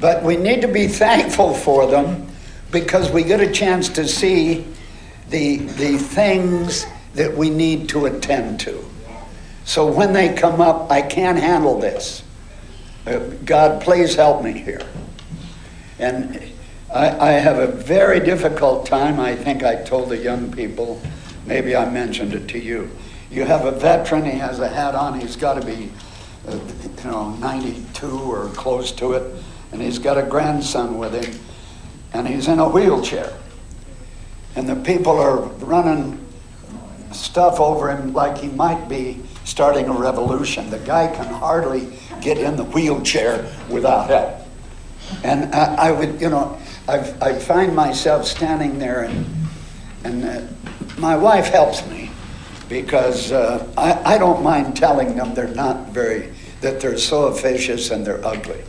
But 0.00 0.22
we 0.22 0.36
need 0.36 0.60
to 0.62 0.68
be 0.68 0.86
thankful 0.86 1.54
for 1.54 1.86
them 1.86 2.28
because 2.70 3.10
we 3.10 3.22
get 3.22 3.40
a 3.40 3.50
chance 3.50 3.88
to 3.90 4.06
see 4.06 4.66
the, 5.30 5.58
the 5.58 5.96
things 5.96 6.86
that 7.14 7.34
we 7.34 7.50
need 7.50 7.88
to 7.90 8.06
attend 8.06 8.60
to. 8.60 8.84
So 9.64 9.90
when 9.90 10.12
they 10.12 10.34
come 10.34 10.60
up, 10.60 10.90
I 10.90 11.00
can't 11.00 11.38
handle 11.38 11.78
this. 11.78 12.22
Uh, 13.06 13.18
God, 13.44 13.82
please 13.82 14.14
help 14.14 14.42
me 14.42 14.52
here. 14.52 14.86
And 15.98 16.42
I, 16.92 17.28
I 17.28 17.30
have 17.32 17.58
a 17.58 17.66
very 17.66 18.20
difficult 18.20 18.86
time. 18.86 19.18
I 19.20 19.34
think 19.34 19.62
I 19.62 19.82
told 19.82 20.10
the 20.10 20.16
young 20.16 20.52
people, 20.52 21.00
maybe 21.46 21.74
I 21.74 21.88
mentioned 21.88 22.34
it 22.34 22.48
to 22.48 22.58
you. 22.58 22.90
You 23.30 23.44
have 23.44 23.64
a 23.64 23.72
veteran, 23.72 24.24
he 24.24 24.38
has 24.38 24.60
a 24.60 24.68
hat 24.68 24.94
on, 24.94 25.18
he's 25.18 25.36
got 25.36 25.60
to 25.60 25.66
be, 25.66 25.90
uh, 26.46 26.58
you 27.02 27.10
know, 27.10 27.30
92 27.36 28.06
or 28.06 28.48
close 28.50 28.92
to 28.92 29.12
it, 29.12 29.42
and 29.74 29.82
he's 29.82 29.98
got 29.98 30.16
a 30.16 30.22
grandson 30.22 30.98
with 30.98 31.12
him, 31.12 31.40
and 32.12 32.28
he's 32.28 32.46
in 32.46 32.60
a 32.60 32.68
wheelchair. 32.68 33.36
And 34.54 34.68
the 34.68 34.76
people 34.76 35.18
are 35.18 35.38
running 35.66 36.24
stuff 37.10 37.58
over 37.58 37.90
him 37.90 38.12
like 38.12 38.38
he 38.38 38.46
might 38.50 38.88
be 38.88 39.20
starting 39.42 39.88
a 39.88 39.92
revolution. 39.92 40.70
The 40.70 40.78
guy 40.78 41.12
can 41.12 41.26
hardly 41.26 41.98
get 42.20 42.38
in 42.38 42.54
the 42.54 42.62
wheelchair 42.62 43.52
without 43.68 44.10
help. 44.10 44.46
And 45.24 45.52
I, 45.52 45.88
I 45.88 45.90
would, 45.90 46.20
you 46.20 46.30
know, 46.30 46.56
I, 46.86 46.98
I 47.20 47.38
find 47.40 47.74
myself 47.74 48.26
standing 48.26 48.78
there, 48.78 49.02
and, 49.02 49.26
and 50.04 50.24
uh, 50.24 50.42
my 50.98 51.16
wife 51.16 51.48
helps 51.48 51.84
me 51.88 52.12
because 52.68 53.32
uh, 53.32 53.68
I, 53.76 54.14
I 54.14 54.18
don't 54.18 54.44
mind 54.44 54.76
telling 54.76 55.16
them 55.16 55.34
they're 55.34 55.48
not 55.48 55.88
very, 55.88 56.32
that 56.60 56.80
they're 56.80 56.96
so 56.96 57.24
officious 57.24 57.90
and 57.90 58.06
they're 58.06 58.24
ugly. 58.24 58.62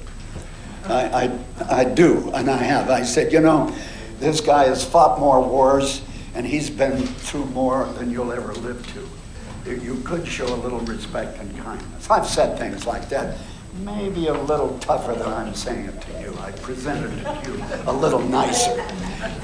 I, 0.87 1.39
I, 1.59 1.79
I 1.79 1.83
do, 1.85 2.31
and 2.33 2.49
I 2.49 2.57
have. 2.57 2.89
I 2.89 3.03
said, 3.03 3.31
you 3.31 3.39
know, 3.39 3.75
this 4.19 4.41
guy 4.41 4.65
has 4.65 4.83
fought 4.83 5.19
more 5.19 5.41
wars 5.41 6.01
and 6.35 6.45
he's 6.45 6.69
been 6.69 7.01
through 7.01 7.45
more 7.47 7.85
than 7.93 8.11
you'll 8.11 8.31
ever 8.31 8.53
live 8.55 8.85
to. 8.93 9.71
You 9.71 9.95
could 10.03 10.27
show 10.27 10.45
a 10.53 10.55
little 10.55 10.79
respect 10.81 11.39
and 11.39 11.57
kindness. 11.59 12.09
I've 12.09 12.27
said 12.27 12.57
things 12.57 12.85
like 12.85 13.09
that 13.09 13.37
maybe 13.83 14.27
a 14.27 14.33
little 14.33 14.77
tougher 14.79 15.13
than 15.13 15.27
I'm 15.27 15.53
saying 15.53 15.85
it 15.85 16.01
to 16.01 16.21
you. 16.21 16.37
I 16.39 16.51
presented 16.51 17.11
it 17.11 17.43
to 17.43 17.51
you 17.51 17.63
a 17.87 17.93
little 17.93 18.19
nicer. 18.19 18.75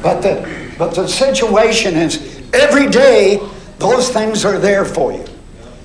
But 0.02 0.22
the, 0.22 0.72
but 0.78 0.96
the 0.96 1.08
situation 1.08 1.96
is 1.96 2.42
every 2.54 2.90
day 2.90 3.40
those 3.80 4.10
things 4.10 4.46
are 4.46 4.60
there 4.60 4.86
for 4.86 5.12
you. 5.12 5.26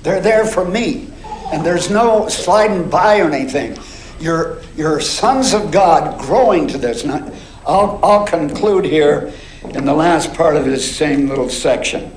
They're 0.03 0.21
there 0.21 0.45
for 0.45 0.63
me. 0.63 1.09
And 1.51 1.65
there's 1.65 1.89
no 1.89 2.27
sliding 2.27 2.89
by 2.89 3.19
or 3.19 3.31
anything. 3.31 3.77
You're, 4.19 4.99
sons 4.99 5.53
of 5.53 5.71
God 5.71 6.19
growing 6.19 6.67
to 6.67 6.77
this. 6.77 7.03
Now, 7.03 7.31
I'll, 7.65 7.99
I'll 8.03 8.25
conclude 8.25 8.85
here 8.85 9.31
in 9.63 9.85
the 9.85 9.93
last 9.93 10.33
part 10.33 10.55
of 10.55 10.65
this 10.65 10.95
same 10.95 11.27
little 11.27 11.49
section. 11.49 12.11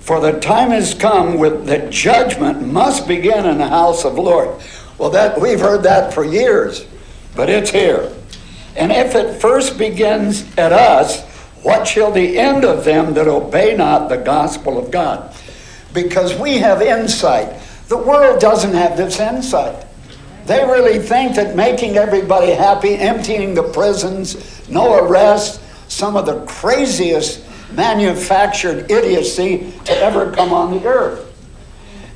For 0.00 0.20
the 0.20 0.40
time 0.40 0.70
has 0.70 0.94
come 0.94 1.36
with 1.36 1.66
that 1.66 1.90
judgment 1.90 2.66
must 2.66 3.06
begin 3.06 3.44
in 3.44 3.58
the 3.58 3.68
house 3.68 4.04
of 4.04 4.14
the 4.14 4.22
Lord. 4.22 4.60
Well, 4.96 5.10
that 5.10 5.40
we've 5.40 5.60
heard 5.60 5.82
that 5.82 6.14
for 6.14 6.24
years, 6.24 6.86
but 7.36 7.50
it's 7.50 7.70
here. 7.70 8.12
And 8.76 8.90
if 8.90 9.14
it 9.14 9.40
first 9.40 9.76
begins 9.76 10.44
at 10.56 10.72
us, 10.72 11.26
what 11.62 11.86
shall 11.86 12.12
the 12.12 12.38
end 12.38 12.64
of 12.64 12.84
them 12.84 13.14
that 13.14 13.26
obey 13.26 13.76
not 13.76 14.08
the 14.08 14.16
gospel 14.16 14.78
of 14.78 14.90
God? 14.90 15.34
Because 15.92 16.38
we 16.38 16.58
have 16.58 16.80
insight. 16.80 17.60
The 17.88 17.98
world 17.98 18.40
doesn't 18.40 18.74
have 18.74 18.96
this 18.96 19.18
insight. 19.18 19.84
They 20.48 20.64
really 20.64 20.98
think 20.98 21.36
that 21.36 21.56
making 21.56 21.98
everybody 21.98 22.52
happy, 22.52 22.94
emptying 22.94 23.52
the 23.52 23.64
prisons, 23.64 24.66
no 24.70 25.04
arrest, 25.04 25.60
some 25.88 26.16
of 26.16 26.24
the 26.24 26.42
craziest 26.46 27.44
manufactured 27.74 28.90
idiocy 28.90 29.74
to 29.84 29.92
ever 29.98 30.32
come 30.32 30.54
on 30.54 30.70
the 30.70 30.86
earth. 30.86 31.26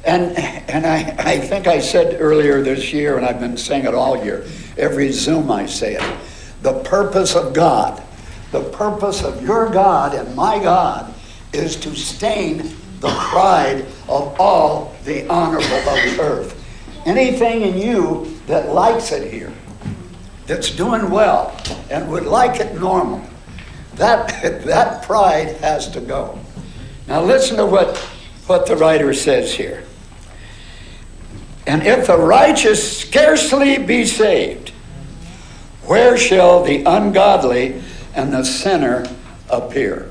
And, 0.06 0.34
and 0.70 0.86
I, 0.86 1.14
I 1.18 1.38
think 1.40 1.66
I 1.66 1.78
said 1.78 2.22
earlier 2.22 2.62
this 2.62 2.90
year, 2.90 3.18
and 3.18 3.26
I've 3.26 3.38
been 3.38 3.58
saying 3.58 3.84
it 3.84 3.94
all 3.94 4.24
year, 4.24 4.46
every 4.78 5.12
Zoom 5.12 5.50
I 5.50 5.66
say 5.66 5.96
it, 5.96 6.18
the 6.62 6.82
purpose 6.84 7.36
of 7.36 7.52
God, 7.52 8.02
the 8.50 8.62
purpose 8.70 9.22
of 9.22 9.42
your 9.42 9.68
God 9.68 10.14
and 10.14 10.34
my 10.34 10.58
God 10.58 11.12
is 11.52 11.76
to 11.76 11.94
stain 11.94 12.74
the 13.00 13.10
pride 13.10 13.84
of 14.08 14.40
all 14.40 14.96
the 15.04 15.28
honorable 15.28 15.66
of 15.66 15.84
the 15.84 16.18
earth. 16.18 16.61
Anything 17.04 17.62
in 17.62 17.78
you 17.78 18.38
that 18.46 18.68
likes 18.68 19.12
it 19.12 19.32
here, 19.32 19.52
that's 20.46 20.70
doing 20.70 21.10
well, 21.10 21.56
and 21.90 22.08
would 22.10 22.26
like 22.26 22.60
it 22.60 22.74
normal. 22.74 23.24
That, 23.96 24.42
that 24.64 25.02
pride 25.02 25.56
has 25.56 25.88
to 25.90 26.00
go. 26.00 26.38
Now 27.06 27.22
listen 27.22 27.56
to 27.56 27.66
what, 27.66 27.96
what 28.46 28.66
the 28.66 28.76
writer 28.76 29.12
says 29.14 29.52
here. 29.52 29.84
And 31.66 31.82
if 31.86 32.06
the 32.06 32.18
righteous 32.18 33.00
scarcely 33.00 33.78
be 33.78 34.04
saved, 34.04 34.70
where 35.84 36.16
shall 36.16 36.62
the 36.62 36.84
ungodly 36.84 37.82
and 38.14 38.32
the 38.32 38.44
sinner 38.44 39.06
appear? 39.50 40.08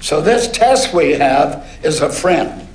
So, 0.00 0.20
this 0.20 0.48
test 0.48 0.94
we 0.94 1.12
have 1.12 1.66
is 1.82 2.00
a 2.00 2.10
friend. 2.10 2.68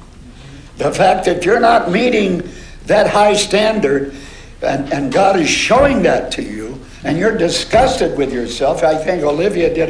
The 0.77 0.91
fact 0.91 1.25
that 1.25 1.45
you're 1.45 1.59
not 1.59 1.89
meeting 1.89 2.49
that 2.85 3.07
high 3.07 3.33
standard, 3.33 4.15
and, 4.61 4.91
and 4.93 5.11
God 5.11 5.39
is 5.39 5.49
showing 5.49 6.03
that 6.03 6.31
to 6.33 6.43
you, 6.43 6.79
and 7.03 7.17
you're 7.17 7.37
disgusted 7.37 8.17
with 8.17 8.31
yourself. 8.33 8.83
I 8.83 8.95
think 8.95 9.23
Olivia 9.23 9.73
did 9.73 9.89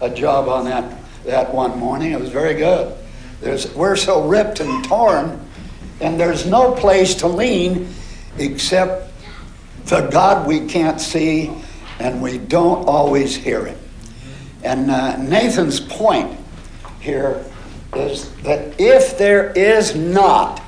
a, 0.00 0.06
a 0.06 0.10
job 0.14 0.48
on 0.48 0.64
that, 0.64 0.98
that 1.24 1.52
one 1.52 1.78
morning. 1.78 2.12
It 2.12 2.20
was 2.20 2.30
very 2.30 2.54
good. 2.54 2.96
There's, 3.40 3.72
we're 3.74 3.96
so 3.96 4.26
ripped 4.26 4.60
and 4.60 4.84
torn, 4.84 5.40
and 6.00 6.18
there's 6.18 6.46
no 6.46 6.72
place 6.72 7.14
to 7.16 7.28
lean 7.28 7.88
except 8.38 9.12
the 9.86 10.08
God 10.08 10.46
we 10.46 10.66
can't 10.66 11.00
see 11.00 11.50
and 11.98 12.22
we 12.22 12.38
don't 12.38 12.86
always 12.86 13.34
hear 13.34 13.66
Him. 13.66 13.78
And 14.62 14.90
uh, 14.90 15.16
Nathan's 15.16 15.80
point 15.80 16.38
here 17.00 17.44
is 17.94 18.30
that 18.42 18.80
if 18.80 19.18
there 19.18 19.50
is 19.52 19.94
not 19.94 20.62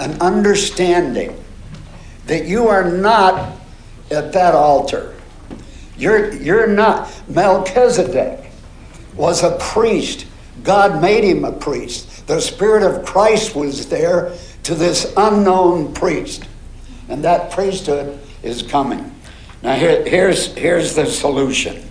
an 0.00 0.20
understanding 0.22 1.38
that 2.26 2.46
you 2.46 2.68
are 2.68 2.90
not 2.90 3.58
at 4.10 4.32
that 4.32 4.54
altar, 4.54 5.14
you're, 5.96 6.32
you're 6.32 6.66
not. 6.66 7.12
Melchizedek 7.28 8.50
was 9.14 9.42
a 9.42 9.58
priest. 9.58 10.26
God 10.62 11.00
made 11.02 11.24
him 11.24 11.44
a 11.44 11.52
priest. 11.52 12.26
The 12.26 12.40
Spirit 12.40 12.82
of 12.82 13.04
Christ 13.04 13.54
was 13.54 13.88
there 13.88 14.32
to 14.62 14.74
this 14.74 15.12
unknown 15.16 15.92
priest. 15.92 16.48
And 17.08 17.22
that 17.24 17.50
priesthood 17.50 18.18
is 18.42 18.62
coming. 18.62 19.14
Now, 19.62 19.74
here, 19.74 20.02
here's, 20.08 20.54
here's 20.54 20.94
the 20.94 21.06
solution. 21.06 21.86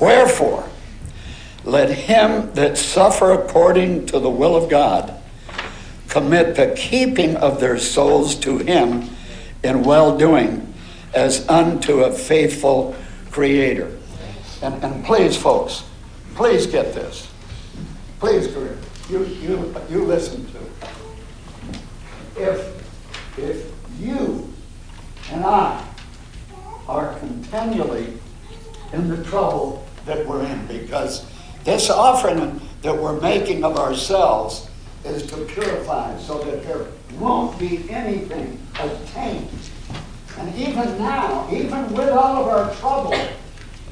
Wherefore, 0.00 0.66
let 1.64 1.90
him 1.90 2.52
that 2.54 2.78
suffer 2.78 3.32
according 3.32 4.06
to 4.06 4.18
the 4.18 4.30
will 4.30 4.56
of 4.56 4.70
God 4.70 5.17
commit 6.08 6.56
the 6.56 6.74
keeping 6.76 7.36
of 7.36 7.60
their 7.60 7.78
souls 7.78 8.34
to 8.36 8.58
him 8.58 9.08
in 9.62 9.82
well 9.82 10.16
doing 10.16 10.72
as 11.14 11.48
unto 11.48 12.00
a 12.00 12.12
faithful 12.12 12.94
creator. 13.30 13.96
And, 14.62 14.82
and 14.82 15.04
please, 15.04 15.36
folks, 15.36 15.84
please 16.34 16.66
get 16.66 16.94
this. 16.94 17.30
Please, 18.18 18.48
Greer, 18.48 18.76
you, 19.08 19.24
you, 19.24 19.74
you 19.88 20.04
listen 20.04 20.44
to 20.52 20.58
it. 20.58 20.72
If, 22.36 23.38
if 23.38 23.72
you 24.00 24.52
and 25.30 25.44
I 25.44 25.84
are 26.88 27.18
continually 27.18 28.14
in 28.92 29.08
the 29.08 29.22
trouble 29.24 29.86
that 30.06 30.26
we're 30.26 30.44
in 30.44 30.66
because 30.66 31.26
this 31.64 31.90
offering 31.90 32.60
that 32.82 32.96
we're 32.96 33.20
making 33.20 33.64
of 33.64 33.76
ourselves 33.76 34.67
is 35.04 35.26
to 35.26 35.36
purify 35.44 36.16
so 36.18 36.38
that 36.38 36.62
there 36.64 36.86
won't 37.18 37.58
be 37.58 37.88
anything 37.90 38.60
attained. 38.78 39.48
And 40.38 40.54
even 40.54 40.98
now, 40.98 41.48
even 41.52 41.92
with 41.92 42.10
all 42.10 42.42
of 42.42 42.48
our 42.48 42.74
trouble, 42.76 43.16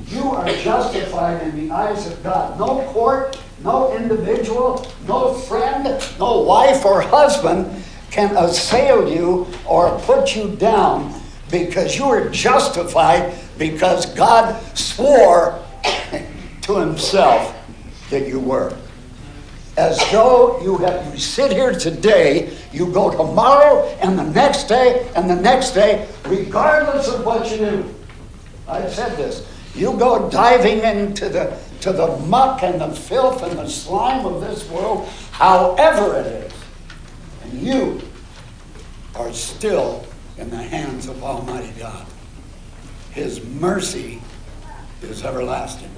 you 0.08 0.30
are 0.30 0.46
justified 0.46 1.42
in 1.42 1.68
the 1.68 1.74
eyes 1.74 2.06
of 2.06 2.22
God. 2.22 2.58
No 2.58 2.82
court, 2.92 3.40
no 3.64 3.96
individual, 3.96 4.86
no 5.08 5.34
friend, 5.34 5.84
no 6.18 6.42
wife 6.42 6.84
or 6.84 7.00
husband 7.00 7.82
can 8.10 8.36
assail 8.36 9.10
you 9.10 9.46
or 9.66 9.98
put 10.00 10.36
you 10.36 10.54
down 10.56 11.20
because 11.50 11.96
you 11.96 12.04
are 12.04 12.28
justified 12.30 13.34
because 13.58 14.06
God 14.14 14.60
swore 14.76 15.62
to 16.62 16.76
himself 16.76 17.54
that 18.10 18.28
you 18.28 18.38
were. 18.38 18.76
As 19.76 19.98
though 20.10 20.60
you 20.62 20.78
have 20.78 21.12
you 21.12 21.20
sit 21.20 21.52
here 21.52 21.72
today, 21.72 22.56
you 22.72 22.90
go 22.92 23.10
tomorrow 23.10 23.84
and 24.00 24.18
the 24.18 24.24
next 24.24 24.64
day 24.64 25.10
and 25.14 25.28
the 25.28 25.36
next 25.36 25.72
day, 25.72 26.08
regardless 26.24 27.08
of 27.08 27.26
what 27.26 27.50
you 27.50 27.58
do. 27.58 27.94
I've 28.66 28.92
said 28.92 29.16
this. 29.18 29.46
You 29.74 29.96
go 29.98 30.30
diving 30.30 30.78
into 30.80 31.28
the 31.28 31.58
to 31.80 31.92
the 31.92 32.16
muck 32.26 32.62
and 32.62 32.80
the 32.80 32.88
filth 32.88 33.42
and 33.42 33.58
the 33.58 33.68
slime 33.68 34.24
of 34.24 34.40
this 34.40 34.68
world, 34.70 35.06
however 35.32 36.16
it 36.20 36.26
is, 36.26 36.52
and 37.44 37.60
you 37.60 38.00
are 39.14 39.32
still 39.32 40.06
in 40.38 40.48
the 40.48 40.56
hands 40.56 41.06
of 41.06 41.22
Almighty 41.22 41.72
God. 41.78 42.06
His 43.12 43.44
mercy 43.44 44.20
is 45.02 45.22
everlasting. 45.22 45.90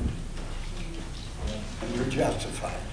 And 1.81 1.95
you're 1.95 2.07
justified. 2.07 2.88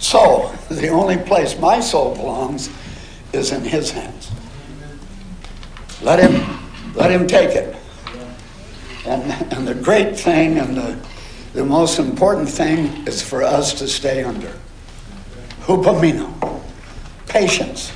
So, 0.00 0.50
the 0.70 0.88
only 0.88 1.18
place 1.18 1.58
my 1.58 1.78
soul 1.78 2.16
belongs 2.16 2.70
is 3.32 3.52
in 3.52 3.62
His 3.62 3.90
hands. 3.90 4.30
Let 6.02 6.18
Him, 6.18 6.58
let 6.94 7.10
Him 7.10 7.26
take 7.26 7.50
it. 7.50 7.76
And, 9.04 9.52
and 9.52 9.68
the 9.68 9.74
great 9.74 10.18
thing 10.18 10.58
and 10.58 10.76
the, 10.76 10.98
the 11.52 11.64
most 11.64 11.98
important 11.98 12.48
thing 12.48 13.06
is 13.06 13.22
for 13.22 13.42
us 13.42 13.74
to 13.74 13.86
stay 13.86 14.24
under. 14.24 14.52
Hupomeno. 15.60 16.62
Patience. 17.28 17.92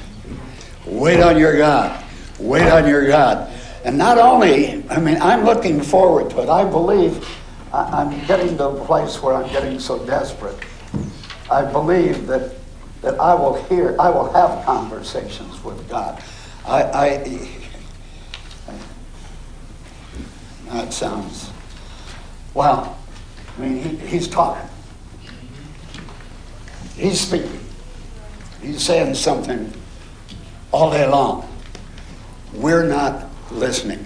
Wait 0.87 1.21
on 1.21 1.39
your 1.39 1.57
God. 1.57 2.05
Wait 2.39 2.71
on 2.71 2.87
your 2.87 3.07
God. 3.07 3.51
And 3.85 3.97
not 3.97 4.19
only, 4.19 4.89
I 4.91 5.01
mean, 5.01 5.17
I'm 5.21 5.45
looking 5.45 5.81
forward 5.81 6.31
to 6.31 6.43
it. 6.43 6.49
I 6.49 6.69
believe 6.69 7.27
I'm 7.73 8.25
getting 8.27 8.57
to 8.59 8.69
a 8.69 8.85
place 8.85 9.23
where 9.23 9.35
I'm 9.35 9.51
getting 9.51 9.81
so 9.81 10.05
desperate. 10.07 10.57
I 11.51 11.71
believe 11.71 12.27
that, 12.27 12.55
that 13.03 13.21
I 13.21 13.35
will 13.35 13.63
hear, 13.65 13.97
I 14.01 14.11
will 14.11 14.33
have 14.33 14.65
conversations 14.65 15.63
with 15.63 15.89
God. 15.89 16.23
I, 16.67 16.83
I 16.83 17.49
that 20.69 20.93
sounds, 20.93 21.51
well, 22.53 22.99
I 23.57 23.61
mean, 23.61 23.83
he, 23.83 23.97
he's 24.07 24.27
talking. 24.27 24.69
He's 26.97 27.21
speaking. 27.21 27.61
He's 28.61 28.83
saying 28.83 29.15
something 29.15 29.73
all 30.73 30.91
day 30.91 31.07
long. 31.07 31.49
We're 32.55 32.87
not 32.87 33.27
listening. 33.53 34.05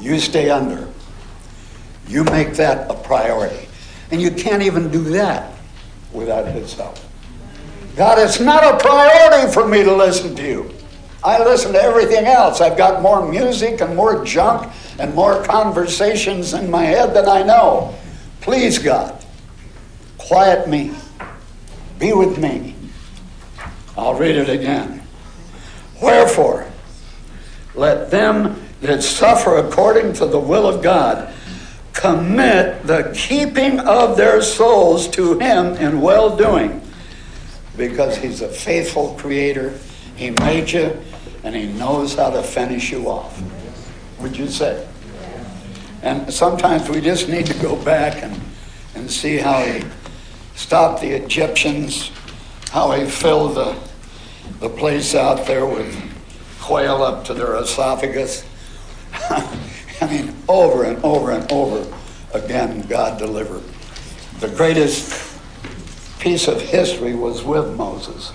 You 0.00 0.18
stay 0.18 0.50
under. 0.50 0.88
You 2.08 2.24
make 2.24 2.54
that 2.54 2.90
a 2.90 2.94
priority. 2.94 3.68
And 4.10 4.20
you 4.20 4.30
can't 4.30 4.62
even 4.62 4.90
do 4.90 5.02
that 5.10 5.53
without 6.14 6.46
His 6.46 6.72
help. 6.74 6.98
God, 7.96 8.18
it's 8.18 8.40
not 8.40 8.64
a 8.64 8.78
priority 8.78 9.52
for 9.52 9.68
me 9.68 9.84
to 9.84 9.94
listen 9.94 10.34
to 10.36 10.42
you. 10.42 10.70
I 11.22 11.42
listen 11.42 11.72
to 11.72 11.82
everything 11.82 12.26
else. 12.26 12.60
I've 12.60 12.76
got 12.76 13.02
more 13.02 13.26
music 13.26 13.80
and 13.80 13.96
more 13.96 14.24
junk 14.24 14.72
and 14.98 15.14
more 15.14 15.42
conversations 15.44 16.54
in 16.54 16.70
my 16.70 16.84
head 16.84 17.14
than 17.14 17.28
I 17.28 17.42
know. 17.42 17.94
Please, 18.40 18.78
God, 18.78 19.24
quiet 20.18 20.68
me. 20.68 20.92
Be 21.98 22.12
with 22.12 22.38
me. 22.38 22.74
I'll 23.96 24.14
read 24.14 24.36
it 24.36 24.48
again. 24.48 25.02
Wherefore, 26.02 26.70
let 27.74 28.10
them 28.10 28.60
that 28.82 29.02
suffer 29.02 29.56
according 29.56 30.12
to 30.14 30.26
the 30.26 30.38
will 30.38 30.66
of 30.66 30.82
God 30.82 31.32
commit 31.94 32.86
the 32.86 33.10
keeping 33.14 33.80
of 33.80 34.16
their 34.16 34.42
souls 34.42 35.08
to 35.08 35.38
Him 35.38 35.74
in 35.76 36.00
well 36.00 36.36
doing, 36.36 36.82
because 37.76 38.16
He's 38.18 38.42
a 38.42 38.48
faithful 38.48 39.14
Creator. 39.18 39.78
He 40.16 40.30
made 40.30 40.70
you, 40.70 41.00
and 41.44 41.54
He 41.54 41.66
knows 41.66 42.14
how 42.14 42.30
to 42.30 42.42
finish 42.42 42.90
you 42.90 43.08
off. 43.08 43.40
Would 44.20 44.36
you 44.36 44.48
say? 44.48 44.86
And 46.02 46.30
sometimes 46.32 46.90
we 46.90 47.00
just 47.00 47.28
need 47.28 47.46
to 47.46 47.54
go 47.62 47.82
back 47.82 48.22
and, 48.22 48.38
and 48.94 49.10
see 49.10 49.38
how 49.38 49.62
He 49.64 49.84
stopped 50.54 51.00
the 51.00 51.10
Egyptians, 51.10 52.10
how 52.70 52.92
He 52.92 53.08
filled 53.08 53.54
the, 53.54 53.78
the 54.60 54.68
place 54.68 55.14
out 55.14 55.46
there 55.46 55.64
with 55.64 55.96
quail 56.60 57.02
up 57.02 57.24
to 57.26 57.34
their 57.34 57.56
esophagus. 57.56 58.44
I 60.00 60.06
mean, 60.06 60.34
over 60.48 60.84
and 60.84 61.02
over 61.04 61.30
and 61.30 61.50
over 61.52 61.86
again, 62.32 62.82
God 62.82 63.18
delivered. 63.18 63.62
The 64.40 64.48
greatest 64.48 65.38
piece 66.18 66.48
of 66.48 66.60
history 66.60 67.14
was 67.14 67.42
with 67.42 67.76
Moses. 67.76 68.32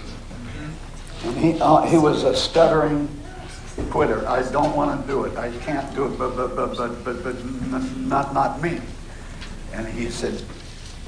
And 1.23 1.37
he, 1.37 1.59
uh, 1.59 1.81
he 1.81 1.97
was 1.97 2.23
a 2.23 2.35
stuttering, 2.35 3.09
quitter. 3.89 4.27
I 4.27 4.49
don't 4.51 4.75
want 4.75 5.01
to 5.01 5.07
do 5.07 5.23
it. 5.25 5.37
I 5.37 5.51
can't 5.59 5.93
do 5.95 6.05
it, 6.05 6.17
but, 6.17 6.35
but, 6.35 6.55
but, 6.55 6.77
but, 6.77 7.03
but, 7.03 7.23
but 7.23 7.45
not, 7.97 8.33
not 8.33 8.61
me. 8.61 8.79
And 9.73 9.87
he 9.87 10.09
said, 10.09 10.41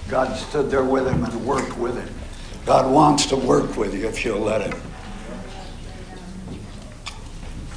God 0.07 0.35
stood 0.35 0.69
there 0.69 0.83
with 0.83 1.07
him 1.07 1.23
and 1.23 1.45
worked 1.45 1.77
with 1.77 1.95
him. 1.95 2.13
God 2.65 2.91
wants 2.91 3.25
to 3.27 3.35
work 3.35 3.75
with 3.77 3.93
you 3.93 4.07
if 4.07 4.23
you'll 4.25 4.39
let 4.39 4.61
him. 4.61 4.79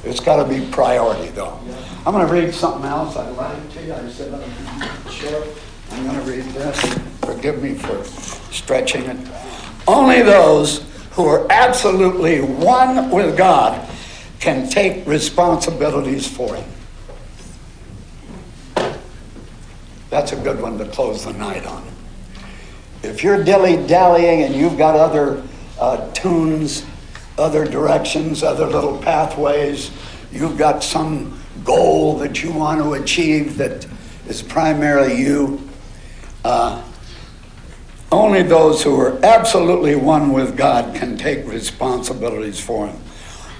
It's 0.05 0.19
got 0.19 0.41
to 0.41 0.47
be 0.47 0.69
priority, 0.71 1.29
though. 1.29 1.59
I'm 2.05 2.13
going 2.13 2.25
to 2.25 2.31
read 2.31 2.53
something 2.53 2.85
else. 2.85 3.15
I 3.17 3.27
lied 3.31 3.71
to 3.71 3.83
you. 3.83 3.93
I 3.93 4.07
said 4.09 4.33
I'd 4.33 5.03
be 5.03 5.11
short. 5.11 5.47
I'm 5.91 6.05
going 6.05 6.23
to 6.23 6.31
read 6.31 6.43
this. 6.53 6.99
Forgive 7.21 7.61
me 7.63 7.73
for 7.73 8.03
stretching 8.53 9.03
it. 9.05 9.17
Only 9.87 10.21
those 10.21 10.85
who 11.11 11.25
are 11.25 11.47
absolutely 11.49 12.41
one 12.41 13.09
with 13.09 13.35
God 13.35 13.89
can 14.39 14.69
take 14.69 15.07
responsibilities 15.07 16.27
for 16.27 16.55
Him. 16.55 16.69
That's 20.11 20.33
a 20.33 20.35
good 20.37 20.61
one 20.61 20.77
to 20.77 20.85
close 20.85 21.25
the 21.25 21.33
night 21.33 21.65
on. 21.65 21.83
If 23.01 23.23
you're 23.23 23.43
dilly 23.43 23.85
dallying 23.87 24.43
and 24.43 24.53
you've 24.53 24.77
got 24.77 24.95
other 24.95 25.43
uh, 25.79 26.11
tunes, 26.13 26.85
other 27.37 27.65
directions, 27.65 28.43
other 28.43 28.65
little 28.65 28.97
pathways, 28.97 29.91
you've 30.31 30.57
got 30.57 30.83
some 30.83 31.39
goal 31.63 32.17
that 32.17 32.43
you 32.43 32.51
want 32.51 32.81
to 32.81 32.93
achieve 32.93 33.57
that 33.57 33.85
is 34.27 34.41
primarily 34.41 35.19
you, 35.19 35.67
uh, 36.43 36.81
only 38.11 38.43
those 38.43 38.83
who 38.83 38.99
are 38.99 39.23
absolutely 39.25 39.95
one 39.95 40.31
with 40.31 40.55
God 40.55 40.95
can 40.95 41.17
take 41.17 41.45
responsibilities 41.47 42.59
for 42.59 42.87
Him. 42.87 42.95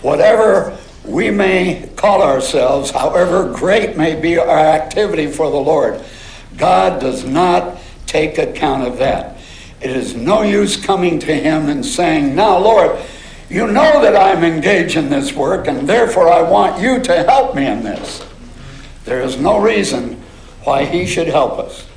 Whatever 0.01 0.77
we 1.03 1.29
may 1.29 1.89
call 1.95 2.21
ourselves, 2.21 2.91
however 2.91 3.51
great 3.53 3.97
may 3.97 4.19
be 4.19 4.37
our 4.37 4.49
activity 4.49 5.27
for 5.27 5.49
the 5.49 5.57
Lord, 5.57 6.03
God 6.57 7.01
does 7.01 7.25
not 7.25 7.77
take 8.05 8.37
account 8.37 8.87
of 8.87 8.97
that. 8.99 9.37
It 9.81 9.91
is 9.91 10.15
no 10.15 10.41
use 10.41 10.77
coming 10.77 11.19
to 11.19 11.33
Him 11.33 11.69
and 11.69 11.85
saying, 11.85 12.35
Now, 12.35 12.57
Lord, 12.57 12.97
you 13.49 13.67
know 13.67 14.01
that 14.01 14.15
I'm 14.15 14.43
engaged 14.43 14.97
in 14.97 15.09
this 15.09 15.33
work, 15.33 15.67
and 15.67 15.87
therefore 15.87 16.29
I 16.29 16.41
want 16.41 16.81
you 16.81 16.99
to 17.01 17.23
help 17.23 17.55
me 17.55 17.67
in 17.67 17.83
this. 17.83 18.25
There 19.03 19.21
is 19.21 19.37
no 19.37 19.59
reason 19.59 20.21
why 20.63 20.85
He 20.85 21.05
should 21.05 21.27
help 21.27 21.59
us. 21.59 21.87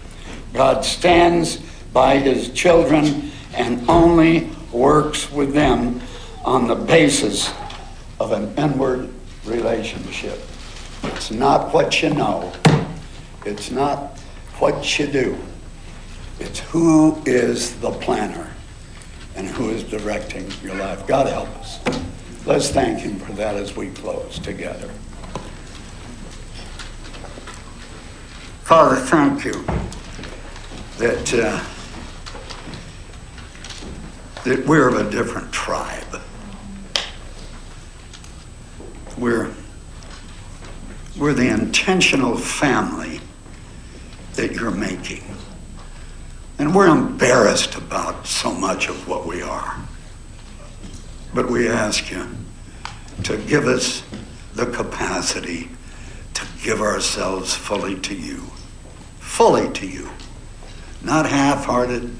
God 0.52 0.84
stands 0.84 1.56
by 1.92 2.18
His 2.18 2.50
children 2.50 3.30
and 3.54 3.88
only 3.88 4.50
works 4.72 5.30
with 5.32 5.54
them 5.54 6.00
on 6.44 6.68
the 6.68 6.74
basis 6.74 7.52
of 8.20 8.32
an 8.32 8.54
inward 8.58 9.08
relationship. 9.44 10.40
It's 11.04 11.30
not 11.30 11.72
what 11.72 12.02
you 12.02 12.10
know, 12.10 12.52
it's 13.46 13.70
not 13.70 14.18
what 14.58 14.98
you 14.98 15.06
do. 15.06 15.38
It's 16.40 16.60
who 16.60 17.20
is 17.24 17.78
the 17.80 17.90
planner 17.90 18.47
and 19.38 19.46
who 19.46 19.70
is 19.70 19.84
directing 19.84 20.50
your 20.64 20.74
life. 20.74 21.06
God 21.06 21.28
help 21.28 21.48
us. 21.60 21.78
Let's 22.44 22.70
thank 22.70 22.98
Him 22.98 23.20
for 23.20 23.32
that 23.34 23.54
as 23.54 23.76
we 23.76 23.90
close 23.90 24.40
together. 24.40 24.88
Father, 28.64 28.96
thank 28.96 29.44
you 29.44 29.64
that, 30.98 31.34
uh, 31.34 31.64
that 34.42 34.66
we're 34.66 34.88
of 34.88 35.06
a 35.06 35.08
different 35.08 35.52
tribe. 35.52 36.20
We're, 39.16 39.52
we're 41.16 41.32
the 41.32 41.48
intentional 41.48 42.36
family 42.36 43.20
that 44.34 44.52
you're 44.52 44.72
making. 44.72 45.22
And 46.58 46.74
we're 46.74 46.88
embarrassed 46.88 47.76
about 47.76 48.26
so 48.26 48.52
much 48.52 48.88
of 48.88 49.06
what 49.06 49.26
we 49.26 49.42
are. 49.42 49.76
But 51.32 51.48
we 51.48 51.68
ask 51.68 52.10
you 52.10 52.26
to 53.24 53.36
give 53.36 53.66
us 53.66 54.02
the 54.54 54.66
capacity 54.66 55.70
to 56.34 56.44
give 56.64 56.80
ourselves 56.80 57.54
fully 57.54 57.94
to 58.00 58.14
you. 58.14 58.42
Fully 59.20 59.70
to 59.74 59.86
you. 59.86 60.08
Not 61.02 61.26
half 61.26 61.64
hearted, 61.64 62.10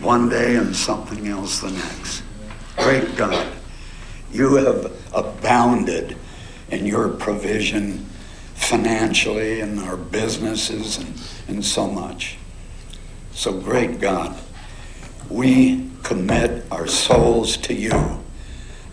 one 0.00 0.30
day 0.30 0.56
and 0.56 0.74
something 0.74 1.26
else 1.28 1.60
the 1.60 1.70
next. 1.70 2.22
Great 2.78 3.16
God, 3.16 3.46
you 4.32 4.54
have 4.54 4.92
abounded 5.14 6.16
in 6.70 6.86
your 6.86 7.10
provision 7.10 8.06
financially 8.54 9.60
in 9.60 9.78
our 9.80 9.96
businesses 9.96 10.96
and, 10.96 11.20
and 11.48 11.64
so 11.64 11.86
much. 11.86 12.38
So, 13.34 13.52
great 13.52 13.98
God, 13.98 14.36
we 15.28 15.90
commit 16.02 16.64
our 16.70 16.86
souls 16.86 17.56
to 17.58 17.74
you 17.74 18.20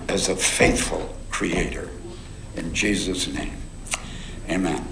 as 0.08 0.30
a 0.30 0.36
faithful 0.36 1.16
creator. 1.30 1.90
In 2.56 2.74
Jesus' 2.74 3.28
name, 3.28 3.58
amen. 4.50 4.86